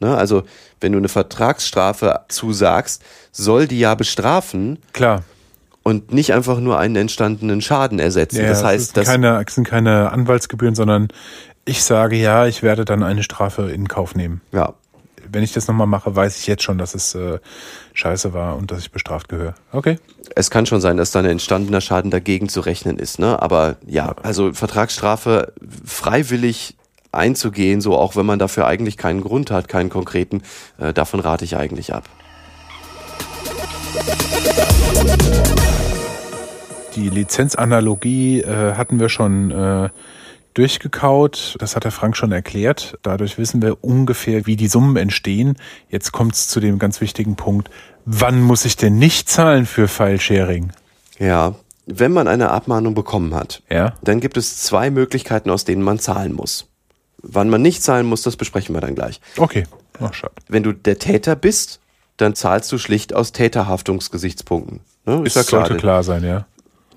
Ne? 0.00 0.16
Also 0.16 0.44
wenn 0.80 0.92
du 0.92 0.98
eine 0.98 1.08
Vertragsstrafe 1.08 2.20
zusagst, 2.28 3.02
soll 3.32 3.66
die 3.66 3.80
ja 3.80 3.94
bestrafen 3.94 4.78
Klar. 4.92 5.24
und 5.82 6.12
nicht 6.12 6.32
einfach 6.32 6.60
nur 6.60 6.78
einen 6.78 6.96
entstandenen 6.96 7.60
Schaden 7.60 7.98
ersetzen. 7.98 8.42
Ja, 8.42 8.48
das 8.48 8.62
heißt, 8.62 8.96
dass 8.96 9.06
keine, 9.06 9.44
sind 9.48 9.66
keine 9.66 10.12
Anwaltsgebühren, 10.12 10.76
sondern 10.76 11.08
ich 11.64 11.82
sage 11.82 12.16
ja, 12.16 12.46
ich 12.46 12.62
werde 12.62 12.84
dann 12.84 13.02
eine 13.02 13.22
Strafe 13.22 13.70
in 13.70 13.88
Kauf 13.88 14.14
nehmen. 14.14 14.40
ja, 14.52 14.74
Wenn 15.30 15.42
ich 15.42 15.52
das 15.52 15.66
nochmal 15.66 15.86
mache, 15.88 16.14
weiß 16.14 16.38
ich 16.38 16.46
jetzt 16.46 16.62
schon, 16.62 16.78
dass 16.78 16.94
es 16.94 17.14
äh, 17.14 17.38
scheiße 17.98 18.32
war 18.32 18.56
und 18.56 18.70
dass 18.70 18.80
ich 18.80 18.92
bestraft 18.92 19.28
gehöre. 19.28 19.54
Okay. 19.72 19.98
es 20.36 20.50
kann 20.50 20.66
schon 20.66 20.80
sein, 20.80 20.96
dass 20.96 21.10
da 21.10 21.18
ein 21.18 21.24
entstandener 21.24 21.80
Schaden 21.80 22.10
dagegen 22.10 22.48
zu 22.48 22.60
rechnen 22.60 22.98
ist. 22.98 23.18
Ne? 23.18 23.40
Aber 23.42 23.76
ja, 23.86 24.14
also 24.22 24.52
Vertragsstrafe 24.52 25.52
freiwillig 25.84 26.76
einzugehen, 27.10 27.80
so 27.80 27.96
auch 27.96 28.16
wenn 28.16 28.26
man 28.26 28.38
dafür 28.38 28.66
eigentlich 28.66 28.96
keinen 28.96 29.20
Grund 29.20 29.50
hat, 29.50 29.68
keinen 29.68 29.90
konkreten, 29.90 30.42
äh, 30.78 30.92
davon 30.92 31.20
rate 31.20 31.44
ich 31.44 31.56
eigentlich 31.56 31.92
ab. 31.92 32.04
Die 36.94 37.08
Lizenzanalogie 37.08 38.42
äh, 38.42 38.74
hatten 38.74 39.00
wir 39.00 39.08
schon 39.08 39.50
äh, 39.50 39.88
durchgekaut. 40.58 41.56
Das 41.58 41.76
hat 41.76 41.84
der 41.84 41.92
Frank 41.92 42.16
schon 42.16 42.32
erklärt. 42.32 42.98
Dadurch 43.02 43.38
wissen 43.38 43.62
wir 43.62 43.82
ungefähr, 43.82 44.46
wie 44.46 44.56
die 44.56 44.68
Summen 44.68 44.96
entstehen. 44.96 45.56
Jetzt 45.88 46.12
kommt 46.12 46.34
es 46.34 46.48
zu 46.48 46.60
dem 46.60 46.78
ganz 46.78 47.00
wichtigen 47.00 47.36
Punkt. 47.36 47.70
Wann 48.04 48.42
muss 48.42 48.64
ich 48.64 48.76
denn 48.76 48.98
nicht 48.98 49.28
zahlen 49.28 49.66
für 49.66 49.88
File-Sharing? 49.88 50.72
Ja, 51.18 51.54
wenn 51.86 52.12
man 52.12 52.28
eine 52.28 52.50
Abmahnung 52.50 52.94
bekommen 52.94 53.34
hat, 53.34 53.62
Ja. 53.70 53.94
dann 54.02 54.20
gibt 54.20 54.36
es 54.36 54.58
zwei 54.58 54.90
Möglichkeiten, 54.90 55.50
aus 55.50 55.64
denen 55.64 55.82
man 55.82 55.98
zahlen 55.98 56.32
muss. 56.32 56.66
Wann 57.22 57.48
man 57.50 57.62
nicht 57.62 57.82
zahlen 57.82 58.06
muss, 58.06 58.22
das 58.22 58.36
besprechen 58.36 58.74
wir 58.74 58.80
dann 58.80 58.94
gleich. 58.94 59.20
Okay. 59.36 59.64
Ach, 60.00 60.14
schade. 60.14 60.34
Wenn 60.48 60.62
du 60.62 60.72
der 60.72 60.98
Täter 60.98 61.34
bist, 61.34 61.80
dann 62.16 62.34
zahlst 62.34 62.70
du 62.72 62.78
schlicht 62.78 63.14
aus 63.14 63.32
Täterhaftungsgesichtspunkten. 63.32 64.80
Ne? 65.06 65.22
Ist 65.24 65.36
ja 65.36 65.40
Das 65.40 65.48
klar. 65.48 65.66
sollte 65.66 65.76
klar 65.80 66.02
sein, 66.02 66.24
ja. 66.24 66.46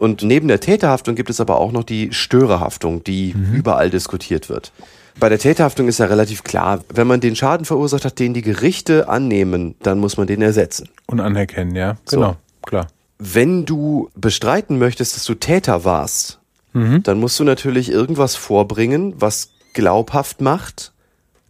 Und 0.01 0.23
neben 0.23 0.47
der 0.47 0.59
Täterhaftung 0.59 1.13
gibt 1.13 1.29
es 1.29 1.39
aber 1.39 1.59
auch 1.59 1.71
noch 1.71 1.83
die 1.83 2.11
Störerhaftung, 2.11 3.03
die 3.03 3.35
überall 3.53 3.91
diskutiert 3.91 4.49
wird. 4.49 4.71
Bei 5.19 5.29
der 5.29 5.37
Täterhaftung 5.37 5.87
ist 5.87 5.99
ja 5.99 6.07
relativ 6.07 6.43
klar, 6.43 6.83
wenn 6.91 7.05
man 7.05 7.19
den 7.19 7.35
Schaden 7.35 7.67
verursacht 7.67 8.03
hat, 8.03 8.17
den 8.17 8.33
die 8.33 8.41
Gerichte 8.41 9.09
annehmen, 9.09 9.75
dann 9.83 9.99
muss 9.99 10.17
man 10.17 10.25
den 10.25 10.41
ersetzen. 10.41 10.89
Und 11.05 11.19
anerkennen, 11.19 11.75
ja. 11.75 11.97
So. 12.05 12.17
Genau, 12.17 12.37
klar. 12.65 12.87
Wenn 13.19 13.65
du 13.65 14.09
bestreiten 14.15 14.79
möchtest, 14.79 15.15
dass 15.15 15.23
du 15.25 15.35
Täter 15.35 15.85
warst, 15.85 16.39
dann 16.73 17.19
musst 17.19 17.39
du 17.39 17.43
natürlich 17.43 17.91
irgendwas 17.91 18.35
vorbringen, 18.35 19.13
was 19.17 19.51
glaubhaft 19.73 20.41
macht, 20.41 20.93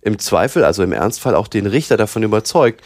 im 0.02 0.20
Zweifel, 0.20 0.66
also 0.66 0.84
im 0.84 0.92
Ernstfall 0.92 1.36
auch 1.36 1.48
den 1.48 1.68
Richter 1.68 1.96
davon 1.96 2.24
überzeugt, 2.24 2.82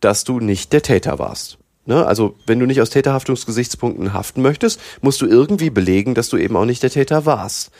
dass 0.00 0.24
du 0.24 0.40
nicht 0.40 0.72
der 0.72 0.80
Täter 0.80 1.18
warst. 1.18 1.58
Ne? 1.86 2.04
Also 2.06 2.36
wenn 2.46 2.58
du 2.58 2.66
nicht 2.66 2.80
aus 2.80 2.90
Täterhaftungsgesichtspunkten 2.90 4.12
haften 4.12 4.42
möchtest, 4.42 4.80
musst 5.00 5.20
du 5.20 5.26
irgendwie 5.26 5.70
belegen, 5.70 6.14
dass 6.14 6.28
du 6.28 6.36
eben 6.36 6.56
auch 6.56 6.64
nicht 6.64 6.82
der 6.82 6.90
Täter 6.90 7.26
warst. 7.26 7.70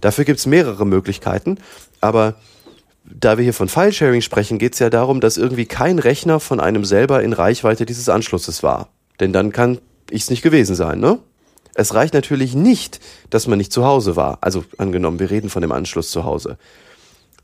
Dafür 0.00 0.24
gibt's 0.24 0.46
mehrere 0.46 0.86
Möglichkeiten, 0.86 1.58
aber 2.00 2.36
da 3.04 3.38
wir 3.38 3.44
hier 3.44 3.54
von 3.54 3.68
File-Sharing 3.68 4.20
sprechen, 4.20 4.58
geht's 4.58 4.78
ja 4.78 4.90
darum, 4.90 5.20
dass 5.20 5.36
irgendwie 5.36 5.66
kein 5.66 5.98
Rechner 5.98 6.38
von 6.38 6.60
einem 6.60 6.84
selber 6.84 7.22
in 7.22 7.32
Reichweite 7.32 7.86
dieses 7.86 8.08
Anschlusses 8.08 8.62
war. 8.62 8.88
Denn 9.18 9.32
dann 9.32 9.52
kann 9.52 9.78
ich's 10.10 10.30
nicht 10.30 10.42
gewesen 10.42 10.74
sein, 10.74 11.00
ne? 11.00 11.18
Es 11.74 11.94
reicht 11.94 12.14
natürlich 12.14 12.54
nicht, 12.54 13.00
dass 13.30 13.46
man 13.46 13.58
nicht 13.58 13.72
zu 13.72 13.84
Hause 13.84 14.16
war. 14.16 14.38
Also 14.40 14.64
angenommen, 14.76 15.20
wir 15.20 15.30
reden 15.30 15.50
von 15.50 15.62
dem 15.62 15.72
Anschluss 15.72 16.10
zu 16.10 16.24
Hause. 16.24 16.58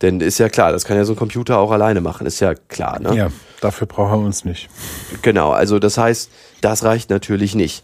Denn 0.03 0.21
ist 0.21 0.39
ja 0.39 0.49
klar, 0.49 0.73
das 0.73 0.85
kann 0.85 0.97
ja 0.97 1.05
so 1.05 1.15
ein 1.15 1.17
Computer 1.17 1.59
auch 1.59 1.71
alleine 1.71 2.01
machen, 2.01 2.27
ist 2.27 2.41
ja 2.41 2.55
klar, 2.55 3.01
ne? 3.01 3.17
Ja, 3.17 3.31
dafür 3.61 3.87
brauchen 3.87 4.21
wir 4.21 4.27
uns 4.27 4.45
nicht. 4.45 4.69
Genau, 5.23 5.53
also 5.53 5.79
das 5.79 5.97
heißt, 5.97 6.31
das 6.61 6.85
reicht 6.85 7.11
natürlich 7.11 7.55
nicht. 7.55 7.83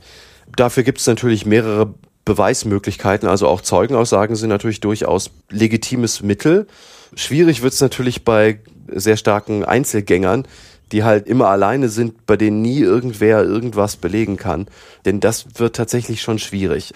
Dafür 0.55 0.83
gibt 0.83 0.98
es 0.98 1.07
natürlich 1.07 1.46
mehrere 1.46 1.94
Beweismöglichkeiten, 2.25 3.29
also 3.29 3.48
auch 3.48 3.62
Zeugenaussagen 3.62 4.37
sind 4.37 4.51
natürlich 4.51 4.81
durchaus 4.81 5.31
legitimes 5.51 6.22
Mittel. 6.22 6.66
Schwierig 7.14 7.62
wird 7.62 7.72
es 7.72 7.81
natürlich 7.81 8.25
bei 8.25 8.61
sehr 8.88 9.16
starken 9.16 9.64
Einzelgängern, 9.64 10.46
die 10.92 11.05
halt 11.05 11.27
immer 11.27 11.48
alleine 11.48 11.88
sind, 11.88 12.27
bei 12.27 12.37
denen 12.37 12.61
nie 12.61 12.81
irgendwer 12.81 13.42
irgendwas 13.42 13.96
belegen 13.96 14.37
kann. 14.37 14.68
Denn 15.05 15.20
das 15.20 15.46
wird 15.59 15.75
tatsächlich 15.75 16.20
schon 16.20 16.38
schwierig. 16.38 16.92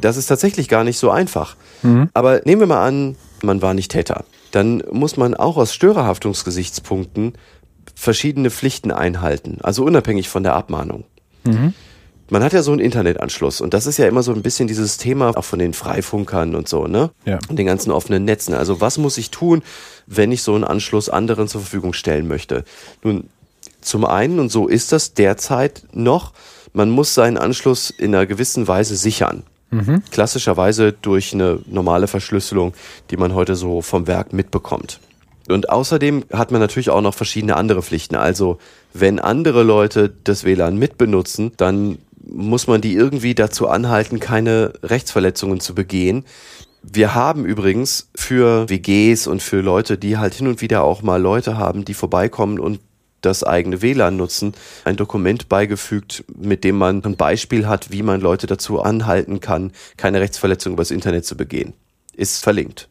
Das 0.00 0.16
ist 0.16 0.26
tatsächlich 0.26 0.68
gar 0.68 0.84
nicht 0.84 0.98
so 0.98 1.10
einfach. 1.10 1.56
Aber 2.14 2.40
nehmen 2.44 2.60
wir 2.62 2.66
mal 2.66 2.86
an, 2.86 3.16
man 3.42 3.62
war 3.62 3.74
nicht 3.74 3.90
Täter. 3.90 4.24
Dann 4.50 4.82
muss 4.90 5.16
man 5.16 5.34
auch 5.34 5.56
aus 5.56 5.74
Störerhaftungsgesichtspunkten 5.74 7.34
verschiedene 7.94 8.50
Pflichten 8.50 8.92
einhalten, 8.92 9.58
also 9.62 9.84
unabhängig 9.84 10.28
von 10.28 10.42
der 10.42 10.54
Abmahnung. 10.54 11.04
Man 12.30 12.44
hat 12.44 12.52
ja 12.52 12.62
so 12.62 12.72
einen 12.72 12.80
Internetanschluss 12.80 13.60
und 13.60 13.72
das 13.72 13.86
ist 13.86 13.96
ja 13.96 14.06
immer 14.06 14.22
so 14.22 14.32
ein 14.32 14.42
bisschen 14.42 14.68
dieses 14.68 14.98
Thema 14.98 15.36
auch 15.36 15.44
von 15.44 15.58
den 15.58 15.72
Freifunkern 15.72 16.54
und 16.54 16.68
so, 16.68 16.86
ne? 16.86 17.10
Ja. 17.24 17.38
Und 17.48 17.58
den 17.58 17.66
ganzen 17.66 17.90
offenen 17.90 18.24
Netzen. 18.24 18.54
Also 18.54 18.82
was 18.82 18.98
muss 18.98 19.16
ich 19.16 19.30
tun, 19.30 19.62
wenn 20.06 20.30
ich 20.30 20.42
so 20.42 20.54
einen 20.54 20.64
Anschluss 20.64 21.08
anderen 21.08 21.48
zur 21.48 21.62
Verfügung 21.62 21.94
stellen 21.94 22.28
möchte? 22.28 22.64
Nun, 23.02 23.30
zum 23.80 24.04
einen, 24.04 24.40
und 24.40 24.52
so 24.52 24.68
ist 24.68 24.92
das 24.92 25.14
derzeit 25.14 25.84
noch, 25.92 26.32
man 26.74 26.90
muss 26.90 27.14
seinen 27.14 27.38
Anschluss 27.38 27.90
in 27.90 28.14
einer 28.14 28.26
gewissen 28.26 28.68
Weise 28.68 28.96
sichern. 28.96 29.42
Klassischerweise 30.10 30.92
durch 30.92 31.34
eine 31.34 31.58
normale 31.66 32.06
Verschlüsselung, 32.06 32.72
die 33.10 33.16
man 33.16 33.34
heute 33.34 33.54
so 33.54 33.82
vom 33.82 34.06
Werk 34.06 34.32
mitbekommt. 34.32 35.00
Und 35.48 35.70
außerdem 35.70 36.24
hat 36.32 36.50
man 36.50 36.60
natürlich 36.60 36.90
auch 36.90 37.00
noch 37.00 37.14
verschiedene 37.14 37.56
andere 37.56 37.82
Pflichten. 37.82 38.16
Also 38.16 38.58
wenn 38.92 39.18
andere 39.18 39.62
Leute 39.62 40.12
das 40.24 40.44
WLAN 40.44 40.76
mitbenutzen, 40.76 41.52
dann 41.56 41.98
muss 42.30 42.66
man 42.66 42.80
die 42.80 42.94
irgendwie 42.94 43.34
dazu 43.34 43.68
anhalten, 43.68 44.20
keine 44.20 44.74
Rechtsverletzungen 44.82 45.60
zu 45.60 45.74
begehen. 45.74 46.24
Wir 46.82 47.14
haben 47.14 47.44
übrigens 47.44 48.10
für 48.14 48.68
WGs 48.68 49.26
und 49.26 49.42
für 49.42 49.60
Leute, 49.60 49.98
die 49.98 50.18
halt 50.18 50.34
hin 50.34 50.46
und 50.46 50.60
wieder 50.60 50.84
auch 50.84 51.02
mal 51.02 51.20
Leute 51.20 51.56
haben, 51.56 51.84
die 51.84 51.94
vorbeikommen 51.94 52.58
und 52.58 52.80
das 53.20 53.44
eigene 53.44 53.82
WLAN 53.82 54.16
nutzen, 54.16 54.54
ein 54.84 54.96
Dokument 54.96 55.48
beigefügt, 55.48 56.24
mit 56.36 56.64
dem 56.64 56.78
man 56.78 57.02
ein 57.04 57.16
Beispiel 57.16 57.66
hat, 57.66 57.90
wie 57.90 58.02
man 58.02 58.20
Leute 58.20 58.46
dazu 58.46 58.80
anhalten 58.80 59.40
kann, 59.40 59.72
keine 59.96 60.20
Rechtsverletzung 60.20 60.74
übers 60.74 60.90
Internet 60.90 61.24
zu 61.26 61.36
begehen. 61.36 61.72
Ist 62.14 62.42
verlinkt. 62.42 62.88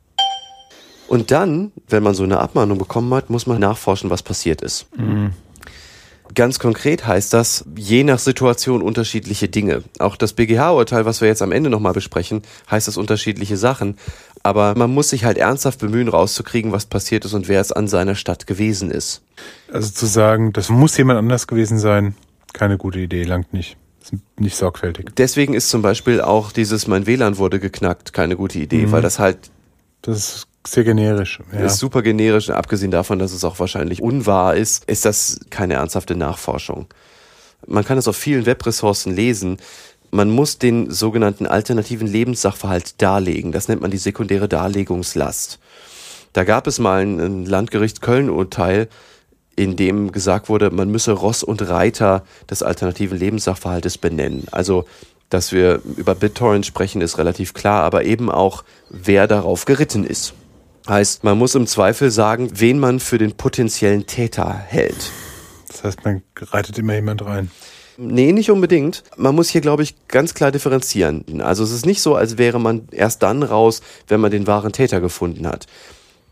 Und 1.08 1.32
dann, 1.32 1.72
wenn 1.88 2.04
man 2.04 2.14
so 2.14 2.24
eine 2.24 2.40
Abmahnung 2.40 2.78
bekommen 2.78 3.14
hat, 3.14 3.30
muss 3.30 3.48
man 3.48 3.60
nachforschen, 3.60 4.10
was 4.10 4.24
passiert 4.24 4.62
ist. 4.62 4.88
Ganz 6.38 6.60
konkret 6.60 7.08
heißt 7.08 7.34
das, 7.34 7.66
je 7.76 8.04
nach 8.04 8.20
Situation 8.20 8.84
unterschiedliche 8.84 9.50
Dinge. 9.50 9.82
Auch 9.98 10.16
das 10.16 10.34
BGH-Urteil, 10.34 11.04
was 11.04 11.20
wir 11.20 11.28
jetzt 11.28 11.42
am 11.42 11.52
Ende 11.52 11.72
nochmal 11.72 11.94
besprechen, 11.94 12.44
heißt 12.70 12.88
das 12.88 12.96
unterschiedliche 12.96 13.58
Sachen. 13.58 13.98
Aber 14.44 14.76
man 14.78 14.94
muss 14.94 15.10
sich 15.10 15.26
halt 15.26 15.40
ernsthaft 15.40 15.80
bemühen, 15.80 16.08
rauszukriegen, 16.08 16.72
was 16.72 16.86
passiert 16.86 17.26
ist 17.26 17.34
und 17.34 17.48
wer 17.48 17.60
es 17.60 17.72
an 17.72 17.88
seiner 17.88 18.14
Stadt 18.14 18.46
gewesen 18.46 18.92
ist. 18.92 19.24
Also 19.72 19.90
zu 19.90 20.06
sagen, 20.06 20.54
das 20.54 20.70
muss 20.70 20.96
jemand 20.96 21.18
anders 21.18 21.48
gewesen 21.48 21.80
sein, 21.80 22.14
keine 22.54 22.78
gute 22.78 23.00
Idee, 23.00 23.24
langt 23.24 23.52
nicht. 23.52 23.76
Nicht 24.38 24.58
sorgfältig. 24.58 25.16
Deswegen 25.18 25.56
ist 25.56 25.72
zum 25.72 25.82
Beispiel 25.82 26.22
auch 26.22 26.52
dieses 26.52 26.86
Mein 26.86 27.08
WLAN 27.08 27.40
wurde 27.40 27.60
geknackt 27.60 28.14
keine 28.14 28.36
gute 28.36 28.60
Idee, 28.60 28.92
weil 28.92 29.02
das 29.02 29.18
halt 29.18 29.40
Das 30.04 30.18
ist 30.18 30.48
sehr 30.72 30.84
generisch. 30.84 31.40
Ja. 31.52 31.66
ist 31.66 31.78
super 31.78 32.02
generisch. 32.02 32.50
Abgesehen 32.50 32.92
davon, 32.92 33.20
dass 33.20 33.34
es 33.34 33.44
auch 33.44 33.60
wahrscheinlich 33.60 34.02
unwahr 34.02 34.56
ist, 34.56 34.86
ist 34.86 35.06
das 35.06 35.40
keine 35.50 35.76
ernsthafte 35.76 36.16
Nachforschung. 36.16 36.88
Man 37.66 37.86
kann 37.86 37.98
es 37.98 38.08
auf 38.08 38.16
vielen 38.16 38.46
Webressourcen 38.46 39.16
lesen. 39.16 39.58
Man 40.12 40.30
muss 40.30 40.58
den 40.58 40.90
sogenannten 40.90 41.46
alternativen 41.46 42.08
Lebenssachverhalt 42.08 43.02
darlegen. 43.02 43.52
Das 43.52 43.68
nennt 43.68 43.82
man 43.82 43.92
die 43.92 43.98
sekundäre 43.98 44.48
Darlegungslast. 44.48 45.60
Da 46.34 46.44
gab 46.44 46.68
es 46.68 46.80
mal 46.80 47.02
ein, 47.02 47.46
Landgericht 47.46 48.02
Köln-Urteil, 48.02 48.90
in 49.56 49.76
dem 49.76 50.12
gesagt 50.12 50.50
wurde, 50.50 50.70
man 50.70 50.90
müsse 50.90 51.12
Ross 51.12 51.44
und 51.44 51.68
Reiter 51.68 52.24
des 52.50 52.62
alternativen 52.62 53.18
Lebenssachverhaltes 53.18 53.98
benennen. 53.98 54.46
Also, 54.52 54.86
dass 55.30 55.52
wir 55.52 55.82
über 55.98 56.16
BitTorrent 56.16 56.66
sprechen, 56.66 57.02
ist 57.02 57.18
relativ 57.18 57.54
klar, 57.54 57.84
aber 57.84 58.06
eben 58.06 58.30
auch, 58.30 58.64
wer 58.90 59.28
darauf 59.28 59.66
geritten 59.66 60.06
ist. 60.06 60.34
Heißt, 60.88 61.24
man 61.24 61.38
muss 61.38 61.56
im 61.56 61.68
Zweifel 61.68 62.12
sagen, 62.12 62.50
wen 62.54 62.80
man 62.80 63.00
für 63.00 63.18
den 63.18 63.34
potenziellen 63.34 64.06
Täter 64.06 64.54
hält. 64.54 65.12
Das 65.68 65.84
heißt, 65.84 66.06
man 66.06 66.24
reitet 66.36 66.78
immer 66.78 66.96
jemand 66.96 67.26
rein. 67.26 67.52
Nee, 67.98 68.32
nicht 68.32 68.52
unbedingt. 68.52 69.04
Man 69.18 69.36
muss 69.36 69.50
hier, 69.50 69.62
glaube 69.62 69.84
ich, 69.84 69.96
ganz 70.08 70.34
klar 70.34 70.52
differenzieren. 70.52 71.42
Also 71.42 71.64
es 71.64 71.72
ist 71.72 71.86
nicht 71.86 72.02
so, 72.02 72.16
als 72.16 72.38
wäre 72.38 72.60
man 72.60 72.88
erst 72.92 73.24
dann 73.24 73.42
raus, 73.44 73.82
wenn 74.08 74.22
man 74.22 74.32
den 74.32 74.46
wahren 74.48 74.72
Täter 74.72 75.02
gefunden 75.02 75.48
hat. 75.48 75.66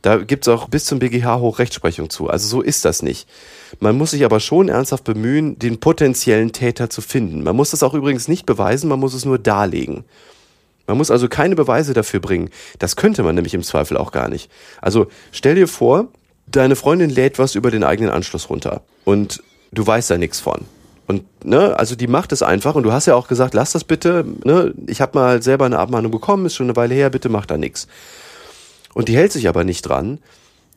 Da 0.03 0.17
gibt's 0.17 0.47
auch 0.47 0.69
bis 0.69 0.85
zum 0.85 0.99
BGH 0.99 1.39
hoch 1.39 1.57
Rechtsprechung 1.57 2.11
zu. 2.11 2.29
Also 2.29 2.47
so 2.47 2.61
ist 2.61 2.85
das 2.85 3.01
nicht. 3.01 3.27
Man 3.79 3.97
muss 3.97 4.11
sich 4.11 4.23
aber 4.23 4.39
schon 4.39 4.69
ernsthaft 4.69 5.03
bemühen, 5.03 5.57
den 5.57 5.79
potenziellen 5.79 6.51
Täter 6.51 6.91
zu 6.91 7.01
finden. 7.01 7.43
Man 7.43 7.55
muss 7.55 7.71
das 7.71 7.81
auch 7.81 7.95
übrigens 7.95 8.27
nicht 8.27 8.45
beweisen, 8.45 8.87
man 8.87 8.99
muss 8.99 9.15
es 9.15 9.25
nur 9.25 9.39
darlegen. 9.39 10.05
Man 10.87 10.97
muss 10.97 11.11
also 11.11 11.27
keine 11.27 11.55
Beweise 11.55 11.93
dafür 11.93 12.19
bringen. 12.19 12.49
Das 12.79 12.95
könnte 12.95 13.23
man 13.23 13.35
nämlich 13.35 13.53
im 13.53 13.63
Zweifel 13.63 13.97
auch 13.97 14.11
gar 14.11 14.29
nicht. 14.29 14.51
Also 14.81 15.07
stell 15.31 15.55
dir 15.55 15.67
vor, 15.67 16.07
deine 16.47 16.75
Freundin 16.75 17.09
lädt 17.09 17.39
was 17.39 17.55
über 17.55 17.71
den 17.71 17.83
eigenen 17.83 18.11
Anschluss 18.11 18.49
runter 18.49 18.81
und 19.03 19.41
du 19.71 19.85
weißt 19.85 20.09
da 20.11 20.17
nichts 20.17 20.39
von. 20.39 20.65
Und 21.07 21.23
ne, 21.45 21.77
also 21.77 21.95
die 21.95 22.07
macht 22.07 22.31
es 22.31 22.41
einfach 22.41 22.75
und 22.75 22.83
du 22.83 22.91
hast 22.91 23.05
ja 23.05 23.15
auch 23.15 23.27
gesagt, 23.27 23.53
lass 23.53 23.73
das 23.73 23.83
bitte, 23.83 24.25
ne, 24.43 24.73
ich 24.87 25.01
habe 25.01 25.17
mal 25.17 25.41
selber 25.41 25.65
eine 25.65 25.77
Abmahnung 25.77 26.11
bekommen, 26.11 26.45
ist 26.45 26.55
schon 26.55 26.67
eine 26.67 26.75
Weile 26.75 26.95
her, 26.95 27.09
bitte 27.09 27.29
mach 27.29 27.45
da 27.45 27.57
nichts. 27.57 27.87
Und 28.93 29.07
die 29.07 29.15
hält 29.15 29.31
sich 29.31 29.47
aber 29.47 29.63
nicht 29.63 29.83
dran 29.83 30.19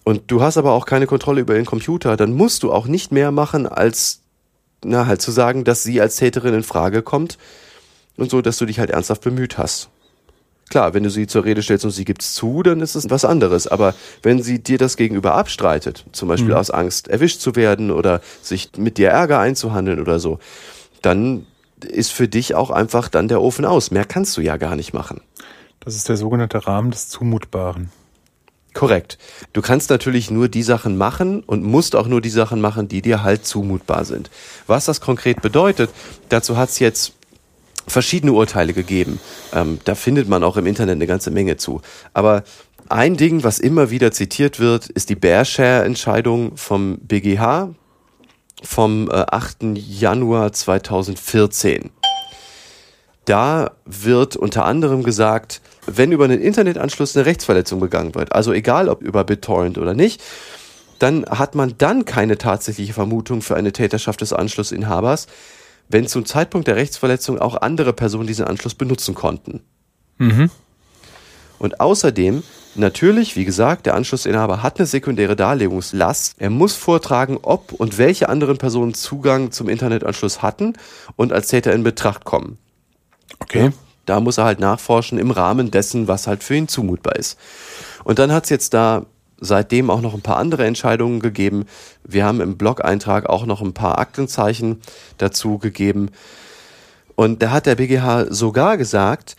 und 0.04 0.30
du 0.30 0.42
hast 0.42 0.58
aber 0.58 0.72
auch 0.72 0.86
keine 0.86 1.06
Kontrolle 1.06 1.40
über 1.40 1.54
den 1.54 1.64
Computer, 1.64 2.16
dann 2.16 2.32
musst 2.32 2.62
du 2.62 2.72
auch 2.72 2.86
nicht 2.86 3.10
mehr 3.12 3.30
machen 3.30 3.66
als 3.66 4.20
na 4.84 5.06
halt 5.06 5.20
zu 5.20 5.30
sagen, 5.30 5.64
dass 5.64 5.82
sie 5.82 6.00
als 6.00 6.16
Täterin 6.16 6.54
in 6.54 6.62
Frage 6.62 7.02
kommt 7.02 7.38
und 8.16 8.30
so, 8.30 8.42
dass 8.42 8.58
du 8.58 8.66
dich 8.66 8.78
halt 8.78 8.90
ernsthaft 8.90 9.22
bemüht 9.22 9.58
hast. 9.58 9.88
Klar, 10.68 10.92
wenn 10.94 11.02
du 11.02 11.10
sie 11.10 11.26
zur 11.26 11.44
Rede 11.44 11.62
stellst 11.62 11.84
und 11.84 11.92
sie 11.92 12.04
gibt's 12.04 12.34
zu, 12.34 12.62
dann 12.62 12.80
ist 12.80 12.94
es 12.94 13.08
was 13.08 13.24
anderes. 13.24 13.66
Aber 13.66 13.94
wenn 14.22 14.42
sie 14.42 14.58
dir 14.58 14.78
das 14.78 14.96
gegenüber 14.96 15.34
abstreitet, 15.34 16.04
zum 16.12 16.28
Beispiel 16.28 16.52
aus 16.54 16.70
Angst, 16.70 17.08
erwischt 17.08 17.40
zu 17.40 17.56
werden 17.56 17.90
oder 17.90 18.20
sich 18.42 18.70
mit 18.76 18.98
dir 18.98 19.08
Ärger 19.08 19.38
einzuhandeln 19.38 20.00
oder 20.00 20.18
so, 20.18 20.38
dann 21.00 21.46
ist 21.86 22.12
für 22.12 22.28
dich 22.28 22.54
auch 22.54 22.70
einfach 22.70 23.08
dann 23.08 23.28
der 23.28 23.40
Ofen 23.40 23.64
aus. 23.64 23.90
Mehr 23.90 24.04
kannst 24.04 24.36
du 24.36 24.40
ja 24.40 24.56
gar 24.56 24.76
nicht 24.76 24.92
machen. 24.92 25.20
Das 25.80 25.94
ist 25.94 26.08
der 26.08 26.16
sogenannte 26.16 26.66
Rahmen 26.66 26.90
des 26.90 27.08
Zumutbaren. 27.08 27.90
Korrekt. 28.74 29.18
Du 29.54 29.62
kannst 29.62 29.90
natürlich 29.90 30.30
nur 30.30 30.48
die 30.48 30.62
Sachen 30.62 30.96
machen 30.96 31.42
und 31.42 31.64
musst 31.64 31.96
auch 31.96 32.06
nur 32.06 32.20
die 32.20 32.30
Sachen 32.30 32.60
machen, 32.60 32.88
die 32.88 33.02
dir 33.02 33.22
halt 33.22 33.46
zumutbar 33.46 34.04
sind. 34.04 34.30
Was 34.66 34.84
das 34.84 35.00
konkret 35.00 35.42
bedeutet, 35.42 35.90
dazu 36.28 36.56
hat's 36.56 36.78
jetzt 36.78 37.14
verschiedene 37.88 38.32
Urteile 38.32 38.72
gegeben. 38.72 39.20
Ähm, 39.52 39.78
da 39.84 39.94
findet 39.94 40.28
man 40.28 40.44
auch 40.44 40.56
im 40.56 40.66
Internet 40.66 40.96
eine 40.96 41.06
ganze 41.06 41.30
Menge 41.30 41.56
zu. 41.56 41.80
Aber 42.14 42.44
ein 42.88 43.16
Ding, 43.16 43.42
was 43.44 43.58
immer 43.58 43.90
wieder 43.90 44.12
zitiert 44.12 44.60
wird, 44.60 44.88
ist 44.88 45.10
die 45.10 45.16
Bearshare-Entscheidung 45.16 46.56
vom 46.56 46.98
BGH 46.98 47.70
vom 48.62 49.08
äh, 49.10 49.24
8. 49.30 49.58
Januar 49.74 50.52
2014. 50.52 51.90
Da 53.24 53.72
wird 53.84 54.36
unter 54.36 54.64
anderem 54.64 55.02
gesagt, 55.02 55.60
wenn 55.86 56.12
über 56.12 56.24
einen 56.24 56.40
Internetanschluss 56.40 57.16
eine 57.16 57.26
Rechtsverletzung 57.26 57.78
begangen 57.78 58.14
wird, 58.14 58.32
also 58.32 58.52
egal 58.52 58.88
ob 58.88 59.02
über 59.02 59.24
BitTorrent 59.24 59.78
oder 59.78 59.94
nicht, 59.94 60.22
dann 60.98 61.24
hat 61.26 61.54
man 61.54 61.74
dann 61.78 62.04
keine 62.04 62.38
tatsächliche 62.38 62.92
Vermutung 62.92 63.42
für 63.42 63.54
eine 63.54 63.72
Täterschaft 63.72 64.20
des 64.20 64.32
Anschlussinhabers, 64.32 65.26
wenn 65.88 66.06
zum 66.06 66.26
Zeitpunkt 66.26 66.68
der 66.68 66.76
Rechtsverletzung 66.76 67.38
auch 67.38 67.60
andere 67.60 67.92
Personen 67.92 68.26
diesen 68.26 68.44
Anschluss 68.44 68.74
benutzen 68.74 69.14
konnten. 69.14 69.60
Und 71.58 71.80
außerdem, 71.80 72.42
natürlich, 72.74 73.36
wie 73.36 73.44
gesagt, 73.44 73.86
der 73.86 73.94
Anschlussinhaber 73.94 74.62
hat 74.62 74.78
eine 74.78 74.86
sekundäre 74.86 75.36
Darlegungslast. 75.36 76.36
Er 76.38 76.50
muss 76.50 76.74
vortragen, 76.74 77.38
ob 77.42 77.72
und 77.72 77.98
welche 77.98 78.28
anderen 78.28 78.58
Personen 78.58 78.94
Zugang 78.94 79.50
zum 79.50 79.68
Internetanschluss 79.68 80.42
hatten 80.42 80.74
und 81.16 81.32
als 81.32 81.48
Täter 81.48 81.72
in 81.72 81.82
Betracht 81.82 82.24
kommen. 82.24 82.58
Okay. 83.40 83.70
Da 84.06 84.20
muss 84.20 84.38
er 84.38 84.44
halt 84.44 84.58
nachforschen 84.58 85.18
im 85.18 85.30
Rahmen 85.30 85.70
dessen, 85.70 86.08
was 86.08 86.26
halt 86.26 86.42
für 86.42 86.54
ihn 86.54 86.68
zumutbar 86.68 87.16
ist. 87.16 87.38
Und 88.04 88.18
dann 88.18 88.32
hat's 88.32 88.48
jetzt 88.48 88.72
da 88.72 89.04
seitdem 89.40 89.90
auch 89.90 90.00
noch 90.00 90.14
ein 90.14 90.20
paar 90.20 90.36
andere 90.36 90.66
Entscheidungen 90.66 91.20
gegeben. 91.20 91.66
Wir 92.04 92.24
haben 92.24 92.40
im 92.40 92.56
Blog-Eintrag 92.56 93.28
auch 93.28 93.46
noch 93.46 93.60
ein 93.60 93.74
paar 93.74 93.98
Aktenzeichen 93.98 94.80
dazu 95.16 95.58
gegeben. 95.58 96.10
Und 97.14 97.42
da 97.42 97.50
hat 97.50 97.66
der 97.66 97.76
BGH 97.76 98.26
sogar 98.30 98.76
gesagt, 98.76 99.36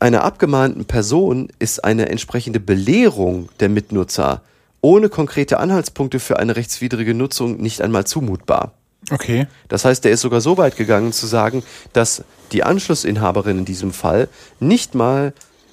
einer 0.00 0.22
abgemahnten 0.22 0.84
Person 0.84 1.48
ist 1.58 1.84
eine 1.84 2.08
entsprechende 2.08 2.60
Belehrung 2.60 3.48
der 3.60 3.68
Mitnutzer 3.68 4.42
ohne 4.80 5.08
konkrete 5.08 5.58
Anhaltspunkte 5.58 6.20
für 6.20 6.38
eine 6.38 6.56
rechtswidrige 6.56 7.14
Nutzung 7.14 7.56
nicht 7.56 7.80
einmal 7.80 8.06
zumutbar. 8.06 8.72
Okay. 9.10 9.46
Das 9.68 9.84
heißt, 9.84 10.04
er 10.06 10.12
ist 10.12 10.20
sogar 10.20 10.40
so 10.40 10.56
weit 10.56 10.76
gegangen 10.76 11.12
zu 11.12 11.26
sagen, 11.26 11.62
dass 11.92 12.22
die 12.52 12.62
Anschlussinhaberin 12.62 13.58
in 13.58 13.64
diesem 13.64 13.92
Fall 13.92 14.28
nicht 14.60 14.94
mal 14.94 15.32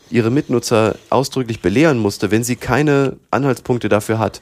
ihre 0.10 0.30
Mitnutzer 0.30 0.95
ausdrücklich 1.10 1.62
belehren 1.62 1.97
musste, 1.97 2.32
wenn 2.32 2.43
sie 2.43 2.56
keine 2.56 3.18
Anhaltspunkte 3.32 3.89
dafür 3.89 4.20
hat, 4.20 4.41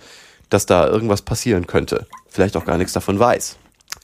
dass 0.49 0.66
da 0.66 0.88
irgendwas 0.88 1.22
passieren 1.22 1.68
könnte. 1.68 2.05
Vielleicht 2.28 2.57
auch 2.57 2.66
gar 2.66 2.78
nichts 2.78 2.93
davon 2.93 3.20
weiß. 3.20 3.57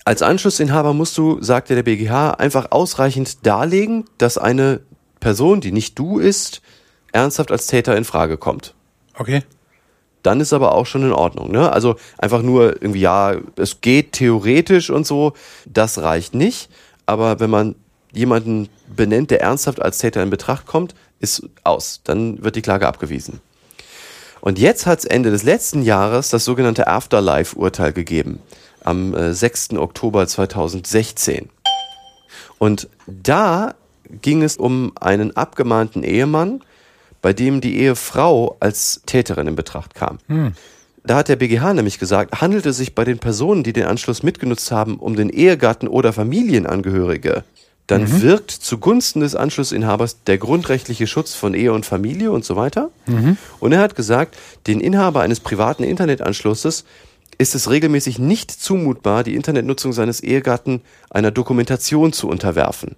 Als 0.05 0.22
Anschlussinhaber 0.22 0.93
musst 0.93 1.18
du, 1.18 1.41
sagte 1.41 1.76
der 1.76 1.84
BGH, 1.84 2.32
einfach 2.32 2.72
ausreichend 2.72 3.45
darlegen, 3.45 4.05
dass 4.18 4.38
eine 4.38 4.82
Person, 5.20 5.62
die 5.62 5.72
nicht 5.72 5.99
du 5.99 6.20
ist, 6.20 6.62
ernsthaft 7.12 7.51
als 7.51 7.68
Täter 7.68 7.97
in 7.97 8.05
Frage 8.05 8.38
kommt 8.38 8.74
Okay. 9.18 9.43
dann 10.24 10.39
ist 10.39 10.53
aber 10.53 10.74
auch 10.74 10.86
schon 10.86 11.03
in 11.03 11.12
Ordnung. 11.12 11.51
Ne? 11.51 11.72
Also 11.72 11.95
einfach 12.18 12.41
nur 12.41 12.82
irgendwie, 12.82 13.01
ja, 13.01 13.36
es 13.57 13.82
geht 13.82 14.14
theoretisch 14.14 14.89
und 14.89 15.05
so, 15.05 15.34
das 15.66 15.99
reicht 15.99 16.34
nicht. 16.36 16.70
Aber 17.05 17.39
wenn 17.39 17.49
man 17.49 17.76
jemanden 18.14 18.70
benennt, 18.96 19.32
der 19.32 19.42
ernsthaft 19.42 19.82
als 19.82 19.98
Täter 19.98 20.22
in 20.24 20.30
Betracht 20.30 20.66
kommt, 20.66 20.96
ist 21.20 21.44
aus. 21.64 22.02
Dann 22.04 22.44
wird 22.44 22.56
die 22.56 22.62
Klage 22.62 22.88
abgewiesen. 22.88 23.42
Und 24.42 24.58
jetzt 24.58 24.86
hat 24.86 25.00
es 25.00 25.06
Ende 25.06 25.32
des 25.32 25.44
letzten 25.44 25.82
Jahres 25.82 26.30
das 26.30 26.46
sogenannte 26.46 26.88
Afterlife-Urteil 26.88 27.94
gegeben. 27.94 28.40
Am 28.84 29.14
äh, 29.14 29.34
6. 29.34 29.74
Oktober 29.74 30.28
2016. 30.28 31.50
Und 32.58 32.88
da 33.06 33.76
ging 34.22 34.44
es 34.44 34.58
um 34.58 34.94
einen 35.00 35.36
abgemahnten 35.36 36.04
Ehemann, 36.04 36.62
bei 37.22 37.34
dem 37.34 37.62
die 37.62 37.78
Ehefrau 37.80 38.56
als 38.60 39.02
Täterin 39.06 39.48
in 39.48 39.56
Betracht 39.56 39.94
kam. 39.94 40.20
Da 41.04 41.16
hat 41.16 41.28
der 41.28 41.36
BGH 41.36 41.74
nämlich 41.74 42.00
gesagt, 42.00 42.42
handelt 42.42 42.66
es 42.66 42.78
sich 42.78 42.96
bei 42.96 43.04
den 43.04 43.20
Personen, 43.20 43.64
die 43.64 43.74
den 43.74 43.86
Anschluss 43.86 44.24
mitgenutzt 44.24 44.72
haben, 44.72 44.98
um 44.98 45.16
den 45.16 45.30
Ehegatten 45.30 45.88
oder 45.88 46.14
Familienangehörige, 46.14 47.44
dann 47.90 48.22
wirkt 48.22 48.52
zugunsten 48.52 49.22
des 49.22 49.34
Anschlussinhabers 49.36 50.24
der 50.24 50.38
grundrechtliche 50.38 51.08
Schutz 51.08 51.34
von 51.34 51.56
Ehe 51.56 51.74
und 51.74 51.88
Familie 51.88 52.32
und 52.32 52.46
so 52.46 52.56
weiter. 52.56 52.92
Und 53.60 53.72
er 53.72 53.82
hat 53.82 53.96
gesagt, 53.96 54.38
den 54.68 54.80
Inhaber 54.80 55.22
eines 55.22 55.40
privaten 55.40 55.84
Internetanschlusses 55.84 56.86
ist 57.40 57.56
es 57.56 57.70
regelmäßig 57.70 58.20
nicht 58.20 58.52
zumutbar, 58.52 59.24
die 59.24 59.34
Internetnutzung 59.34 59.92
seines 59.92 60.20
Ehegatten 60.22 60.82
einer 61.10 61.32
Dokumentation 61.32 62.14
zu 62.14 62.28
unterwerfen. 62.28 62.96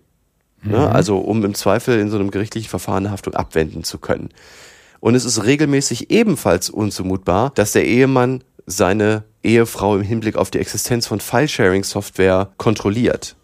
Ne? 0.64 0.89
Also 0.92 1.20
um 1.20 1.46
im 1.46 1.54
Zweifel 1.54 1.98
in 1.98 2.10
so 2.10 2.18
einem 2.18 2.30
gerichtlichen 2.30 2.70
Verfahren 2.70 3.06
eine 3.06 3.12
Haftung 3.12 3.34
abwenden 3.34 3.86
zu 3.86 3.98
können. 3.98 4.30
Und 5.00 5.16
es 5.16 5.24
ist 5.24 5.46
regelmäßig 5.46 6.12
ebenfalls 6.12 6.70
unzumutbar, 6.70 7.54
dass 7.56 7.72
der 7.72 7.86
Ehemann 7.86 8.44
seine 8.66 9.24
Ehefrau 9.42 9.96
im 9.96 10.02
Hinblick 10.02 10.36
auf 10.36 10.52
die 10.52 10.60
Existenz 10.60 11.08
von 11.08 11.22
File-Sharing-Software 11.22 12.50
kontrolliert. 12.58 13.38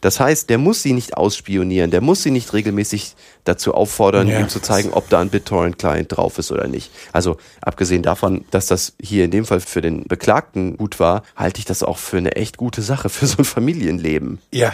Das 0.00 0.20
heißt, 0.20 0.48
der 0.48 0.58
muss 0.58 0.82
sie 0.82 0.92
nicht 0.92 1.16
ausspionieren, 1.16 1.90
der 1.90 2.00
muss 2.00 2.22
sie 2.22 2.30
nicht 2.30 2.52
regelmäßig 2.52 3.14
dazu 3.44 3.74
auffordern, 3.74 4.28
Ja. 4.28 4.38
ihm 4.38 4.48
zu 4.48 4.60
zeigen, 4.60 4.90
ob 4.92 5.08
da 5.08 5.20
ein 5.20 5.28
BitTorrent-Client 5.30 6.16
drauf 6.16 6.38
ist 6.38 6.52
oder 6.52 6.68
nicht. 6.68 6.92
Also 7.12 7.36
abgesehen 7.60 8.02
davon, 8.02 8.44
dass 8.52 8.66
das 8.66 8.92
hier 9.02 9.24
in 9.24 9.32
dem 9.32 9.44
Fall 9.44 9.58
für 9.60 9.80
den 9.80 10.04
Beklagten 10.04 10.76
gut 10.76 11.00
war, 11.00 11.22
halte 11.34 11.58
ich 11.58 11.64
das 11.64 11.82
auch 11.82 11.98
für 11.98 12.18
eine 12.18 12.36
echt 12.36 12.56
gute 12.58 12.80
Sache 12.82 13.08
für 13.08 13.26
so 13.26 13.38
ein 13.38 13.44
Familienleben. 13.44 14.38
Ja. 14.52 14.72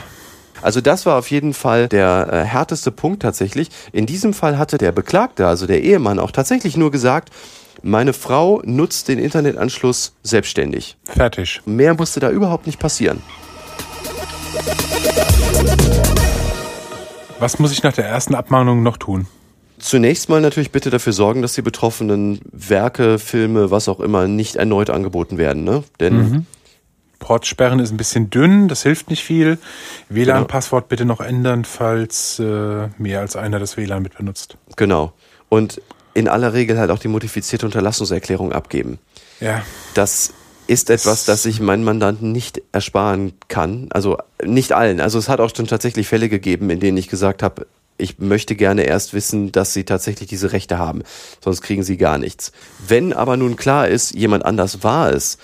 Also 0.62 0.80
das 0.80 1.04
war 1.06 1.18
auf 1.18 1.30
jeden 1.30 1.52
Fall 1.54 1.88
der 1.88 2.28
äh, 2.30 2.44
härteste 2.44 2.90
Punkt 2.90 3.22
tatsächlich. 3.22 3.68
In 3.92 4.06
diesem 4.06 4.32
Fall 4.34 4.56
hatte 4.58 4.78
der 4.78 4.92
Beklagte, 4.92 5.46
also 5.46 5.66
der 5.66 5.82
Ehemann, 5.82 6.18
auch 6.18 6.30
tatsächlich 6.30 6.76
nur 6.76 6.90
gesagt, 6.90 7.30
meine 7.82 8.12
Frau 8.12 8.62
nutzt 8.64 9.08
den 9.08 9.18
Internetanschluss 9.18 10.12
selbstständig. 10.22 10.96
Fertig. 11.04 11.60
Mehr 11.66 11.94
musste 11.94 12.20
da 12.20 12.30
überhaupt 12.30 12.66
nicht 12.66 12.78
passieren. 12.78 13.20
Was 17.44 17.58
muss 17.58 17.72
ich 17.72 17.82
nach 17.82 17.92
der 17.92 18.06
ersten 18.06 18.34
Abmahnung 18.34 18.82
noch 18.82 18.96
tun? 18.96 19.26
Zunächst 19.78 20.30
mal 20.30 20.40
natürlich 20.40 20.72
bitte 20.72 20.88
dafür 20.88 21.12
sorgen, 21.12 21.42
dass 21.42 21.52
die 21.52 21.60
betroffenen 21.60 22.40
Werke, 22.50 23.18
Filme, 23.18 23.70
was 23.70 23.86
auch 23.86 24.00
immer, 24.00 24.26
nicht 24.26 24.56
erneut 24.56 24.88
angeboten 24.88 25.36
werden. 25.36 25.62
Ne? 25.62 25.84
Denn 26.00 26.46
Portsperren 27.18 27.80
ist 27.80 27.90
ein 27.90 27.98
bisschen 27.98 28.30
dünn, 28.30 28.68
das 28.68 28.82
hilft 28.82 29.10
nicht 29.10 29.22
viel. 29.22 29.58
WLAN-Passwort 30.08 30.88
bitte 30.88 31.04
noch 31.04 31.20
ändern, 31.20 31.66
falls 31.66 32.38
äh, 32.38 32.88
mehr 32.96 33.20
als 33.20 33.36
einer 33.36 33.58
das 33.58 33.76
WLAN 33.76 34.02
mit 34.02 34.16
benutzt. 34.16 34.56
genau. 34.76 35.12
Und 35.50 35.82
in 36.14 36.28
aller 36.28 36.54
Regel 36.54 36.78
halt 36.78 36.90
auch 36.90 36.98
die 36.98 37.08
modifizierte 37.08 37.66
Unterlassungserklärung 37.66 38.52
abgeben. 38.52 38.98
Ja. 39.40 39.60
Das 39.92 40.32
ist 40.66 40.90
etwas, 40.90 41.24
das 41.24 41.46
ich 41.46 41.60
meinen 41.60 41.84
Mandanten 41.84 42.32
nicht 42.32 42.62
ersparen 42.72 43.32
kann. 43.48 43.88
Also 43.90 44.18
nicht 44.44 44.72
allen. 44.72 45.00
Also 45.00 45.18
es 45.18 45.28
hat 45.28 45.40
auch 45.40 45.54
schon 45.54 45.66
tatsächlich 45.66 46.08
Fälle 46.08 46.28
gegeben, 46.28 46.70
in 46.70 46.80
denen 46.80 46.96
ich 46.96 47.08
gesagt 47.08 47.42
habe, 47.42 47.66
ich 47.96 48.18
möchte 48.18 48.56
gerne 48.56 48.82
erst 48.84 49.14
wissen, 49.14 49.52
dass 49.52 49.72
sie 49.72 49.84
tatsächlich 49.84 50.28
diese 50.28 50.52
Rechte 50.52 50.78
haben. 50.78 51.02
Sonst 51.42 51.62
kriegen 51.62 51.84
sie 51.84 51.96
gar 51.96 52.18
nichts. 52.18 52.50
Wenn 52.86 53.12
aber 53.12 53.36
nun 53.36 53.56
klar 53.56 53.88
ist, 53.88 54.14
jemand 54.14 54.44
anders 54.44 54.82
war 54.82 55.12
es, 55.12 55.38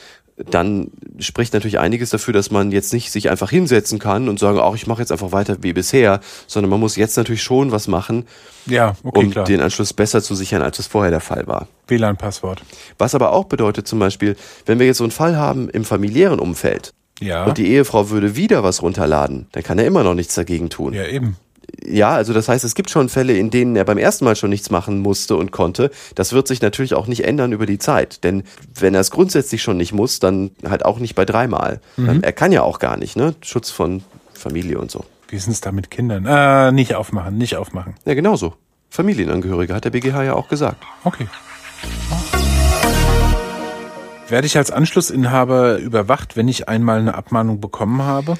dann 0.50 0.90
spricht 1.18 1.52
natürlich 1.54 1.78
einiges 1.78 2.10
dafür, 2.10 2.32
dass 2.34 2.50
man 2.50 2.70
jetzt 2.72 2.92
nicht 2.92 3.10
sich 3.12 3.30
einfach 3.30 3.50
hinsetzen 3.50 3.98
kann 3.98 4.28
und 4.28 4.38
sagen, 4.38 4.58
auch 4.58 4.74
ich 4.74 4.86
mache 4.86 5.00
jetzt 5.00 5.12
einfach 5.12 5.32
weiter 5.32 5.56
wie 5.62 5.72
bisher, 5.72 6.20
sondern 6.46 6.70
man 6.70 6.80
muss 6.80 6.96
jetzt 6.96 7.16
natürlich 7.16 7.42
schon 7.42 7.72
was 7.72 7.88
machen, 7.88 8.24
Ja, 8.66 8.94
okay, 9.02 9.18
um 9.18 9.30
klar. 9.30 9.44
den 9.44 9.60
Anschluss 9.60 9.92
besser 9.92 10.22
zu 10.22 10.34
sichern, 10.34 10.62
als 10.62 10.78
es 10.78 10.86
vorher 10.86 11.10
der 11.10 11.20
Fall 11.20 11.46
war. 11.46 11.68
WLAN-Passwort. 11.88 12.62
Was 12.98 13.14
aber 13.14 13.32
auch 13.32 13.44
bedeutet 13.44 13.86
zum 13.88 13.98
Beispiel, 13.98 14.36
wenn 14.66 14.78
wir 14.78 14.86
jetzt 14.86 14.98
so 14.98 15.04
einen 15.04 15.10
Fall 15.10 15.36
haben 15.36 15.68
im 15.70 15.84
familiären 15.84 16.38
Umfeld 16.38 16.92
Ja. 17.20 17.44
und 17.44 17.58
die 17.58 17.66
Ehefrau 17.68 18.10
würde 18.10 18.36
wieder 18.36 18.62
was 18.62 18.82
runterladen, 18.82 19.46
dann 19.52 19.62
kann 19.62 19.78
er 19.78 19.86
immer 19.86 20.02
noch 20.04 20.14
nichts 20.14 20.34
dagegen 20.34 20.70
tun. 20.70 20.94
ja, 20.94 21.06
eben. 21.06 21.36
Ja, 21.84 22.10
also 22.10 22.32
das 22.32 22.48
heißt, 22.48 22.64
es 22.64 22.74
gibt 22.74 22.90
schon 22.90 23.08
Fälle, 23.08 23.36
in 23.36 23.50
denen 23.50 23.74
er 23.76 23.84
beim 23.84 23.98
ersten 23.98 24.24
Mal 24.24 24.36
schon 24.36 24.50
nichts 24.50 24.70
machen 24.70 25.00
musste 25.00 25.36
und 25.36 25.50
konnte. 25.50 25.90
Das 26.14 26.32
wird 26.32 26.46
sich 26.46 26.60
natürlich 26.60 26.94
auch 26.94 27.06
nicht 27.06 27.24
ändern 27.24 27.52
über 27.52 27.66
die 27.66 27.78
Zeit. 27.78 28.22
Denn 28.24 28.42
wenn 28.78 28.94
er 28.94 29.00
es 29.00 29.10
grundsätzlich 29.10 29.62
schon 29.62 29.76
nicht 29.78 29.92
muss, 29.92 30.18
dann 30.18 30.50
halt 30.68 30.84
auch 30.84 30.98
nicht 30.98 31.14
bei 31.14 31.24
dreimal. 31.24 31.80
Ähm, 31.96 32.20
Er 32.22 32.32
kann 32.32 32.52
ja 32.52 32.62
auch 32.62 32.78
gar 32.78 32.96
nicht, 32.96 33.16
ne? 33.16 33.34
Schutz 33.42 33.70
von 33.70 34.02
Familie 34.34 34.78
und 34.78 34.90
so. 34.90 35.04
Wie 35.28 35.36
ist 35.36 35.48
es 35.48 35.60
da 35.60 35.72
mit 35.72 35.90
Kindern? 35.90 36.26
Äh, 36.26 36.72
nicht 36.72 36.94
aufmachen, 36.94 37.38
nicht 37.38 37.56
aufmachen. 37.56 37.94
Ja, 38.04 38.14
genauso. 38.14 38.54
Familienangehörige, 38.90 39.74
hat 39.74 39.84
der 39.84 39.90
BGH 39.90 40.24
ja 40.24 40.34
auch 40.34 40.48
gesagt. 40.48 40.82
Okay. 41.04 41.28
Werde 44.28 44.46
ich 44.46 44.56
als 44.56 44.70
Anschlussinhaber 44.70 45.78
überwacht, 45.78 46.36
wenn 46.36 46.46
ich 46.48 46.68
einmal 46.68 47.00
eine 47.00 47.14
Abmahnung 47.14 47.60
bekommen 47.60 48.02
habe? 48.02 48.34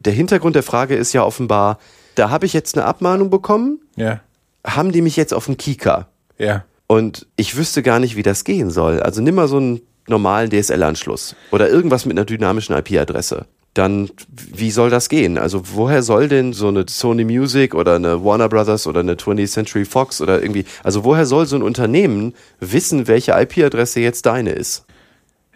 Der 0.00 0.12
Hintergrund 0.12 0.56
der 0.56 0.62
Frage 0.64 0.96
ist 0.96 1.12
ja 1.12 1.22
offenbar, 1.24 1.78
da 2.18 2.30
habe 2.30 2.46
ich 2.46 2.52
jetzt 2.52 2.76
eine 2.76 2.84
Abmahnung 2.86 3.30
bekommen, 3.30 3.80
Ja. 3.96 4.20
haben 4.66 4.92
die 4.92 5.02
mich 5.02 5.16
jetzt 5.16 5.32
auf 5.34 5.46
dem 5.46 5.56
Kika? 5.56 6.08
Ja. 6.38 6.64
Und 6.86 7.26
ich 7.36 7.56
wüsste 7.56 7.82
gar 7.82 7.98
nicht, 8.00 8.16
wie 8.16 8.22
das 8.22 8.44
gehen 8.44 8.70
soll. 8.70 9.00
Also 9.00 9.20
nimm 9.20 9.34
mal 9.34 9.48
so 9.48 9.58
einen 9.58 9.80
normalen 10.06 10.50
DSL-Anschluss 10.50 11.36
oder 11.50 11.68
irgendwas 11.68 12.06
mit 12.06 12.16
einer 12.16 12.24
dynamischen 12.24 12.74
IP-Adresse. 12.76 13.46
Dann, 13.74 14.10
wie 14.34 14.70
soll 14.70 14.88
das 14.90 15.08
gehen? 15.08 15.36
Also 15.38 15.62
woher 15.74 16.02
soll 16.02 16.28
denn 16.28 16.52
so 16.54 16.68
eine 16.68 16.86
Sony 16.88 17.24
Music 17.24 17.74
oder 17.74 17.96
eine 17.96 18.24
Warner 18.24 18.48
Brothers 18.48 18.86
oder 18.86 19.00
eine 19.00 19.14
20th 19.14 19.46
Century 19.52 19.84
Fox 19.84 20.20
oder 20.20 20.40
irgendwie, 20.42 20.64
also 20.82 21.04
woher 21.04 21.26
soll 21.26 21.46
so 21.46 21.54
ein 21.56 21.62
Unternehmen 21.62 22.34
wissen, 22.58 23.06
welche 23.06 23.32
IP-Adresse 23.32 24.00
jetzt 24.00 24.24
deine 24.26 24.52
ist? 24.52 24.84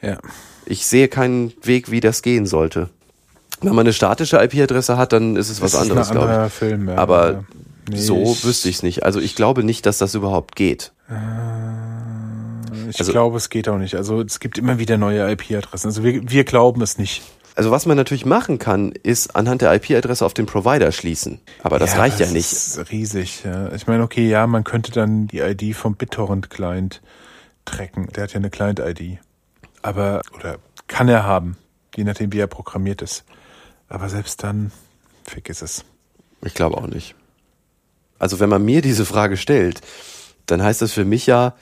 Ja. 0.02 0.18
Ich 0.66 0.86
sehe 0.86 1.08
keinen 1.08 1.52
Weg, 1.62 1.90
wie 1.90 2.00
das 2.00 2.22
gehen 2.22 2.46
sollte. 2.46 2.90
Wenn 3.62 3.74
man 3.74 3.86
eine 3.86 3.92
statische 3.92 4.36
IP-Adresse 4.42 4.96
hat, 4.96 5.12
dann 5.12 5.36
ist 5.36 5.48
es 5.50 5.60
was 5.62 5.72
Das 5.72 5.82
ist 5.84 5.90
anderes, 5.90 6.10
glaube 6.10 6.44
ich. 6.48 6.52
Film, 6.52 6.88
ja. 6.88 6.96
Aber 6.96 7.32
Ja. 7.32 7.44
Nee, 7.90 7.96
so 7.96 8.22
ich- 8.22 8.44
wüsste 8.44 8.68
ich 8.68 8.76
es 8.76 8.82
nicht. 8.84 9.02
Also 9.04 9.18
ich 9.20 9.34
glaube 9.34 9.64
nicht, 9.64 9.86
dass 9.86 9.98
das 9.98 10.14
überhaupt 10.14 10.54
geht. 10.54 10.92
Ich 12.90 12.98
Also- 13.00 13.12
glaube, 13.12 13.36
es 13.38 13.48
geht 13.50 13.68
auch 13.68 13.78
nicht. 13.78 13.94
Also 13.96 14.20
es 14.22 14.40
gibt 14.40 14.58
immer 14.58 14.78
wieder 14.78 14.96
neue 14.98 15.28
IP-Adressen. 15.30 15.88
Also 15.88 16.02
wir, 16.04 16.30
wir 16.30 16.44
glauben 16.44 16.80
es 16.82 16.98
nicht. 16.98 17.22
Also 17.54 17.70
was 17.70 17.84
man 17.84 17.96
natürlich 17.96 18.24
machen 18.24 18.58
kann, 18.58 18.92
ist 19.02 19.36
anhand 19.36 19.60
der 19.62 19.74
IP-Adresse 19.74 20.24
auf 20.24 20.32
den 20.32 20.46
Provider 20.46 20.90
schließen. 20.92 21.40
Aber 21.62 21.78
das 21.78 21.96
reicht 21.98 22.18
ja 22.20 22.26
das 22.26 22.32
nicht. 22.34 22.52
ist 22.52 22.90
riesig. 22.90 23.42
Ja. 23.44 23.70
Ich 23.72 23.86
meine, 23.86 24.02
okay, 24.04 24.26
ja, 24.28 24.46
man 24.46 24.64
könnte 24.64 24.90
dann 24.92 25.26
die 25.26 25.40
ID 25.40 25.74
vom 25.76 25.94
BitTorrent-Client 25.96 27.02
tracken. 27.64 28.08
Der 28.14 28.24
hat 28.24 28.32
ja 28.32 28.36
eine 28.38 28.48
Client-ID. 28.50 29.18
Aber, 29.82 30.22
oder 30.34 30.56
kann 30.86 31.08
er 31.08 31.24
haben, 31.24 31.56
je 31.96 32.04
nachdem, 32.04 32.32
wie 32.32 32.38
er 32.38 32.46
programmiert 32.46 33.02
ist. 33.02 33.24
Aber 33.92 34.08
selbst 34.08 34.42
dann, 34.42 34.72
vergiss 35.22 35.60
es. 35.60 35.84
Ich 36.42 36.54
glaube 36.54 36.78
auch 36.78 36.86
nicht. 36.86 37.14
Also 38.18 38.40
wenn 38.40 38.48
man 38.48 38.64
mir 38.64 38.80
diese 38.80 39.04
Frage 39.04 39.36
stellt, 39.36 39.82
dann 40.46 40.62
heißt 40.62 40.80
das 40.80 40.92
für 40.92 41.04
mich 41.04 41.26
ja, 41.26 41.54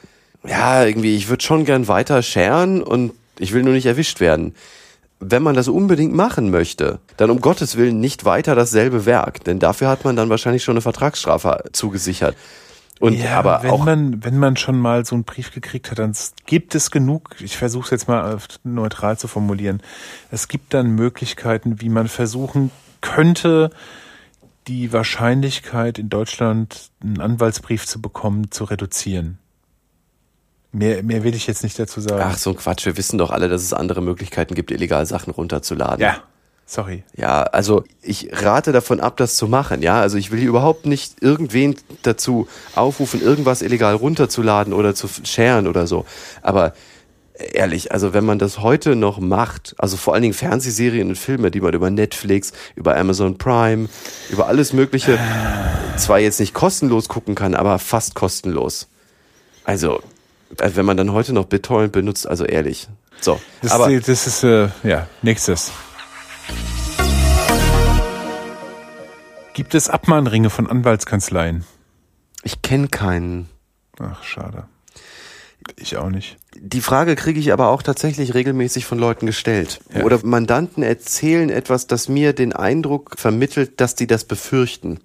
ja, 0.46 0.84
irgendwie, 0.84 1.16
ich 1.16 1.28
würde 1.28 1.42
schon 1.42 1.64
gern 1.64 1.88
weiter 1.88 2.22
sharen 2.22 2.84
und 2.84 3.14
ich 3.40 3.52
will 3.52 3.64
nur 3.64 3.72
nicht 3.72 3.86
erwischt 3.86 4.20
werden. 4.20 4.54
Wenn 5.18 5.42
man 5.42 5.56
das 5.56 5.66
unbedingt 5.66 6.14
machen 6.14 6.52
möchte, 6.52 7.00
dann 7.16 7.30
um 7.30 7.40
Gottes 7.40 7.76
Willen 7.76 7.98
nicht 7.98 8.24
weiter 8.24 8.54
dasselbe 8.54 9.06
Werk, 9.06 9.42
denn 9.42 9.58
dafür 9.58 9.88
hat 9.88 10.04
man 10.04 10.14
dann 10.14 10.30
wahrscheinlich 10.30 10.62
schon 10.62 10.74
eine 10.74 10.82
Vertragsstrafe 10.82 11.64
zugesichert. 11.72 12.36
Und 13.00 13.14
ja, 13.14 13.38
aber 13.38 13.62
wenn 13.62 13.70
auch 13.70 13.84
man, 13.84 14.22
wenn 14.24 14.38
man 14.38 14.58
schon 14.58 14.78
mal 14.78 15.06
so 15.06 15.14
einen 15.14 15.24
Brief 15.24 15.52
gekriegt 15.52 15.90
hat, 15.90 15.98
dann 15.98 16.14
gibt 16.44 16.74
es 16.74 16.90
genug, 16.90 17.34
ich 17.40 17.56
versuche 17.56 17.84
es 17.84 17.90
jetzt 17.90 18.08
mal 18.08 18.34
auf 18.34 18.46
neutral 18.62 19.18
zu 19.18 19.26
formulieren, 19.26 19.82
es 20.30 20.48
gibt 20.48 20.74
dann 20.74 20.90
Möglichkeiten, 20.90 21.80
wie 21.80 21.88
man 21.88 22.08
versuchen 22.08 22.70
könnte, 23.00 23.70
die 24.68 24.92
Wahrscheinlichkeit 24.92 25.98
in 25.98 26.10
Deutschland 26.10 26.90
einen 27.02 27.22
Anwaltsbrief 27.22 27.86
zu 27.86 28.02
bekommen, 28.02 28.50
zu 28.50 28.64
reduzieren. 28.64 29.38
Mehr, 30.70 31.02
mehr 31.02 31.24
will 31.24 31.34
ich 31.34 31.46
jetzt 31.46 31.62
nicht 31.62 31.78
dazu 31.78 32.02
sagen. 32.02 32.22
ach 32.22 32.36
so 32.36 32.50
ein 32.50 32.56
Quatsch, 32.56 32.84
wir 32.84 32.98
wissen 32.98 33.16
doch 33.16 33.30
alle, 33.30 33.48
dass 33.48 33.62
es 33.62 33.72
andere 33.72 34.02
Möglichkeiten 34.02 34.54
gibt, 34.54 34.70
illegal 34.70 35.06
Sachen 35.06 35.32
runterzuladen. 35.32 36.00
ja, 36.00 36.22
sorry. 36.70 37.02
Ja, 37.16 37.42
also 37.42 37.84
ich 38.00 38.28
rate 38.32 38.72
davon 38.72 39.00
ab, 39.00 39.16
das 39.16 39.36
zu 39.36 39.48
machen. 39.48 39.82
Ja, 39.82 40.00
also 40.00 40.16
ich 40.16 40.30
will 40.30 40.38
hier 40.38 40.48
überhaupt 40.48 40.86
nicht 40.86 41.20
irgendwen 41.20 41.76
dazu 42.02 42.48
aufrufen, 42.74 43.20
irgendwas 43.20 43.60
illegal 43.60 43.94
runterzuladen 43.94 44.72
oder 44.72 44.94
zu 44.94 45.08
sharen 45.24 45.66
oder 45.66 45.86
so. 45.86 46.06
Aber 46.42 46.72
ehrlich, 47.52 47.90
also 47.90 48.14
wenn 48.14 48.24
man 48.24 48.38
das 48.38 48.60
heute 48.60 48.94
noch 48.94 49.18
macht, 49.18 49.74
also 49.78 49.96
vor 49.96 50.14
allen 50.14 50.22
Dingen 50.22 50.34
Fernsehserien 50.34 51.08
und 51.08 51.16
Filme, 51.16 51.50
die 51.50 51.60
man 51.60 51.74
über 51.74 51.90
Netflix, 51.90 52.52
über 52.76 52.96
Amazon 52.96 53.36
Prime, 53.36 53.88
über 54.30 54.46
alles 54.46 54.72
Mögliche, 54.72 55.18
zwar 55.96 56.20
jetzt 56.20 56.38
nicht 56.38 56.54
kostenlos 56.54 57.08
gucken 57.08 57.34
kann, 57.34 57.54
aber 57.54 57.80
fast 57.80 58.14
kostenlos. 58.14 58.86
Also, 59.64 60.02
äh, 60.58 60.70
wenn 60.74 60.86
man 60.86 60.96
dann 60.96 61.12
heute 61.12 61.32
noch 61.32 61.46
BitTorrent 61.46 61.92
benutzt, 61.92 62.28
also 62.28 62.44
ehrlich. 62.44 62.88
So, 63.20 63.40
Das, 63.60 63.72
aber 63.72 63.90
ist, 63.90 64.08
das 64.08 64.26
ist, 64.26 64.44
äh, 64.44 64.68
ja, 64.84 65.06
nächstes. 65.22 65.72
Gibt 69.54 69.74
es 69.74 69.88
Abmahnringe 69.88 70.50
von 70.50 70.66
Anwaltskanzleien? 70.66 71.64
ich 72.42 72.62
kenne 72.62 72.88
keinen. 72.88 73.48
Ach, 73.98 74.22
schade. 74.24 74.64
Ich 75.76 75.96
auch 75.98 76.08
nicht. 76.08 76.38
Die 76.56 76.80
Frage 76.80 77.16
kriege 77.16 77.38
ich 77.38 77.52
aber 77.52 77.68
auch 77.68 77.82
tatsächlich 77.82 78.34
regelmäßig 78.34 78.86
von 78.86 78.98
Leuten 78.98 79.26
gestellt. 79.26 79.80
Ja. 79.94 80.04
Oder 80.04 80.24
Mandanten 80.24 80.82
erzählen 80.82 81.50
etwas, 81.50 81.86
das 81.86 82.08
mir 82.08 82.32
den 82.32 82.54
Eindruck 82.54 83.12
vermittelt, 83.18 83.80
dass 83.80 83.94
die 83.94 84.06
das 84.06 84.24
befürchten. 84.24 85.00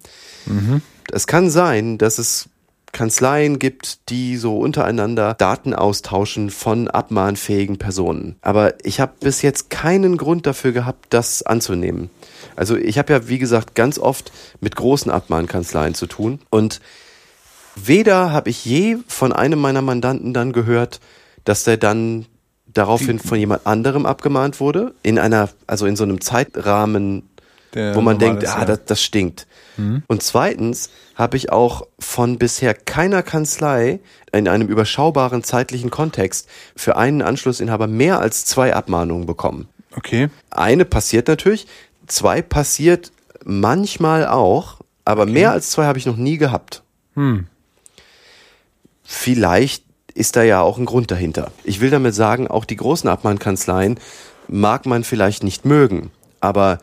Es 1.12 1.26
kann 1.26 1.50
sein, 1.50 1.98
dass 1.98 2.18
es 2.18 2.48
Kanzleien 2.92 3.58
gibt, 3.58 4.08
die 4.08 4.36
so 4.36 4.58
untereinander 4.58 5.34
Daten 5.34 5.74
austauschen 5.74 6.50
von 6.50 6.88
abmahnfähigen 6.88 7.78
Personen. 7.78 8.36
Aber 8.40 8.74
ich 8.84 9.00
habe 9.00 9.12
bis 9.20 9.42
jetzt 9.42 9.70
keinen 9.70 10.16
Grund 10.16 10.46
dafür 10.46 10.72
gehabt, 10.72 11.06
das 11.10 11.42
anzunehmen. 11.42 12.10
Also 12.54 12.76
ich 12.76 12.98
habe 12.98 13.12
ja, 13.12 13.28
wie 13.28 13.38
gesagt, 13.38 13.74
ganz 13.74 13.98
oft 13.98 14.32
mit 14.60 14.76
großen 14.76 15.10
Abmahnkanzleien 15.10 15.94
zu 15.94 16.06
tun 16.06 16.40
und 16.48 16.80
weder 17.74 18.32
habe 18.32 18.50
ich 18.50 18.64
je 18.64 18.96
von 19.06 19.32
einem 19.32 19.60
meiner 19.60 19.82
Mandanten 19.82 20.32
dann 20.32 20.52
gehört, 20.52 21.00
dass 21.44 21.64
der 21.64 21.76
dann 21.76 22.26
daraufhin 22.66 23.18
von 23.18 23.38
jemand 23.38 23.66
anderem 23.66 24.06
abgemahnt 24.06 24.60
wurde, 24.60 24.94
in 25.02 25.18
einer, 25.18 25.48
also 25.66 25.86
in 25.86 25.96
so 25.96 26.04
einem 26.04 26.20
Zeitrahmen, 26.20 27.28
Der 27.74 27.94
wo 27.94 28.00
man 28.00 28.18
denkt, 28.18 28.42
ist, 28.42 28.50
ah, 28.50 28.60
ja. 28.60 28.64
das, 28.64 28.84
das 28.86 29.02
stinkt. 29.02 29.46
Und 30.06 30.22
zweitens 30.22 30.90
habe 31.14 31.36
ich 31.36 31.52
auch 31.52 31.86
von 31.98 32.38
bisher 32.38 32.74
keiner 32.74 33.22
Kanzlei 33.22 34.00
in 34.32 34.48
einem 34.48 34.68
überschaubaren 34.68 35.42
zeitlichen 35.42 35.90
Kontext 35.90 36.48
für 36.74 36.96
einen 36.96 37.22
Anschlussinhaber 37.22 37.86
mehr 37.86 38.20
als 38.20 38.44
zwei 38.44 38.74
Abmahnungen 38.74 39.26
bekommen. 39.26 39.68
Okay. 39.94 40.28
Eine 40.50 40.84
passiert 40.84 41.28
natürlich, 41.28 41.66
zwei 42.06 42.42
passiert 42.42 43.12
manchmal 43.44 44.26
auch, 44.26 44.78
aber 45.04 45.26
mehr 45.26 45.52
als 45.52 45.70
zwei 45.70 45.86
habe 45.86 45.98
ich 45.98 46.06
noch 46.06 46.16
nie 46.16 46.36
gehabt. 46.36 46.82
Hm. 47.14 47.46
Vielleicht 49.04 49.84
ist 50.14 50.36
da 50.36 50.42
ja 50.42 50.60
auch 50.62 50.78
ein 50.78 50.86
Grund 50.86 51.10
dahinter. 51.10 51.52
Ich 51.62 51.80
will 51.80 51.90
damit 51.90 52.14
sagen, 52.14 52.48
auch 52.48 52.64
die 52.64 52.76
großen 52.76 53.08
Abmahnkanzleien 53.08 54.00
mag 54.48 54.86
man 54.86 55.04
vielleicht 55.04 55.42
nicht 55.44 55.64
mögen, 55.64 56.10
aber 56.40 56.78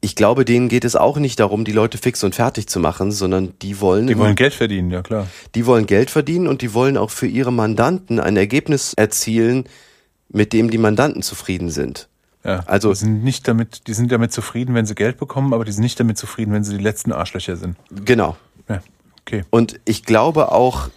ich 0.00 0.14
glaube, 0.14 0.44
denen 0.44 0.68
geht 0.68 0.84
es 0.84 0.94
auch 0.96 1.16
nicht 1.18 1.40
darum, 1.40 1.64
die 1.64 1.72
Leute 1.72 1.98
fix 1.98 2.22
und 2.22 2.34
fertig 2.34 2.68
zu 2.68 2.78
machen, 2.80 3.10
sondern 3.12 3.54
die 3.62 3.80
wollen, 3.80 4.06
Die 4.06 4.16
wollen 4.18 4.36
Geld 4.36 4.54
verdienen, 4.54 4.90
ja 4.90 5.02
klar. 5.02 5.26
die 5.54 5.66
wollen 5.66 5.86
Geld 5.86 6.10
verdienen 6.10 6.46
und 6.46 6.62
die 6.62 6.72
wollen 6.74 6.96
auch 6.96 7.10
für 7.10 7.26
ihre 7.26 7.52
Mandanten 7.52 8.20
ein 8.20 8.36
Ergebnis 8.36 8.94
erzielen, 8.94 9.64
mit 10.28 10.52
dem 10.52 10.70
die 10.70 10.78
Mandanten 10.78 11.22
zufrieden 11.22 11.70
sind. 11.70 12.08
Ja. 12.44 12.60
Also- 12.66 12.90
die 12.90 12.96
sind 12.98 13.24
nicht 13.24 13.48
damit, 13.48 13.86
die 13.88 13.94
sind 13.94 14.12
damit 14.12 14.32
zufrieden, 14.32 14.74
wenn 14.74 14.86
sie 14.86 14.94
Geld 14.94 15.18
bekommen, 15.18 15.52
aber 15.52 15.64
die 15.64 15.72
sind 15.72 15.82
nicht 15.82 15.98
damit 15.98 16.16
zufrieden, 16.18 16.52
wenn 16.52 16.62
sie 16.64 16.76
die 16.76 16.82
letzten 16.82 17.12
Arschlöcher 17.12 17.56
sind. 17.56 17.76
Genau. 18.04 18.36
Ja. 18.68 18.80
Okay. 19.22 19.44
Und 19.50 19.80
ich 19.84 20.04
glaube 20.04 20.52
auch, 20.52 20.88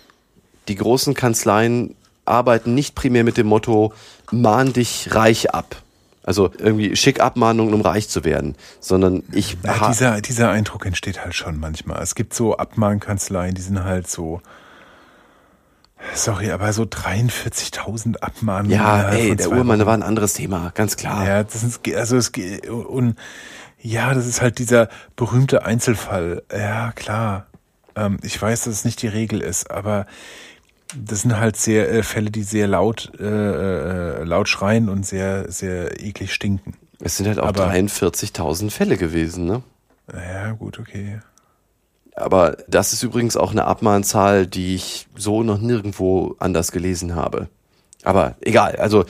die 0.68 0.76
großen 0.76 1.14
Kanzleien 1.16 1.95
arbeiten 2.26 2.76
nicht 2.76 2.93
primär 2.95 3.24
mit 3.24 3.36
dem 3.38 3.47
Motto, 3.47 3.93
mahn 4.32 4.74
dich 4.74 5.10
reich 5.16 5.54
ab. 5.54 5.76
Also 6.24 6.52
irgendwie 6.58 6.96
schick 6.96 7.20
Abmahnungen, 7.20 7.74
um 7.74 7.82
reich 7.82 8.08
zu 8.08 8.24
werden, 8.24 8.56
sondern 8.80 9.24
ich 9.32 9.58
Ja, 9.64 9.88
dieser, 9.88 10.22
dieser 10.22 10.52
Eindruck 10.52 10.86
entsteht 10.86 11.24
halt 11.24 11.34
schon 11.34 11.60
manchmal. 11.60 12.02
Es 12.04 12.14
gibt 12.14 12.34
so 12.34 12.58
Abmahnkanzleien, 12.58 13.56
die 13.56 13.62
sind 13.62 13.84
halt 13.84 14.08
so, 14.08 14.40
sorry, 16.14 16.52
aber 16.52 16.74
so 16.74 16.84
43.000 16.84 18.18
Abmahnungen. 18.18 18.78
ja, 18.78 19.10
ey, 19.10 19.36
der 19.36 19.52
Uhrmann 19.52 19.84
war 19.86 19.96
ein 19.96 20.04
anderes 20.04 20.34
Thema, 20.34 20.72
ganz 20.76 20.96
klar. 20.96 21.26
Ja, 21.26 21.44
das 21.44 21.64
ist, 21.64 21.82
also 21.96 22.18
es 22.18 22.32
und 22.70 23.16
ja, 23.80 24.14
das 24.14 24.28
ist 24.28 24.42
halt 24.42 24.60
dieser 24.60 24.90
berühmte 25.16 25.66
Einzelfall. 25.66 26.44
Ja, 26.52 26.92
klar. 26.92 27.48
Ähm, 27.96 28.20
ich 28.22 28.40
weiß, 28.40 28.66
dass 28.66 28.74
es 28.76 28.86
nicht 28.86 29.02
die 29.02 29.08
Regel 29.08 29.42
ist, 29.42 29.72
aber 29.72 30.06
das 30.98 31.22
sind 31.22 31.38
halt 31.39 31.56
sehr 31.58 31.92
äh, 31.92 32.04
Fälle, 32.04 32.32
die 32.32 32.44
sehr 32.44 32.68
laut, 32.68 33.12
äh, 33.20 33.24
äh, 33.24 34.24
laut 34.24 34.50
schreien 34.50 34.89
und 34.89 35.06
sehr, 35.06 35.52
sehr 35.52 36.02
eklig 36.02 36.34
stinken. 36.34 36.74
Es 37.00 37.18
sind 37.18 37.28
halt 37.28 37.39
auch 37.39 37.48
Aber- 37.48 37.68
43.000 37.68 38.70
Fälle 38.72 38.98
gewesen, 38.98 39.46
ne? 39.46 39.64
Ja, 40.14 40.52
gut, 40.52 40.80
okay. 40.80 41.20
Aber 42.16 42.58
das 42.68 42.92
ist 42.94 43.04
übrigens 43.04 43.38
auch 43.38 43.52
eine 43.52 43.66
Abmahnzahl, 43.66 44.46
die 44.46 44.76
ich 44.76 45.08
so 45.16 45.44
noch 45.44 45.60
nirgendwo 45.60 46.36
anders 46.39 46.72
gelesen 46.72 47.16
habe. 47.16 47.48
Aber 48.04 48.36
egal, 48.42 48.76
also 48.78 49.06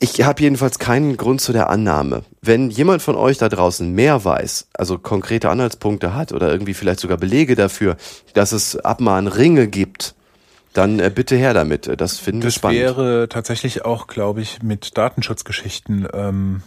Ich 0.00 0.22
habe 0.22 0.42
jedenfalls 0.42 0.78
keinen 0.78 1.16
Grund 1.16 1.40
zu 1.40 1.52
der 1.52 1.70
Annahme. 1.70 2.24
Wenn 2.42 2.68
jemand 2.68 3.00
von 3.00 3.14
euch 3.14 3.38
da 3.38 3.48
draußen 3.48 3.90
mehr 3.92 4.24
weiß, 4.24 4.66
also 4.74 4.98
konkrete 4.98 5.48
Anhaltspunkte 5.48 6.14
hat 6.14 6.32
oder 6.32 6.50
irgendwie 6.50 6.74
vielleicht 6.74 7.00
sogar 7.00 7.16
Belege 7.16 7.54
dafür, 7.54 7.96
dass 8.34 8.52
es 8.52 8.76
Abmahnringe 8.76 9.66
gibt, 9.68 10.14
dann 10.74 10.98
äh, 11.00 11.10
bitte 11.14 11.36
her 11.36 11.54
damit. 11.54 11.90
Das 12.00 12.18
finden 12.18 12.42
wir 12.42 12.48
Das 12.48 12.54
spannend. 12.56 12.80
wäre 12.80 13.28
tatsächlich 13.30 13.84
auch, 13.84 14.06
glaube 14.06 14.42
ich, 14.42 14.62
mit 14.62 14.98
Datenschutzgeschichten 14.98 16.06
ähm, 16.12 16.62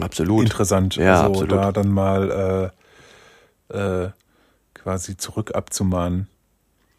Absolut. 0.00 0.44
interessant. 0.44 0.96
Ja, 0.96 1.22
also 1.22 1.30
absolut. 1.42 1.52
da 1.52 1.72
dann 1.72 1.90
mal 1.90 2.72
äh, 3.72 3.76
äh, 3.76 4.10
quasi 4.74 5.16
zurück 5.16 5.54
abzumahnen. 5.54 6.28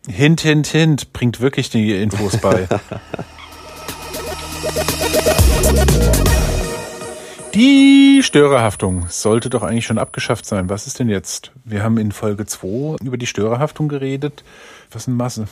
Hint, 0.09 0.41
hint, 0.41 0.67
hint, 0.67 1.13
bringt 1.13 1.39
wirklich 1.39 1.69
die 1.69 1.93
Infos 2.01 2.37
bei. 2.37 2.67
Die 7.53 8.21
Störerhaftung 8.23 9.05
sollte 9.09 9.49
doch 9.51 9.61
eigentlich 9.61 9.85
schon 9.85 9.99
abgeschafft 9.99 10.45
sein. 10.45 10.69
Was 10.69 10.87
ist 10.87 10.97
denn 10.97 11.07
jetzt? 11.07 11.51
Wir 11.65 11.83
haben 11.83 11.99
in 11.99 12.11
Folge 12.11 12.47
2 12.47 12.97
über 13.03 13.17
die 13.17 13.27
Störerhaftung 13.27 13.89
geredet. 13.89 14.43
Was 14.91 15.07
eine 15.07 15.15
Masse. 15.15 15.47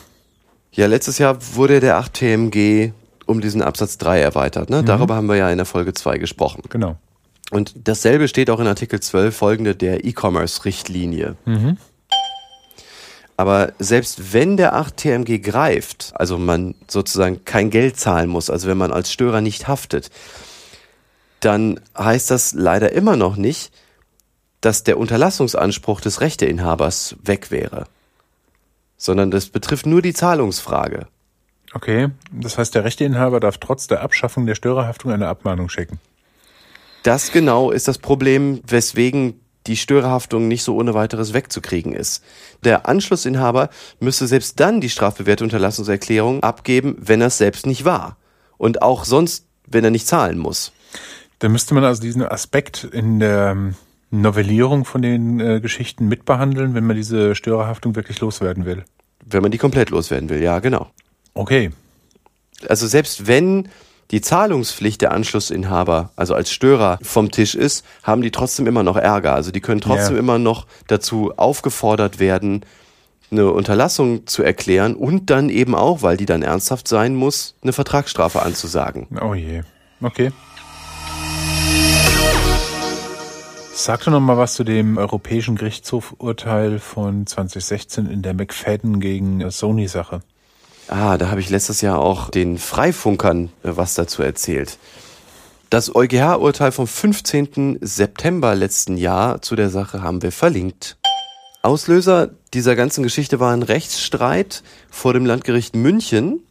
Ja, 0.74 0.86
letztes 0.86 1.18
Jahr 1.18 1.36
wurde 1.54 1.80
der 1.80 1.98
8 1.98 2.14
TMG 2.14 2.92
um 3.26 3.40
diesen 3.40 3.62
Absatz 3.62 3.98
3 3.98 4.20
erweitert. 4.20 4.70
Ne? 4.70 4.82
Darüber 4.82 5.14
haben 5.14 5.28
wir 5.28 5.36
ja 5.36 5.50
in 5.50 5.58
der 5.58 5.66
Folge 5.66 5.92
2 5.92 6.18
gesprochen. 6.18 6.62
Genau. 6.70 6.96
Und 7.50 7.74
dasselbe 7.84 8.26
steht 8.26 8.48
auch 8.48 8.58
in 8.58 8.66
Artikel 8.66 8.98
12 8.98 9.36
folgende 9.36 9.76
der 9.76 10.04
E-Commerce-Richtlinie. 10.06 11.36
Aber 13.36 13.72
selbst 13.78 14.32
wenn 14.32 14.56
der 14.56 14.74
8 14.74 14.96
TMG 14.96 15.42
greift, 15.42 16.12
also 16.14 16.38
man 16.38 16.74
sozusagen 16.88 17.44
kein 17.44 17.68
Geld 17.70 17.98
zahlen 17.98 18.30
muss, 18.30 18.48
also 18.48 18.68
wenn 18.68 18.78
man 18.78 18.92
als 18.92 19.12
Störer 19.12 19.42
nicht 19.42 19.68
haftet, 19.68 20.10
dann 21.40 21.80
heißt 21.98 22.30
das 22.30 22.54
leider 22.54 22.92
immer 22.92 23.16
noch 23.16 23.36
nicht, 23.36 23.72
dass 24.62 24.84
der 24.84 24.96
Unterlassungsanspruch 24.96 26.00
des 26.00 26.20
Rechteinhabers 26.20 27.16
weg 27.22 27.50
wäre. 27.50 27.86
Sondern 29.02 29.32
das 29.32 29.46
betrifft 29.46 29.84
nur 29.84 30.00
die 30.00 30.14
Zahlungsfrage. 30.14 31.08
Okay. 31.74 32.10
Das 32.30 32.56
heißt, 32.56 32.72
der 32.72 32.84
Rechteinhaber 32.84 33.40
darf 33.40 33.58
trotz 33.58 33.88
der 33.88 34.00
Abschaffung 34.00 34.46
der 34.46 34.54
Störerhaftung 34.54 35.10
eine 35.10 35.26
Abmahnung 35.26 35.68
schicken. 35.68 35.98
Das 37.02 37.32
genau 37.32 37.72
ist 37.72 37.88
das 37.88 37.98
Problem, 37.98 38.62
weswegen 38.64 39.40
die 39.66 39.76
Störerhaftung 39.76 40.46
nicht 40.46 40.62
so 40.62 40.76
ohne 40.76 40.94
weiteres 40.94 41.32
wegzukriegen 41.32 41.92
ist. 41.92 42.22
Der 42.62 42.88
Anschlussinhaber 42.88 43.70
müsste 43.98 44.28
selbst 44.28 44.60
dann 44.60 44.80
die 44.80 44.88
strafbewährte 44.88 45.42
Unterlassungserklärung 45.42 46.44
abgeben, 46.44 46.96
wenn 47.00 47.20
er 47.20 47.26
es 47.26 47.38
selbst 47.38 47.66
nicht 47.66 47.84
war. 47.84 48.18
Und 48.56 48.82
auch 48.82 49.04
sonst, 49.04 49.46
wenn 49.66 49.82
er 49.82 49.90
nicht 49.90 50.06
zahlen 50.06 50.38
muss. 50.38 50.70
Da 51.40 51.48
müsste 51.48 51.74
man 51.74 51.82
also 51.82 52.00
diesen 52.00 52.22
Aspekt 52.22 52.84
in 52.84 53.18
der 53.18 53.50
ähm, 53.50 53.74
Novellierung 54.12 54.84
von 54.84 55.02
den 55.02 55.40
äh, 55.40 55.60
Geschichten 55.60 56.06
mitbehandeln, 56.06 56.74
wenn 56.74 56.86
man 56.86 56.96
diese 56.96 57.34
Störerhaftung 57.34 57.96
wirklich 57.96 58.20
loswerden 58.20 58.66
will. 58.66 58.84
Wenn 59.24 59.42
man 59.42 59.50
die 59.50 59.58
komplett 59.58 59.90
loswerden 59.90 60.28
will, 60.28 60.42
ja, 60.42 60.58
genau. 60.58 60.88
Okay. 61.34 61.70
Also 62.68 62.86
selbst 62.86 63.26
wenn 63.26 63.68
die 64.10 64.20
Zahlungspflicht 64.20 65.00
der 65.00 65.12
Anschlussinhaber, 65.12 66.10
also 66.16 66.34
als 66.34 66.52
Störer, 66.52 66.98
vom 67.00 67.30
Tisch 67.30 67.54
ist, 67.54 67.84
haben 68.02 68.20
die 68.20 68.30
trotzdem 68.30 68.66
immer 68.66 68.82
noch 68.82 68.96
Ärger. 68.96 69.34
Also 69.34 69.50
die 69.50 69.60
können 69.60 69.80
trotzdem 69.80 70.14
Ja. 70.16 70.20
immer 70.20 70.38
noch 70.38 70.66
dazu 70.86 71.32
aufgefordert 71.38 72.20
werden, 72.20 72.64
eine 73.30 73.50
Unterlassung 73.50 74.26
zu 74.26 74.42
erklären 74.42 74.94
und 74.94 75.30
dann 75.30 75.48
eben 75.48 75.74
auch, 75.74 76.02
weil 76.02 76.18
die 76.18 76.26
dann 76.26 76.42
ernsthaft 76.42 76.86
sein 76.86 77.14
muss, 77.14 77.54
eine 77.62 77.72
Vertragsstrafe 77.72 78.42
anzusagen. 78.42 79.06
Oh 79.22 79.32
je. 79.32 79.62
Okay. 80.02 80.32
Sag 83.84 84.04
doch 84.04 84.12
noch 84.12 84.20
mal 84.20 84.36
was 84.36 84.54
zu 84.54 84.62
dem 84.62 84.96
Europäischen 84.96 85.56
Gerichtshofurteil 85.56 86.78
von 86.78 87.26
2016 87.26 88.06
in 88.06 88.22
der 88.22 88.32
McFadden 88.32 89.00
gegen 89.00 89.50
Sony-Sache. 89.50 90.20
Ah, 90.86 91.18
da 91.18 91.30
habe 91.32 91.40
ich 91.40 91.50
letztes 91.50 91.80
Jahr 91.80 91.98
auch 91.98 92.30
den 92.30 92.58
Freifunkern 92.58 93.46
äh, 93.64 93.72
was 93.74 93.94
dazu 93.94 94.22
erzählt. 94.22 94.78
Das 95.68 95.96
EuGH-Urteil 95.96 96.70
vom 96.70 96.86
15. 96.86 97.78
September 97.80 98.54
letzten 98.54 98.96
Jahr 98.96 99.42
zu 99.42 99.56
der 99.56 99.68
Sache 99.68 100.00
haben 100.00 100.22
wir 100.22 100.30
verlinkt. 100.30 100.96
Auslöser 101.62 102.30
dieser 102.54 102.76
ganzen 102.76 103.02
Geschichte 103.02 103.40
war 103.40 103.52
ein 103.52 103.64
Rechtsstreit 103.64 104.62
vor 104.92 105.12
dem 105.12 105.26
Landgericht 105.26 105.74
München. 105.74 106.44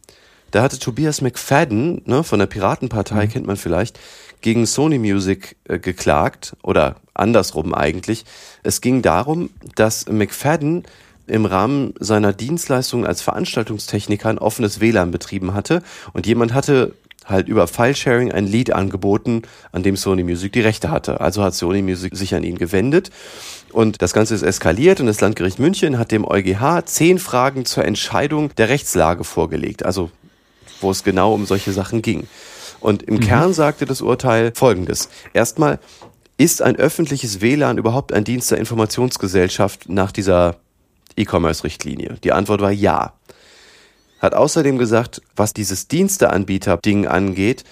Da 0.50 0.62
hatte 0.62 0.78
Tobias 0.78 1.22
McFadden 1.22 2.02
ne, 2.04 2.24
von 2.24 2.40
der 2.40 2.46
Piratenpartei, 2.46 3.26
kennt 3.26 3.46
man 3.46 3.56
vielleicht, 3.56 3.98
gegen 4.42 4.66
Sony 4.66 4.98
Music 4.98 5.56
äh, 5.68 5.78
geklagt 5.78 6.56
oder 6.62 6.96
andersrum 7.14 7.74
eigentlich. 7.74 8.24
Es 8.62 8.80
ging 8.80 9.02
darum, 9.02 9.50
dass 9.74 10.06
McFadden 10.06 10.84
im 11.26 11.46
Rahmen 11.46 11.94
seiner 11.98 12.32
Dienstleistung 12.32 13.06
als 13.06 13.22
Veranstaltungstechniker 13.22 14.28
ein 14.28 14.38
offenes 14.38 14.80
WLAN 14.80 15.10
betrieben 15.10 15.54
hatte 15.54 15.82
und 16.12 16.26
jemand 16.26 16.52
hatte 16.52 16.94
halt 17.24 17.48
über 17.48 17.68
Filesharing 17.68 18.32
ein 18.32 18.46
Lied 18.46 18.72
angeboten, 18.72 19.42
an 19.70 19.82
dem 19.82 19.96
Sony 19.96 20.24
Music 20.24 20.52
die 20.52 20.60
Rechte 20.60 20.90
hatte. 20.90 21.20
Also 21.20 21.42
hat 21.44 21.54
Sony 21.54 21.80
Music 21.80 22.16
sich 22.16 22.34
an 22.34 22.42
ihn 22.42 22.58
gewendet 22.58 23.10
und 23.70 24.02
das 24.02 24.12
Ganze 24.12 24.34
ist 24.34 24.42
eskaliert 24.42 25.00
und 25.00 25.06
das 25.06 25.20
Landgericht 25.20 25.58
München 25.58 25.98
hat 25.98 26.10
dem 26.10 26.24
EuGH 26.24 26.84
zehn 26.84 27.18
Fragen 27.18 27.64
zur 27.64 27.84
Entscheidung 27.84 28.54
der 28.56 28.68
Rechtslage 28.68 29.24
vorgelegt, 29.24 29.84
also 29.84 30.10
wo 30.80 30.90
es 30.90 31.04
genau 31.04 31.32
um 31.32 31.46
solche 31.46 31.72
Sachen 31.72 32.02
ging. 32.02 32.26
Und 32.82 33.02
im 33.02 33.20
Kern 33.20 33.54
sagte 33.54 33.86
das 33.86 34.02
Urteil 34.02 34.52
Folgendes. 34.54 35.08
Erstmal, 35.32 35.78
ist 36.36 36.62
ein 36.62 36.76
öffentliches 36.76 37.40
WLAN 37.40 37.78
überhaupt 37.78 38.12
ein 38.12 38.24
Dienst 38.24 38.50
der 38.50 38.58
Informationsgesellschaft 38.58 39.88
nach 39.88 40.10
dieser 40.10 40.56
E-Commerce-Richtlinie? 41.16 42.16
Die 42.24 42.32
Antwort 42.32 42.60
war 42.60 42.72
ja. 42.72 43.12
Hat 44.18 44.34
außerdem 44.34 44.78
gesagt, 44.78 45.22
was 45.36 45.52
dieses 45.52 45.88
Diensteanbieter-Ding 45.88 47.06
angeht, 47.06 47.64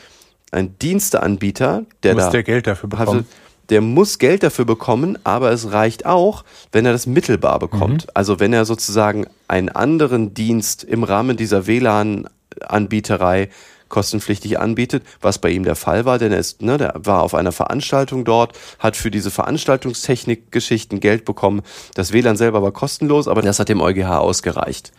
ein 0.52 0.78
Diensteanbieter, 0.78 1.84
der 2.02 2.14
Muss 2.14 2.24
da 2.24 2.30
der 2.30 2.42
Geld 2.42 2.66
dafür 2.66 2.88
bekommen? 2.88 3.18
hatte, 3.18 3.24
der 3.70 3.80
muss 3.80 4.18
Geld 4.18 4.42
dafür 4.42 4.64
bekommen, 4.64 5.16
aber 5.22 5.52
es 5.52 5.72
reicht 5.72 6.04
auch, 6.04 6.44
wenn 6.72 6.84
er 6.86 6.92
das 6.92 7.06
mittelbar 7.06 7.58
bekommt. 7.61 8.14
Also 8.16 8.40
wenn 8.40 8.52
er 8.52 8.64
sozusagen 8.64 9.26
einen 9.46 9.68
anderen 9.68 10.34
Dienst 10.34 10.82
im 10.82 11.04
Rahmen 11.04 11.36
dieser 11.36 11.68
WLAN-Anbieterei 11.68 13.48
kostenpflichtig 13.91 14.59
anbietet, 14.59 15.03
was 15.20 15.38
bei 15.38 15.51
ihm 15.51 15.64
der 15.64 15.76
Fall 15.76 16.07
war, 16.07 16.18
denn 16.18 16.32
er 16.32 16.38
ist, 16.38 16.62
ne, 16.62 16.78
der 16.78 16.95
war 16.97 17.22
auf 17.22 17.34
einer 17.34 17.53
Veranstaltung 17.53 18.24
dort, 18.24 18.59
hat 18.78 18.97
für 18.97 19.11
diese 19.11 19.30
Veranstaltungstechnik-Geschichten 19.30 21.01
Geld 21.01 21.26
bekommen. 21.26 21.61
Das 21.95 22.12
WLAN 22.12 22.38
selber 22.38 22.62
war 22.62 22.72
kostenlos, 22.72 23.28
aber 23.28 23.43
das 23.43 23.59
hat 23.59 23.68
dem 23.68 23.82
EuGH 23.82 24.18
ausgereicht. 24.18 24.93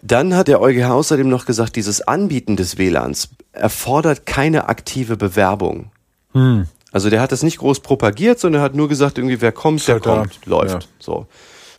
Dann 0.00 0.34
hat 0.34 0.48
der 0.48 0.60
EuGH 0.60 0.90
außerdem 0.90 1.28
noch 1.28 1.44
gesagt, 1.44 1.76
dieses 1.76 2.00
Anbieten 2.00 2.56
des 2.56 2.78
WLANs 2.78 3.28
erfordert 3.52 4.26
keine 4.26 4.68
aktive 4.68 5.16
Bewerbung. 5.16 5.92
Hm. 6.32 6.66
Also 6.90 7.08
der 7.08 7.20
hat 7.20 7.32
das 7.32 7.42
nicht 7.42 7.58
groß 7.58 7.80
propagiert, 7.80 8.40
sondern 8.40 8.62
hat 8.62 8.74
nur 8.74 8.88
gesagt, 8.88 9.18
irgendwie 9.18 9.40
wer 9.40 9.52
kommt, 9.52 9.86
der 9.86 9.94
halt 9.94 10.04
kommt, 10.04 10.46
läuft. 10.46 10.82
Ja. 10.82 10.88
So. 10.98 11.26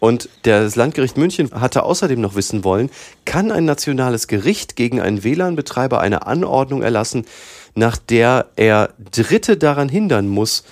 Und 0.03 0.27
das 0.41 0.75
Landgericht 0.75 1.15
München 1.15 1.49
hatte 1.53 1.83
außerdem 1.83 2.19
noch 2.19 2.35
wissen 2.35 2.65
wollen, 2.65 2.89
kann 3.23 3.53
ein 3.53 3.63
nationales 3.63 4.27
Gericht 4.27 4.75
gegen 4.75 4.99
einen 4.99 5.23
WLAN-Betreiber 5.23 6.01
eine 6.01 6.27
Anordnung 6.27 6.81
erlassen, 6.81 7.25
nach 7.73 7.95
der 7.95 8.47
er 8.57 8.89
Dritte 8.97 9.55
daran 9.55 9.87
hindern 9.87 10.27
muss, 10.27 10.65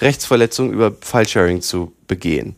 Rechtsverletzungen 0.00 0.72
über 0.72 0.94
Filesharing 1.02 1.60
zu 1.60 1.92
begehen? 2.06 2.56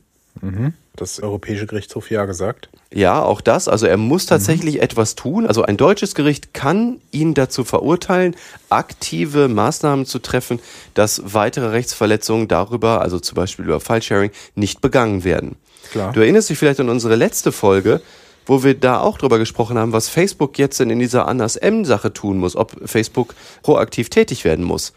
Das 0.94 1.20
Europäische 1.20 1.66
Gerichtshof 1.66 2.12
ja 2.12 2.26
gesagt. 2.26 2.68
Ja, 2.94 3.20
auch 3.20 3.40
das. 3.40 3.66
Also 3.66 3.86
er 3.86 3.96
muss 3.96 4.26
tatsächlich 4.26 4.80
etwas 4.80 5.16
tun. 5.16 5.48
Also 5.48 5.64
ein 5.64 5.76
deutsches 5.76 6.14
Gericht 6.14 6.54
kann 6.54 7.00
ihn 7.10 7.34
dazu 7.34 7.64
verurteilen, 7.64 8.36
aktive 8.68 9.48
Maßnahmen 9.48 10.06
zu 10.06 10.20
treffen, 10.20 10.60
dass 10.94 11.34
weitere 11.34 11.70
Rechtsverletzungen 11.70 12.46
darüber, 12.46 13.00
also 13.00 13.18
zum 13.18 13.34
Beispiel 13.34 13.64
über 13.64 13.80
Filesharing, 13.80 14.30
nicht 14.54 14.80
begangen 14.80 15.24
werden. 15.24 15.56
Klar. 15.90 16.12
Du 16.12 16.20
erinnerst 16.20 16.50
dich 16.50 16.58
vielleicht 16.58 16.80
an 16.80 16.88
unsere 16.88 17.16
letzte 17.16 17.52
Folge, 17.52 18.00
wo 18.46 18.64
wir 18.64 18.74
da 18.74 18.98
auch 18.98 19.18
drüber 19.18 19.38
gesprochen 19.38 19.78
haben, 19.78 19.92
was 19.92 20.08
Facebook 20.08 20.58
jetzt 20.58 20.80
denn 20.80 20.90
in 20.90 20.98
dieser 20.98 21.28
Anders 21.28 21.54
M-Sache 21.56 22.12
tun 22.12 22.38
muss, 22.38 22.56
ob 22.56 22.72
Facebook 22.84 23.34
proaktiv 23.62 24.10
tätig 24.10 24.44
werden 24.44 24.64
muss. 24.64 24.92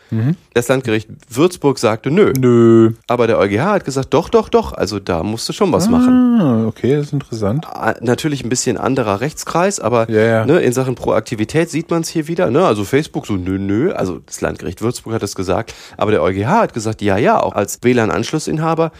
Das 0.55 0.69
Landgericht 0.69 1.07
Würzburg 1.29 1.77
sagte 1.77 2.09
nö. 2.09 2.33
Nö. 2.39 2.93
Aber 3.07 3.27
der 3.27 3.37
EuGH 3.37 3.59
hat 3.61 3.85
gesagt, 3.85 4.13
doch, 4.13 4.29
doch, 4.29 4.49
doch, 4.49 4.73
also 4.73 4.99
da 4.99 5.21
musst 5.21 5.47
du 5.49 5.53
schon 5.53 5.71
was 5.71 5.87
machen. 5.87 6.39
Ah, 6.41 6.65
okay, 6.67 6.95
das 6.95 7.07
ist 7.07 7.13
interessant. 7.13 7.67
Ah, 7.67 7.93
natürlich 8.01 8.43
ein 8.43 8.49
bisschen 8.49 8.77
anderer 8.77 9.21
Rechtskreis, 9.21 9.79
aber 9.79 10.09
Ja, 10.09 10.21
ja. 10.21 10.45
Ne, 10.45 10.59
in 10.61 10.73
Sachen 10.73 10.95
Proaktivität 10.95 11.69
sieht 11.69 11.91
man 11.91 12.01
es 12.01 12.09
hier 12.09 12.27
wieder. 12.27 12.49
Ne? 12.49 12.65
Also 12.65 12.85
Facebook 12.85 13.27
so 13.27 13.33
nö, 13.33 13.59
nö. 13.59 13.91
Also 13.91 14.19
das 14.25 14.41
Landgericht 14.41 14.81
Würzburg 14.81 15.13
hat 15.13 15.21
das 15.21 15.35
gesagt, 15.35 15.75
aber 15.97 16.09
der 16.11 16.23
EuGH 16.23 16.47
hat 16.47 16.73
gesagt, 16.73 17.03
ja, 17.03 17.17
ja, 17.17 17.39
auch 17.39 17.53
als 17.53 17.79
WLAN-Anschlussinhaber 17.83 18.91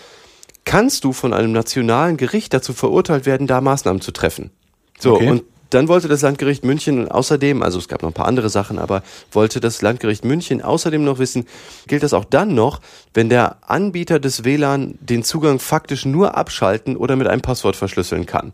kannst 0.66 1.04
du 1.04 1.14
von 1.14 1.34
einem 1.34 1.52
nationalen 1.52 2.18
Gericht 2.18 2.54
dazu 2.54 2.74
verurteilt 2.74 3.26
werden, 3.26 3.48
da 3.48 3.62
Maßnahmen 3.62 4.02
zu 4.02 4.12
treffen. 4.12 4.52
So, 5.00 5.16
Okay. 5.16 5.30
und 5.30 5.44
dann 5.72 5.88
wollte 5.88 6.08
das 6.08 6.22
Landgericht 6.22 6.64
München 6.64 7.10
außerdem, 7.10 7.64
also 7.64 7.80
es 7.80 7.88
gab 7.88 8.04
noch 8.04 8.12
ein 8.12 8.14
paar 8.14 8.28
andere 8.28 8.50
Sachen, 8.50 8.78
aber 8.78 9.02
wollte 9.32 9.60
das 9.60 9.82
Landgericht 9.82 10.24
München 10.24 10.62
außerdem 10.62 11.04
noch 11.04 11.18
wissen, 11.18 11.46
gilt 11.88 12.04
das 12.04 12.14
auch 12.14 12.26
dann 12.26 12.54
noch, 12.54 12.80
wenn 13.16 13.28
der 13.28 13.58
Anbieter 13.68 14.20
des 14.20 14.44
WLAN 14.44 15.00
den 15.02 15.24
Zugang 15.24 15.58
faktisch 15.60 16.06
nur 16.06 16.38
abschalten 16.38 16.96
oder 16.96 17.16
mit 17.16 17.26
einem 17.28 17.42
Passwort 17.42 17.76
verschlüsseln 17.76 18.28
kann? 18.28 18.54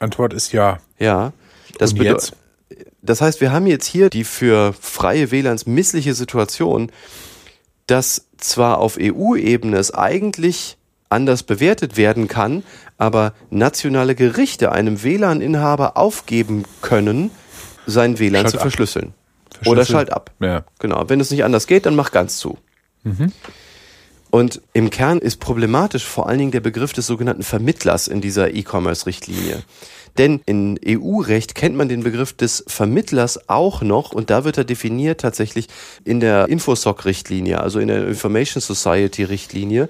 Antwort 0.00 0.34
ist 0.34 0.52
ja. 0.52 0.78
Ja. 0.98 1.32
Das 1.78 1.92
Und 1.92 2.00
bedeu- 2.00 2.12
jetzt? 2.14 2.32
Das 3.00 3.20
heißt, 3.20 3.40
wir 3.40 3.52
haben 3.52 3.68
jetzt 3.68 3.86
hier 3.86 4.10
die 4.10 4.24
für 4.24 4.72
freie 4.72 5.30
WLANs 5.30 5.66
missliche 5.66 6.14
Situation, 6.14 6.90
dass 7.86 8.26
zwar 8.38 8.78
auf 8.78 8.98
EU-Ebene 9.00 9.76
es 9.78 9.94
eigentlich 9.94 10.75
anders 11.08 11.42
bewertet 11.42 11.96
werden 11.96 12.28
kann, 12.28 12.62
aber 12.98 13.32
nationale 13.50 14.14
Gerichte 14.14 14.72
einem 14.72 15.02
WLAN-Inhaber 15.02 15.96
aufgeben 15.96 16.64
können, 16.82 17.30
sein 17.86 18.18
WLAN 18.18 18.42
Schalt 18.42 18.50
zu 18.50 18.58
verschlüsseln. 18.58 19.14
Verschlüsseln. 19.50 19.72
Oder 19.72 19.84
schalt 19.86 20.12
ab. 20.12 20.32
Ja. 20.40 20.64
Genau. 20.78 21.08
Wenn 21.08 21.20
es 21.20 21.30
nicht 21.30 21.44
anders 21.44 21.66
geht, 21.66 21.86
dann 21.86 21.96
mach 21.96 22.10
ganz 22.10 22.38
zu. 22.38 22.58
Und 24.30 24.60
im 24.72 24.90
Kern 24.90 25.18
ist 25.18 25.38
problematisch 25.40 26.04
vor 26.04 26.28
allen 26.28 26.38
Dingen 26.38 26.50
der 26.50 26.60
Begriff 26.60 26.92
des 26.92 27.06
sogenannten 27.06 27.42
Vermittlers 27.42 28.08
in 28.08 28.20
dieser 28.20 28.52
E-Commerce-Richtlinie. 28.54 29.62
Denn 30.18 30.40
in 30.46 30.78
EU-Recht 30.84 31.54
kennt 31.54 31.76
man 31.76 31.88
den 31.88 32.02
Begriff 32.02 32.32
des 32.32 32.64
Vermittlers 32.66 33.48
auch 33.48 33.82
noch 33.82 34.12
und 34.12 34.30
da 34.30 34.44
wird 34.44 34.58
er 34.58 34.64
definiert 34.64 35.20
tatsächlich 35.20 35.68
in 36.04 36.20
der 36.20 36.48
Infosoc-Richtlinie, 36.48 37.60
also 37.60 37.78
in 37.78 37.88
der 37.88 38.08
Information 38.08 38.60
Society-Richtlinie. 38.60 39.88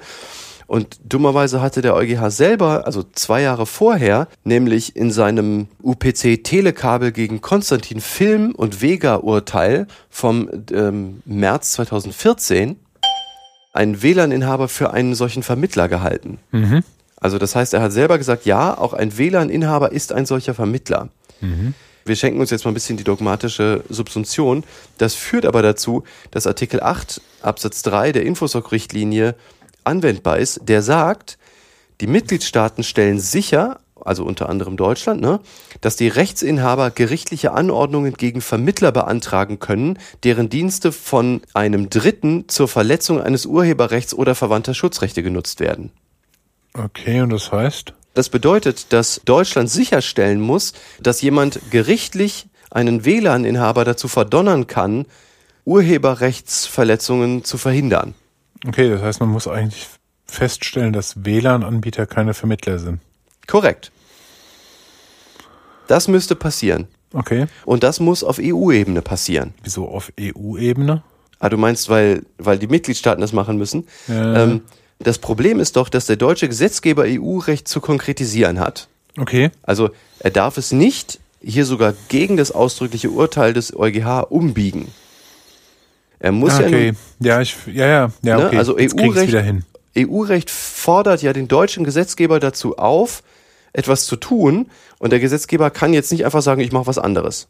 Und 0.67 0.99
dummerweise 1.05 1.61
hatte 1.61 1.81
der 1.81 1.95
EuGH 1.95 2.31
selber, 2.31 2.87
also 2.87 3.05
zwei 3.13 3.43
Jahre 3.43 3.67
vorher, 3.67 4.27
nämlich 4.43 4.97
in 4.97 5.13
seinem 5.13 5.69
UPC 5.83 6.43
Telekabel 6.43 7.13
gegen 7.13 7.41
Konstantin 7.41 8.01
Film 8.01 8.53
und 8.53 8.83
Vega 8.83 9.17
Urteil 9.17 9.87
vom 10.11 10.49
ähm, 10.73 11.23
März 11.25 11.73
2014 11.73 12.77
einen 13.73 14.03
WLAN-Inhaber 14.03 14.69
für 14.69 14.93
einen 14.93 15.15
solchen 15.15 15.43
Vermittler 15.43 15.89
gehalten. 15.89 16.39
Also 17.21 17.39
das 17.39 17.55
heißt, 17.55 17.75
er 17.75 17.83
hat 17.83 17.93
selber 17.93 18.19
gesagt, 18.19 18.45
ja, 18.45 18.77
auch 18.77 18.93
ein 18.93 19.17
WLAN-Inhaber 19.19 19.93
ist 19.93 20.13
ein 20.13 20.27
solcher 20.27 20.55
Vermittler. 20.55 21.09
Wir 22.05 22.15
schenken 22.17 22.41
uns 22.41 22.51
jetzt 22.51 22.65
mal 22.65 22.71
ein 22.71 22.75
bisschen 22.75 22.97
die 22.97 23.05
dogmatische 23.05 23.83
Subsumption. 23.89 24.63
Das 24.99 25.15
führt 25.15 25.45
aber 25.45 25.61
dazu, 25.61 26.05
dass 26.31 26.47
Artikel 26.47 26.81
8 26.81 27.21
Absatz 27.43 27.83
3 27.83 28.13
der 28.13 28.25
Infosoc-Richtlinie 28.25 29.35
anwendbar 29.87 30.39
ist, 30.39 30.61
der 30.65 30.83
sagt, 30.83 31.39
die 32.01 32.07
Mitgliedstaaten 32.07 32.85
stellen 32.85 33.19
sicher, 33.19 33.81
also 34.05 34.25
unter 34.25 34.49
anderem 34.49 34.77
Deutschland, 34.77 35.21
ne, 35.21 35.41
dass 35.81 35.97
die 35.97 36.09
Rechtsinhaber 36.09 36.91
gerichtliche 36.91 37.53
Anordnungen 37.53 38.15
gegen 38.15 38.41
Vermittler 38.41 38.93
beantragen 38.93 39.59
können, 39.59 39.99
deren 40.23 40.49
Dienste 40.49 40.93
von 40.93 41.41
einem 41.55 41.89
Dritten 41.89 42.49
zur 42.49 42.69
Verletzung 42.69 43.21
eines 43.21 43.47
Urheberrechts 43.47 44.15
oder 44.15 44.35
verwandter 44.35 44.75
Schutzrechte 44.75 45.23
genutzt 45.23 45.61
werden. 45.61 45.91
Okay, 46.75 47.23
und 47.23 47.31
das 47.31 47.51
heißt? 47.51 47.95
Das 48.15 48.29
bedeutet, 48.29 48.93
dass 48.93 49.21
Deutschland 49.25 49.71
sicherstellen 49.71 50.41
muss, 50.41 50.73
dass 51.01 51.23
jemand 51.23 51.61
gerichtlich 51.71 52.47
einen 52.71 53.05
WLAN-Inhaber 53.05 53.85
dazu 53.85 54.09
verdonnern 54.09 54.67
kann, 54.67 55.07
Urheberrechtsverletzungen 55.65 57.45
zu 57.45 57.59
verhindern. 57.59 58.15
Okay, 58.67 58.91
das 58.91 59.03
heißt, 59.03 59.21
man 59.21 59.29
muss 59.29 59.47
eigentlich 59.49 59.87
feststellen, 60.27 60.93
dass 60.93 61.25
WLAN-Anbieter 61.25 62.07
keine 62.07 62.35
Vermittler 62.35 62.79
sind. 62.79 63.01
Korrekt. 63.47 63.93
Das 65.87 66.09
müsste 66.09 66.35
passieren. 66.35 66.89
Okay. 67.13 67.47
Und 67.65 67.83
das 67.83 68.01
muss 68.01 68.25
auf 68.25 68.39
EU-Ebene 68.41 69.03
passieren. 69.03 69.55
Wieso 69.63 69.89
auf 69.89 70.13
EU-Ebene? 70.21 71.03
Ah, 71.39 71.49
du 71.49 71.57
meinst, 71.57 71.89
weil, 71.89 72.23
weil 72.39 72.59
die 72.59 72.67
Mitgliedstaaten 72.67 73.21
das 73.21 73.33
machen 73.33 73.57
müssen? 73.57 73.87
Ja. 74.09 74.43
Ähm, 74.43 74.63
das 74.99 75.19
Problem 75.19 75.61
ist 75.61 75.77
doch, 75.77 75.89
dass 75.89 76.07
der 76.07 76.17
deutsche 76.17 76.49
Gesetzgeber 76.49 77.05
EU-Recht 77.07 77.69
zu 77.69 77.81
konkretisieren 77.81 78.59
hat. 78.59 78.89
Okay. 79.19 79.51
Also 79.63 79.91
er 80.19 80.31
darf 80.31 80.57
es 80.57 80.73
nicht 80.73 81.21
hier 81.41 81.65
sogar 81.65 81.95
gegen 82.09 82.37
das 82.37 82.51
ausdrückliche 82.51 83.11
Urteil 83.11 83.53
des 83.53 83.77
EuGH 83.77 84.31
umbiegen. 84.31 84.89
Er 86.19 86.33
muss 86.33 86.59
ja 86.59 86.67
okay. 86.67 86.93
Ja, 87.21 87.41
ich, 87.41 87.57
ja, 87.67 87.87
ja, 87.87 88.11
ja, 88.23 88.37
Ne, 88.39 88.47
okay. 88.47 88.57
also 88.59 88.77
EU-Recht-. 88.79 89.35
EU-Recht 89.99 90.51
fordert 90.51 91.23
ja 91.23 91.33
den 91.33 91.49
deutschen 91.49 91.85
Gesetzgeber 91.85 92.41
dazu 92.41 92.77
auf, 92.77 93.23
etwas 93.73 94.07
zu 94.07 94.17
tun. 94.17 94.67
Und 94.99 95.11
der 95.11 95.21
Gesetzgeber 95.21 95.71
kann 95.71 95.93
jetzt 95.93 96.11
nicht 96.13 96.25
einfach 96.25 96.43
sagen, 96.43 96.61
ich 96.61 96.73
mache 96.73 96.87
was 96.87 96.99
anderes. 96.99 97.49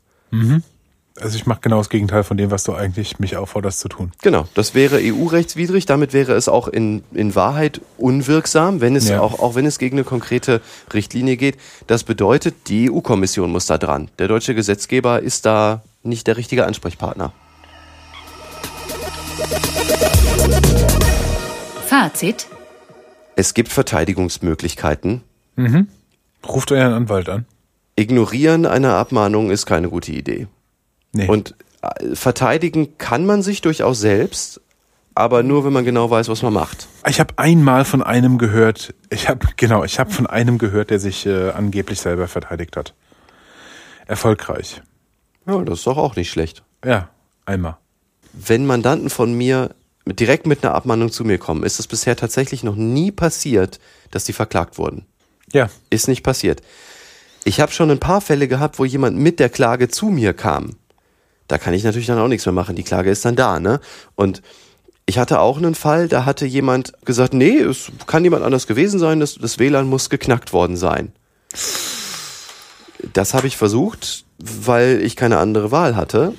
Also 1.18 1.36
ich 1.36 1.46
mache 1.46 1.60
genau 1.62 1.78
das 1.78 1.88
Gegenteil 1.88 2.24
von 2.24 2.36
dem, 2.36 2.50
was 2.50 2.64
du 2.64 2.74
eigentlich 2.74 3.18
mich 3.18 3.36
aufforderst 3.36 3.80
zu 3.80 3.88
tun. 3.88 4.12
Genau, 4.22 4.46
das 4.54 4.74
wäre 4.74 4.98
EU-rechtswidrig. 5.00 5.86
Damit 5.86 6.12
wäre 6.12 6.34
es 6.34 6.48
auch 6.48 6.68
in, 6.68 7.04
in 7.14 7.34
Wahrheit 7.34 7.80
unwirksam, 7.96 8.80
wenn 8.82 8.96
es 8.96 9.08
Ja. 9.08 9.20
auch, 9.20 9.38
auch 9.40 9.54
wenn 9.54 9.64
es 9.64 9.78
gegen 9.78 9.96
eine 9.96 10.04
konkrete 10.04 10.60
Richtlinie 10.92 11.36
geht. 11.36 11.56
Das 11.86 12.04
bedeutet, 12.04 12.54
die 12.68 12.90
EU-Kommission 12.90 13.50
muss 13.50 13.66
da 13.66 13.78
dran. 13.78 14.10
Der 14.18 14.28
deutsche 14.28 14.54
Gesetzgeber 14.54 15.20
ist 15.22 15.46
da 15.46 15.82
nicht 16.02 16.26
der 16.26 16.36
richtige 16.36 16.66
Ansprechpartner. 16.66 17.32
Fazit. 21.96 22.46
Es 23.36 23.54
gibt 23.54 23.70
Verteidigungsmöglichkeiten. 23.70 25.22
Ruft 26.46 26.70
euren 26.70 26.92
Anwalt 26.92 27.30
an. 27.30 27.46
Ignorieren 27.96 28.66
einer 28.66 28.96
Abmahnung 28.96 29.50
ist 29.50 29.64
keine 29.64 29.88
gute 29.88 30.12
Idee. 30.12 30.46
Nee. 31.12 31.26
Und 31.26 31.54
äh, 31.80 32.14
verteidigen 32.14 32.98
kann 32.98 33.24
man 33.24 33.40
sich 33.40 33.62
durchaus 33.62 33.98
selbst, 33.98 34.60
aber 35.14 35.42
nur, 35.42 35.64
wenn 35.64 35.72
man 35.72 35.86
genau 35.86 36.10
weiß, 36.10 36.28
was 36.28 36.42
man 36.42 36.52
macht. 36.52 36.86
ich 37.08 37.18
habe 37.18 37.32
einmal 37.38 37.86
von 37.86 38.02
einem 38.02 38.36
gehört, 38.36 38.94
ich 39.08 39.30
habe 39.30 39.46
genau, 39.56 39.82
ich 39.82 39.98
habe 39.98 40.10
von 40.10 40.26
einem 40.26 40.58
gehört, 40.58 40.90
der 40.90 40.98
sich 40.98 41.24
äh, 41.24 41.52
angeblich 41.52 42.00
selber 42.00 42.28
verteidigt 42.28 42.76
hat. 42.76 42.92
Erfolgreich. 44.06 44.82
Ja, 45.46 45.62
das 45.62 45.78
ist 45.78 45.86
doch 45.86 45.96
auch 45.96 46.14
nicht 46.14 46.30
schlecht. 46.30 46.62
Ja, 46.84 47.08
einmal. 47.46 47.78
wenn 48.34 48.66
Mandanten 48.66 49.08
von 49.08 49.32
mir 49.32 49.74
direkt 50.06 50.46
mit 50.46 50.64
einer 50.64 50.74
Abmahnung 50.74 51.10
zu 51.10 51.24
mir 51.24 51.38
kommen, 51.38 51.64
ist 51.64 51.80
es 51.80 51.86
bisher 51.86 52.16
tatsächlich 52.16 52.62
noch 52.62 52.76
nie 52.76 53.10
passiert, 53.10 53.80
dass 54.10 54.24
die 54.24 54.32
verklagt 54.32 54.78
wurden. 54.78 55.04
Ja, 55.52 55.68
Ist 55.90 56.08
nicht 56.08 56.22
passiert. 56.22 56.62
Ich 57.44 57.60
habe 57.60 57.72
schon 57.72 57.90
ein 57.90 58.00
paar 58.00 58.20
Fälle 58.20 58.48
gehabt, 58.48 58.78
wo 58.78 58.84
jemand 58.84 59.16
mit 59.16 59.38
der 59.38 59.48
Klage 59.48 59.88
zu 59.88 60.06
mir 60.06 60.32
kam. 60.32 60.76
Da 61.48 61.58
kann 61.58 61.74
ich 61.74 61.84
natürlich 61.84 62.08
dann 62.08 62.18
auch 62.18 62.28
nichts 62.28 62.46
mehr 62.46 62.52
machen. 62.52 62.74
Die 62.74 62.82
Klage 62.82 63.10
ist 63.10 63.24
dann 63.24 63.36
da, 63.36 63.60
ne? 63.60 63.80
Und 64.16 64.42
ich 65.06 65.18
hatte 65.18 65.38
auch 65.38 65.56
einen 65.56 65.76
Fall, 65.76 66.08
da 66.08 66.24
hatte 66.24 66.44
jemand 66.46 66.92
gesagt, 67.04 67.32
nee, 67.32 67.58
es 67.58 67.92
kann 68.08 68.24
jemand 68.24 68.44
anders 68.44 68.66
gewesen 68.66 68.98
sein, 68.98 69.20
das, 69.20 69.36
das 69.36 69.60
WLAN 69.60 69.86
muss 69.86 70.10
geknackt 70.10 70.52
worden 70.52 70.76
sein. 70.76 71.12
Das 73.12 73.32
habe 73.32 73.46
ich 73.46 73.56
versucht, 73.56 74.24
weil 74.38 75.00
ich 75.02 75.14
keine 75.14 75.38
andere 75.38 75.70
Wahl 75.70 75.94
hatte. 75.94 76.34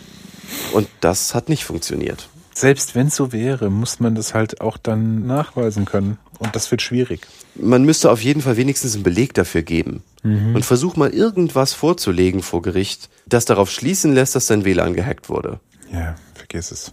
Und 0.74 0.90
das 1.00 1.34
hat 1.34 1.48
nicht 1.48 1.64
funktioniert. 1.64 2.28
Selbst 2.60 2.96
wenn 2.96 3.08
es 3.08 3.16
so 3.16 3.32
wäre, 3.32 3.70
muss 3.70 4.00
man 4.00 4.16
das 4.16 4.34
halt 4.34 4.62
auch 4.62 4.78
dann 4.78 5.28
nachweisen 5.28 5.86
können. 5.86 6.18
Und 6.40 6.56
das 6.56 6.72
wird 6.72 6.82
schwierig. 6.82 7.28
man 7.56 7.84
müsste 7.84 8.12
auf 8.12 8.22
jeden 8.22 8.42
Fall 8.42 8.58
wenigstens 8.58 8.96
einen 8.96 9.04
Beleg 9.04 9.34
dafür 9.34 9.62
geben. 9.62 10.04
Und 10.24 10.66
versuch 10.66 10.98
mal 10.98 11.12
irgendwas 11.12 11.74
vorzulegen 11.74 12.42
vor 12.42 12.62
Gericht, 12.62 13.10
das 13.28 13.46
darauf 13.46 13.72
schließen 13.72 14.14
lässt, 14.14 14.36
dass 14.36 14.48
dein 14.48 14.66
WLAN 14.66 14.94
gehackt 14.94 15.30
wurde. 15.30 15.62
Ja, 15.90 16.16
vergiss 16.34 16.72
es. 16.72 16.92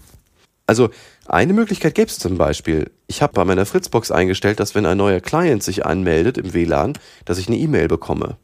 Also 0.69 0.91
eine 1.27 1.53
Möglichkeit 1.53 1.97
gäbe 1.97 2.09
es 2.09 2.21
zum 2.21 2.39
Beispiel. 2.39 2.93
Ich 3.09 3.23
habe 3.23 3.33
bei 3.33 3.45
meiner 3.45 3.67
Fritzbox 3.67 4.13
eingestellt, 4.13 4.61
dass 4.61 4.77
wenn 4.77 4.87
ein 4.87 4.99
neuer 4.99 5.21
Client 5.21 5.65
sich 5.65 5.85
anmeldet 5.85 6.39
im 6.39 6.55
WLAN, 6.55 6.97
dass 7.25 7.39
ich 7.39 7.49
eine 7.49 7.57
E-Mail 7.57 7.89
bekomme. 7.89 8.37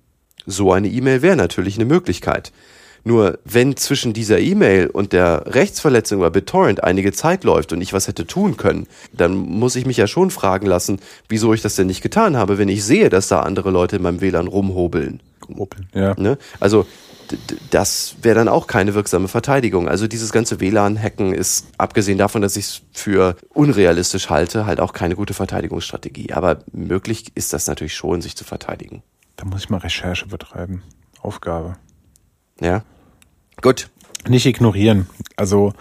So 0.45 0.73
eine 0.73 0.89
E-Mail 0.89 1.23
wäre 1.23 1.37
natürlich 1.37 1.77
eine 1.77 1.85
Möglichkeit. 1.85 2.51
Nur 3.05 3.39
wenn 3.45 3.77
zwischen 3.77 4.13
dieser 4.13 4.39
E-Mail 4.39 4.89
und 4.89 5.13
der 5.13 5.45
Rechtsverletzung 5.47 6.21
bei 6.21 6.31
BitTorrent 6.31 6.85
einige 6.85 7.13
Zeit 7.13 7.45
läuft 7.45 7.73
und 7.73 7.81
ich 7.81 7.93
was 7.93 8.09
hätte 8.09 8.27
tun 8.27 8.57
können, 8.57 8.87
dann 9.13 9.35
muss 9.35 9.77
ich 9.77 9.87
mich 9.87 9.97
ja 9.97 10.07
schon 10.07 10.31
fragen 10.31 10.67
lassen, 10.67 11.01
wieso 11.29 11.55
ich 11.55 11.63
das 11.63 11.77
denn 11.77 11.87
nicht 11.87 12.03
getan 12.03 12.37
habe, 12.37 12.59
wenn 12.59 12.69
ich 12.69 12.85
sehe, 12.85 13.09
dass 13.09 13.29
da 13.29 13.41
andere 13.41 13.71
Leute 13.71 13.97
in 13.97 14.03
meinem 14.03 14.21
WLAN 14.21 14.49
rumhobeln. 14.49 15.21
Opel. 15.57 15.87
Ja. 15.95 16.15
Ne? 16.17 16.39
Also 16.61 16.87
das 17.71 18.17
wäre 18.23 18.35
dann 18.37 18.49
auch 18.49 18.67
keine 18.67 18.95
wirksame 18.95 19.29
Verteidigung. 19.29 19.89
Also 19.89 20.07
dieses 20.07 20.33
ganze 20.33 20.61
WLAN-Hacken 20.61 21.33
ist, 21.33 21.67
abgesehen 21.79 22.19
davon, 22.19 22.43
dass 22.43 22.57
ich 22.57 22.67
es 22.67 22.83
für 22.93 23.37
unrealistisch 23.51 24.31
halte, 24.31 24.67
halt 24.67 24.81
auch 24.81 24.93
keine 24.93 25.17
gute 25.17 25.35
Verteidigungsstrategie. 25.35 26.33
Aber 26.33 26.65
möglich 26.73 27.33
ist 27.35 27.53
das 27.53 27.67
natürlich 27.67 27.95
schon, 27.95 28.21
sich 28.21 28.37
zu 28.37 28.45
verteidigen. 28.45 29.03
Da 29.37 29.45
muss 29.45 29.63
ich 29.63 29.71
mal 29.71 29.79
Recherche 29.79 30.27
betreiben. 30.27 30.83
Aufgabe. 31.23 31.77
Ja. 32.61 32.83
Gut. 33.63 33.89
Nicht 34.29 34.47
ignorieren. 34.47 35.07
Also 35.37 35.73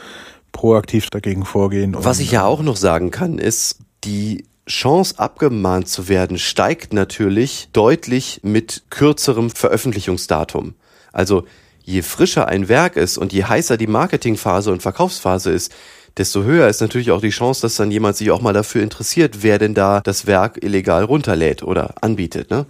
proaktiv 0.51 1.09
dagegen 1.09 1.45
vorgehen. 1.45 1.95
und- 1.95 2.05
Was 2.05 2.19
ich 2.19 2.31
ja 2.31 2.45
auch 2.45 2.61
noch 2.61 2.77
sagen 2.77 3.11
kann, 3.11 3.37
ist, 3.37 3.79
die 4.03 4.45
Chance 4.67 5.15
abgemahnt 5.17 5.87
zu 5.87 6.07
werden 6.07 6.37
steigt 6.37 6.93
natürlich 6.93 7.69
deutlich 7.73 8.41
mit 8.43 8.83
kürzerem 8.89 9.49
Veröffentlichungsdatum. 9.49 10.75
Also 11.11 11.43
je 11.83 12.01
frischer 12.03 12.47
ein 12.47 12.69
Werk 12.69 12.95
ist 12.95 13.17
und 13.17 13.33
je 13.33 13.43
heißer 13.45 13.77
die 13.77 13.87
Marketingphase 13.87 14.71
und 14.71 14.81
Verkaufsphase 14.81 15.51
ist, 15.51 15.73
desto 16.17 16.43
höher 16.43 16.67
ist 16.67 16.81
natürlich 16.81 17.11
auch 17.11 17.21
die 17.21 17.29
Chance, 17.29 17.61
dass 17.61 17.75
dann 17.75 17.91
jemand 17.91 18.15
sich 18.17 18.29
auch 18.31 18.41
mal 18.41 18.53
dafür 18.53 18.83
interessiert, 18.83 19.41
wer 19.41 19.57
denn 19.57 19.73
da 19.73 20.01
das 20.01 20.27
Werk 20.27 20.63
illegal 20.63 21.03
runterlädt 21.03 21.63
oder 21.63 21.95
anbietet. 22.01 22.51
Ne? 22.51 22.65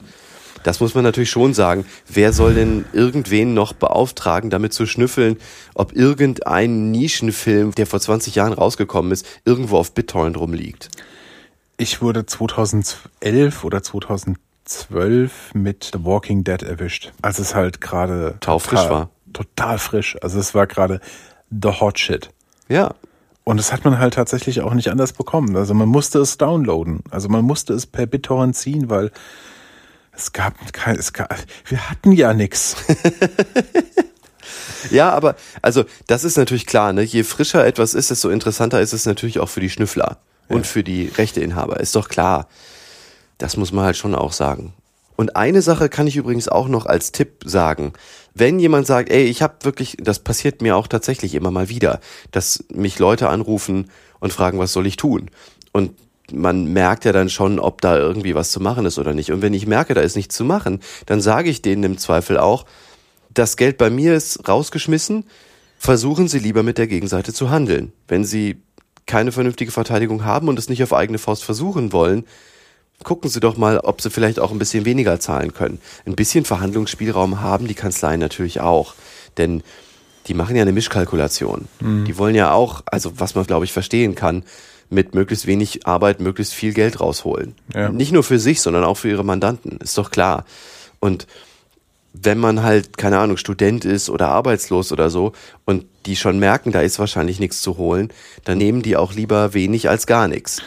Das 0.63 0.79
muss 0.79 0.95
man 0.95 1.03
natürlich 1.03 1.29
schon 1.29 1.53
sagen. 1.53 1.85
Wer 2.07 2.33
soll 2.33 2.53
denn 2.53 2.85
irgendwen 2.93 3.53
noch 3.53 3.73
beauftragen, 3.73 4.49
damit 4.49 4.73
zu 4.73 4.85
schnüffeln, 4.85 5.37
ob 5.73 5.93
irgendein 5.93 6.91
Nischenfilm, 6.91 7.73
der 7.75 7.87
vor 7.87 7.99
20 7.99 8.35
Jahren 8.35 8.53
rausgekommen 8.53 9.11
ist, 9.11 9.25
irgendwo 9.45 9.77
auf 9.77 9.93
BitTorrent 9.93 10.37
rumliegt? 10.37 10.89
Ich 11.77 12.01
wurde 12.01 12.25
2011 12.25 13.63
oder 13.63 13.81
2012 13.81 15.53
mit 15.53 15.91
The 15.93 16.03
Walking 16.03 16.43
Dead 16.43 16.61
erwischt, 16.61 17.13
als 17.21 17.39
es 17.39 17.55
halt 17.55 17.79
gerade 17.79 18.35
taufrisch 18.41 18.89
war. 18.89 19.09
Total 19.31 19.79
frisch. 19.79 20.17
Also 20.21 20.39
es 20.39 20.53
war 20.53 20.67
gerade 20.67 20.99
the 21.49 21.69
hot 21.69 21.99
shit. 21.99 22.29
Ja. 22.67 22.93
Und 23.45 23.57
das 23.57 23.71
hat 23.71 23.85
man 23.85 23.97
halt 23.97 24.15
tatsächlich 24.15 24.61
auch 24.61 24.73
nicht 24.73 24.89
anders 24.89 25.13
bekommen. 25.13 25.55
Also 25.55 25.73
man 25.73 25.87
musste 25.87 26.19
es 26.19 26.37
downloaden. 26.37 27.01
Also 27.09 27.29
man 27.29 27.45
musste 27.45 27.73
es 27.73 27.87
per 27.87 28.05
BitTorrent 28.05 28.55
ziehen, 28.55 28.89
weil 28.89 29.11
es 30.19 30.33
gab 30.33 30.53
kein, 30.73 30.97
es 30.97 31.13
gab, 31.13 31.33
wir 31.65 31.89
hatten 31.89 32.11
ja 32.11 32.33
nichts. 32.33 32.75
Ja, 34.91 35.11
aber 35.11 35.35
also 35.61 35.83
das 36.07 36.23
ist 36.23 36.37
natürlich 36.37 36.65
klar, 36.65 36.93
ne? 36.93 37.01
Je 37.01 37.23
frischer 37.23 37.65
etwas 37.65 37.93
ist, 37.93 38.11
desto 38.11 38.29
interessanter 38.29 38.79
ist 38.79 38.93
es 38.93 39.05
natürlich 39.05 39.39
auch 39.39 39.49
für 39.49 39.59
die 39.59 39.69
Schnüffler 39.69 40.17
ja. 40.47 40.55
und 40.55 40.65
für 40.65 40.83
die 40.83 41.07
Rechteinhaber. 41.07 41.81
Ist 41.81 41.95
doch 41.97 42.07
klar. 42.07 42.47
Das 43.37 43.57
muss 43.57 43.73
man 43.73 43.83
halt 43.83 43.97
schon 43.97 44.15
auch 44.15 44.31
sagen. 44.31 44.73
Und 45.15 45.35
eine 45.35 45.61
Sache 45.61 45.89
kann 45.89 46.07
ich 46.07 46.15
übrigens 46.15 46.47
auch 46.47 46.69
noch 46.69 46.85
als 46.85 47.11
Tipp 47.11 47.43
sagen. 47.43 47.91
Wenn 48.33 48.57
jemand 48.57 48.87
sagt, 48.87 49.09
ey, 49.09 49.25
ich 49.25 49.41
habe 49.41 49.55
wirklich, 49.63 49.97
das 49.99 50.19
passiert 50.19 50.61
mir 50.61 50.77
auch 50.77 50.87
tatsächlich 50.87 51.35
immer 51.35 51.51
mal 51.51 51.67
wieder, 51.67 51.99
dass 52.31 52.63
mich 52.73 52.99
Leute 52.99 53.27
anrufen 53.27 53.91
und 54.19 54.31
fragen, 54.31 54.59
was 54.59 54.71
soll 54.71 54.87
ich 54.87 54.95
tun? 54.95 55.29
Und 55.73 55.91
man 56.31 56.65
merkt 56.65 57.05
ja 57.05 57.11
dann 57.11 57.29
schon, 57.29 57.59
ob 57.59 57.81
da 57.81 57.97
irgendwie 57.97 58.35
was 58.35 58.51
zu 58.51 58.59
machen 58.59 58.85
ist 58.85 58.99
oder 58.99 59.13
nicht. 59.13 59.31
Und 59.31 59.41
wenn 59.41 59.53
ich 59.53 59.67
merke, 59.67 59.93
da 59.93 60.01
ist 60.01 60.15
nichts 60.15 60.35
zu 60.35 60.43
machen, 60.43 60.79
dann 61.05 61.21
sage 61.21 61.49
ich 61.49 61.61
denen 61.61 61.83
im 61.83 61.97
Zweifel 61.97 62.37
auch, 62.37 62.65
das 63.33 63.57
Geld 63.57 63.77
bei 63.77 63.89
mir 63.89 64.15
ist 64.15 64.47
rausgeschmissen, 64.47 65.25
versuchen 65.77 66.27
Sie 66.27 66.39
lieber 66.39 66.63
mit 66.63 66.77
der 66.77 66.87
Gegenseite 66.87 67.33
zu 67.33 67.49
handeln. 67.49 67.93
Wenn 68.07 68.23
Sie 68.23 68.61
keine 69.05 69.31
vernünftige 69.31 69.71
Verteidigung 69.71 70.25
haben 70.25 70.47
und 70.47 70.59
es 70.59 70.69
nicht 70.69 70.83
auf 70.83 70.93
eigene 70.93 71.17
Faust 71.17 71.43
versuchen 71.43 71.93
wollen, 71.93 72.25
gucken 73.03 73.29
Sie 73.29 73.39
doch 73.39 73.57
mal, 73.57 73.79
ob 73.79 74.01
Sie 74.01 74.09
vielleicht 74.09 74.39
auch 74.39 74.51
ein 74.51 74.59
bisschen 74.59 74.85
weniger 74.85 75.19
zahlen 75.19 75.53
können. 75.53 75.79
Ein 76.05 76.15
bisschen 76.15 76.45
Verhandlungsspielraum 76.45 77.41
haben 77.41 77.67
die 77.67 77.75
Kanzleien 77.75 78.19
natürlich 78.19 78.61
auch. 78.61 78.93
Denn 79.37 79.63
die 80.27 80.33
machen 80.33 80.55
ja 80.55 80.61
eine 80.61 80.71
Mischkalkulation. 80.71 81.67
Mhm. 81.79 82.05
Die 82.05 82.17
wollen 82.17 82.35
ja 82.35 82.51
auch, 82.51 82.83
also 82.85 83.13
was 83.19 83.35
man 83.35 83.45
glaube 83.45 83.65
ich 83.65 83.73
verstehen 83.73 84.15
kann, 84.15 84.43
mit 84.89 85.13
möglichst 85.13 85.45
wenig 85.45 85.85
Arbeit 85.85 86.19
möglichst 86.19 86.53
viel 86.53 86.73
Geld 86.73 86.99
rausholen. 86.99 87.55
Ja. 87.73 87.89
Nicht 87.89 88.11
nur 88.11 88.23
für 88.23 88.39
sich, 88.39 88.61
sondern 88.61 88.83
auch 88.83 88.95
für 88.95 89.09
ihre 89.09 89.23
Mandanten, 89.23 89.77
ist 89.81 89.97
doch 89.97 90.11
klar. 90.11 90.45
Und 90.99 91.27
wenn 92.13 92.39
man 92.39 92.63
halt, 92.63 92.97
keine 92.97 93.19
Ahnung, 93.19 93.37
Student 93.37 93.85
ist 93.85 94.09
oder 94.09 94.29
arbeitslos 94.29 94.91
oder 94.91 95.09
so 95.09 95.33
und 95.65 95.85
die 96.05 96.15
schon 96.15 96.39
merken, 96.39 96.71
da 96.71 96.81
ist 96.81 96.99
wahrscheinlich 96.99 97.39
nichts 97.39 97.61
zu 97.61 97.77
holen, 97.77 98.11
dann 98.45 98.57
nehmen 98.57 98.81
die 98.81 98.97
auch 98.97 99.13
lieber 99.13 99.53
wenig 99.53 99.89
als 99.89 100.07
gar 100.07 100.27
nichts. 100.27 100.61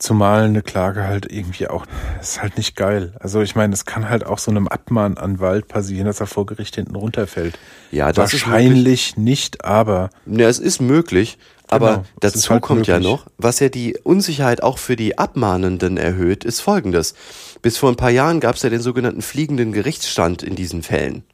Zumal 0.00 0.44
eine 0.44 0.62
Klage 0.62 1.06
halt 1.06 1.30
irgendwie 1.30 1.68
auch, 1.68 1.84
ist 2.22 2.40
halt 2.40 2.56
nicht 2.56 2.74
geil. 2.74 3.12
Also 3.20 3.42
ich 3.42 3.54
meine, 3.54 3.74
es 3.74 3.84
kann 3.84 4.08
halt 4.08 4.24
auch 4.24 4.38
so 4.38 4.50
einem 4.50 4.66
Abmahnanwalt 4.66 5.68
passieren, 5.68 6.06
dass 6.06 6.20
er 6.20 6.26
vor 6.26 6.46
Gericht 6.46 6.76
hinten 6.76 6.96
runterfällt. 6.96 7.58
Ja, 7.92 8.10
das 8.10 8.32
Wahrscheinlich 8.32 9.18
nicht, 9.18 9.62
aber. 9.62 10.08
Ja, 10.24 10.48
es 10.48 10.58
ist 10.58 10.80
möglich, 10.80 11.36
aber 11.68 11.90
genau, 11.90 12.04
dazu 12.18 12.50
halt 12.50 12.62
kommt 12.62 12.88
möglich. 12.88 12.96
ja 12.96 12.98
noch, 12.98 13.26
was 13.36 13.60
ja 13.60 13.68
die 13.68 13.98
Unsicherheit 14.02 14.62
auch 14.62 14.78
für 14.78 14.96
die 14.96 15.18
Abmahnenden 15.18 15.98
erhöht, 15.98 16.44
ist 16.44 16.60
folgendes. 16.60 17.14
Bis 17.60 17.76
vor 17.76 17.90
ein 17.90 17.96
paar 17.96 18.10
Jahren 18.10 18.40
gab 18.40 18.56
es 18.56 18.62
ja 18.62 18.70
den 18.70 18.80
sogenannten 18.80 19.20
fliegenden 19.20 19.72
Gerichtsstand 19.72 20.42
in 20.42 20.56
diesen 20.56 20.82
Fällen. 20.82 21.24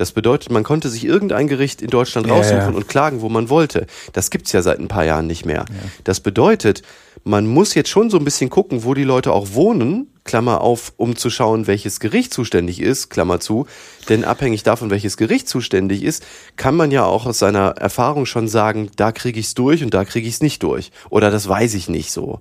Das 0.00 0.12
bedeutet, 0.12 0.50
man 0.50 0.62
konnte 0.62 0.88
sich 0.88 1.04
irgendein 1.04 1.46
Gericht 1.46 1.82
in 1.82 1.90
Deutschland 1.90 2.30
raussuchen 2.30 2.56
ja, 2.56 2.70
ja. 2.70 2.74
und 2.74 2.88
klagen, 2.88 3.20
wo 3.20 3.28
man 3.28 3.50
wollte. 3.50 3.86
Das 4.14 4.30
gibt's 4.30 4.50
ja 4.52 4.62
seit 4.62 4.78
ein 4.78 4.88
paar 4.88 5.04
Jahren 5.04 5.26
nicht 5.26 5.44
mehr. 5.44 5.66
Ja. 5.68 5.90
Das 6.04 6.20
bedeutet, 6.20 6.80
man 7.24 7.46
muss 7.46 7.74
jetzt 7.74 7.90
schon 7.90 8.10
so 8.10 8.18
ein 8.18 8.24
bisschen 8.24 8.50
gucken, 8.50 8.84
wo 8.84 8.94
die 8.94 9.04
Leute 9.04 9.32
auch 9.32 9.54
wohnen, 9.54 10.08
Klammer 10.24 10.60
auf, 10.60 10.92
um 10.96 11.16
zu 11.16 11.30
schauen, 11.30 11.66
welches 11.66 12.00
Gericht 12.00 12.32
zuständig 12.32 12.80
ist, 12.80 13.10
Klammer 13.10 13.40
zu. 13.40 13.66
Denn 14.08 14.24
abhängig 14.24 14.62
davon, 14.62 14.90
welches 14.90 15.16
Gericht 15.16 15.48
zuständig 15.48 16.02
ist, 16.02 16.24
kann 16.56 16.76
man 16.76 16.90
ja 16.90 17.04
auch 17.04 17.26
aus 17.26 17.38
seiner 17.38 17.70
Erfahrung 17.76 18.26
schon 18.26 18.48
sagen, 18.48 18.90
da 18.96 19.12
kriege 19.12 19.40
ich's 19.40 19.54
durch 19.54 19.82
und 19.82 19.94
da 19.94 20.04
kriege 20.04 20.28
ich's 20.28 20.40
nicht 20.40 20.62
durch. 20.62 20.92
Oder 21.10 21.30
das 21.30 21.48
weiß 21.48 21.74
ich 21.74 21.88
nicht 21.88 22.12
so. 22.12 22.40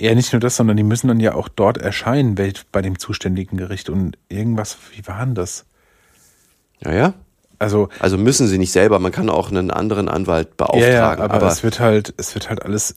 Ja, 0.00 0.14
nicht 0.14 0.32
nur 0.32 0.40
das, 0.40 0.56
sondern 0.56 0.76
die 0.76 0.82
müssen 0.82 1.08
dann 1.08 1.20
ja 1.20 1.34
auch 1.34 1.48
dort 1.48 1.76
erscheinen 1.76 2.34
bei 2.34 2.82
dem 2.82 2.98
zuständigen 2.98 3.58
Gericht 3.58 3.90
und 3.90 4.16
irgendwas, 4.28 4.78
wie 4.94 5.06
war 5.06 5.24
denn 5.24 5.34
das? 5.34 5.66
Ja, 6.80 6.92
ja. 6.92 7.14
Also, 7.58 7.90
also 7.98 8.16
müssen 8.16 8.46
sie 8.46 8.56
nicht 8.56 8.72
selber, 8.72 8.98
man 8.98 9.12
kann 9.12 9.28
auch 9.28 9.50
einen 9.50 9.70
anderen 9.70 10.08
Anwalt 10.08 10.56
beauftragen. 10.56 10.88
Ja, 10.88 10.94
ja 10.94 11.10
aber, 11.12 11.34
aber 11.34 11.46
es 11.48 11.62
wird 11.62 11.78
halt, 11.78 12.14
es 12.16 12.34
wird 12.34 12.48
halt 12.48 12.62
alles 12.62 12.94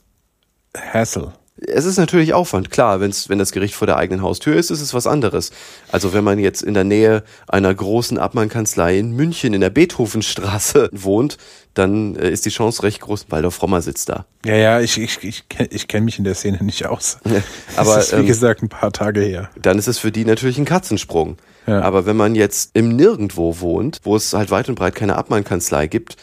Hassle. 0.76 1.32
Es 1.66 1.84
ist 1.84 1.98
natürlich 1.98 2.34
Aufwand, 2.34 2.70
klar, 2.70 3.00
wenn's, 3.00 3.28
wenn 3.28 3.38
das 3.38 3.52
Gericht 3.52 3.74
vor 3.74 3.86
der 3.86 3.96
eigenen 3.96 4.22
Haustür 4.22 4.56
ist, 4.56 4.70
ist 4.70 4.80
es 4.80 4.92
was 4.92 5.06
anderes. 5.06 5.52
Also 5.90 6.12
wenn 6.12 6.24
man 6.24 6.40
jetzt 6.40 6.62
in 6.62 6.74
der 6.74 6.82
Nähe 6.82 7.22
einer 7.46 7.72
großen 7.72 8.18
Abmannkanzlei 8.18 8.98
in 8.98 9.12
München 9.12 9.54
in 9.54 9.60
der 9.60 9.70
Beethovenstraße 9.70 10.90
wohnt, 10.92 11.38
dann 11.72 12.16
äh, 12.16 12.28
ist 12.28 12.44
die 12.44 12.50
Chance 12.50 12.82
recht 12.82 13.00
groß, 13.00 13.26
weil 13.30 13.42
der 13.42 13.52
Frommer 13.52 13.82
sitzt 13.82 14.08
da. 14.08 14.26
Ja, 14.44 14.56
ja, 14.56 14.80
ich, 14.80 14.98
ich, 14.98 15.22
ich, 15.22 15.44
ich 15.70 15.88
kenne 15.88 16.04
mich 16.04 16.18
in 16.18 16.24
der 16.24 16.34
Szene 16.34 16.62
nicht 16.62 16.86
aus. 16.86 17.18
Aber 17.76 17.96
das 17.96 18.06
ist, 18.06 18.12
wie 18.12 18.20
ähm, 18.20 18.26
gesagt, 18.26 18.62
ein 18.62 18.68
paar 18.68 18.92
Tage 18.92 19.20
her. 19.20 19.50
Dann 19.60 19.78
ist 19.78 19.86
es 19.86 19.98
für 19.98 20.10
die 20.10 20.24
natürlich 20.24 20.58
ein 20.58 20.64
Katzensprung. 20.64 21.36
Ja. 21.66 21.80
Aber 21.82 22.04
wenn 22.04 22.16
man 22.16 22.34
jetzt 22.34 22.70
im 22.74 22.94
Nirgendwo 22.94 23.60
wohnt, 23.60 24.00
wo 24.02 24.16
es 24.16 24.32
halt 24.32 24.50
weit 24.50 24.68
und 24.68 24.74
breit 24.74 24.94
keine 24.96 25.16
Abmannkanzlei 25.16 25.86
gibt, 25.86 26.16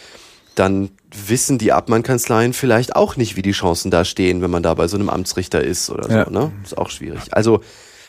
dann 0.56 0.90
wissen 1.28 1.58
die 1.58 1.72
Abmannkanzleien 1.72 2.54
vielleicht 2.54 2.96
auch 2.96 3.16
nicht, 3.16 3.36
wie 3.36 3.42
die 3.42 3.52
Chancen 3.52 3.92
da 3.92 4.06
stehen, 4.06 4.42
wenn 4.42 4.52
man 4.52 4.64
da 4.64 4.74
bei 4.74 4.88
so 4.88 4.98
einem 4.98 5.10
Amtsrichter 5.10 5.62
ist 5.64 5.90
oder 5.90 6.04
so. 6.04 6.10
Ja. 6.10 6.30
Ne? 6.30 6.52
Ist 6.64 6.78
auch 6.78 6.90
schwierig. 6.90 7.22
Also 7.32 7.62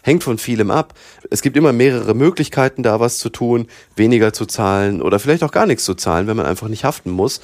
hängt 0.03 0.25
von 0.25 0.39
vielem 0.39 0.71
ab. 0.71 0.95
Es 1.31 1.43
gibt 1.43 1.57
immer 1.57 1.73
mehrere 1.73 2.15
Möglichkeiten, 2.15 2.83
da 2.83 3.01
was 3.01 3.19
zu 3.19 3.31
tun, 3.31 3.69
weniger 3.97 4.33
zu 4.33 4.47
zahlen 4.47 5.01
oder 5.01 5.19
vielleicht 5.19 5.45
auch 5.45 5.53
gar 5.53 5.67
nichts 5.67 5.85
zu 5.85 5.95
zahlen, 5.95 6.27
wenn 6.27 6.37
man 6.37 6.47
einfach 6.47 6.69
nicht 6.69 6.85
haften 6.85 7.11
muss. 7.11 7.41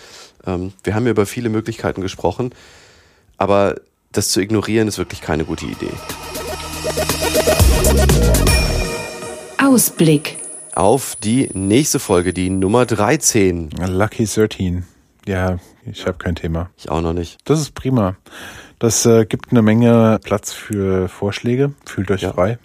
Ähm, 0.47 0.73
wir 0.83 0.95
haben 0.95 1.05
ja 1.05 1.13
über 1.13 1.27
viele 1.27 1.49
Möglichkeiten 1.49 2.01
gesprochen, 2.01 2.53
aber 3.37 3.77
das 4.13 4.31
zu 4.31 4.41
ignorieren 4.41 4.89
ist 4.89 4.99
wirklich 4.99 5.21
keine 5.21 5.45
gute 5.45 5.67
Idee. 5.67 5.91
Ausblick 9.59 10.39
auf 10.79 11.17
die 11.17 11.51
nächste 11.55 11.99
Folge, 11.99 12.33
die 12.33 12.51
Nummer 12.51 12.87
13. 12.87 13.71
Lucky 13.89 14.27
13. 14.27 14.85
Ja, 15.27 15.59
ich 15.85 16.07
habe 16.07 16.19
kein 16.19 16.37
Thema. 16.37 16.71
Ich 16.77 16.89
auch 16.89 17.01
noch 17.01 17.15
nicht. 17.15 17.39
Das 17.45 17.61
ist 17.61 17.75
prima. 17.75 18.17
Das 18.79 19.05
äh, 19.05 19.27
gibt 19.27 19.51
eine 19.51 19.61
Menge 19.61 20.21
Platz 20.23 20.53
für 20.53 21.09
Vorschläge. 21.09 21.75
Fühlt 21.85 22.13
euch 22.13 22.23
ja. 22.23 22.33
frei. 22.33 22.61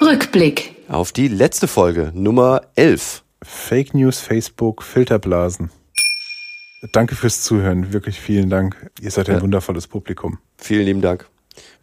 Rückblick. 0.00 0.74
Auf 0.88 1.12
die 1.12 1.28
letzte 1.28 1.68
Folge, 1.68 2.10
Nummer 2.16 2.62
11. 2.74 3.22
Fake 3.44 3.94
News, 3.94 4.18
Facebook, 4.18 4.82
Filterblasen. 4.82 5.70
Danke 6.90 7.14
fürs 7.14 7.42
Zuhören. 7.42 7.92
Wirklich 7.92 8.18
vielen 8.18 8.50
Dank. 8.50 8.90
Ihr 9.00 9.12
seid 9.12 9.28
ein 9.28 9.36
ja. 9.36 9.42
wundervolles 9.42 9.86
Publikum. 9.86 10.38
Vielen 10.56 10.84
lieben 10.84 11.00
Dank. 11.00 11.30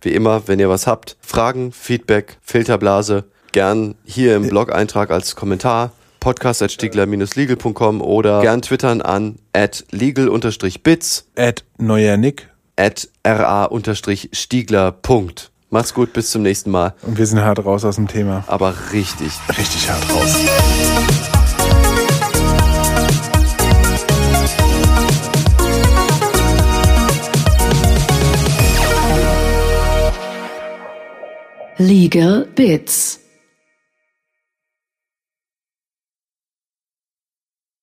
Wie 0.01 0.11
immer, 0.11 0.49
wenn 0.49 0.59
ihr 0.59 0.67
was 0.67 0.87
habt, 0.87 1.15
Fragen, 1.21 1.71
Feedback, 1.71 2.37
Filterblase, 2.41 3.29
gern 3.57 3.95
hier 4.05 4.35
im 4.35 4.47
Blog-Eintrag 4.47 5.09
als 5.09 5.35
Kommentar 5.35 5.91
podcast.stiegler-legal.com 6.19 8.01
oder 8.01 8.41
gern 8.41 8.61
twittern 8.61 9.01
an 9.01 9.39
at 9.51 9.83
legal-bits 9.89 11.25
at 11.35 11.63
neuer 11.79 12.17
Nick 12.17 12.49
at 12.75 13.09
ra-stiegler. 13.25 14.95
Macht's 15.71 15.95
gut, 15.95 16.13
bis 16.13 16.29
zum 16.29 16.43
nächsten 16.43 16.69
Mal. 16.69 16.93
Und 17.01 17.17
wir 17.17 17.25
sind 17.25 17.41
hart 17.41 17.65
raus 17.65 17.83
aus 17.83 17.95
dem 17.95 18.07
Thema. 18.07 18.43
Aber 18.45 18.75
richtig. 18.93 19.31
Richtig 19.57 19.89
hart 19.89 20.07
raus. 20.13 20.35
Legal 31.79 32.47
Bits 32.53 33.21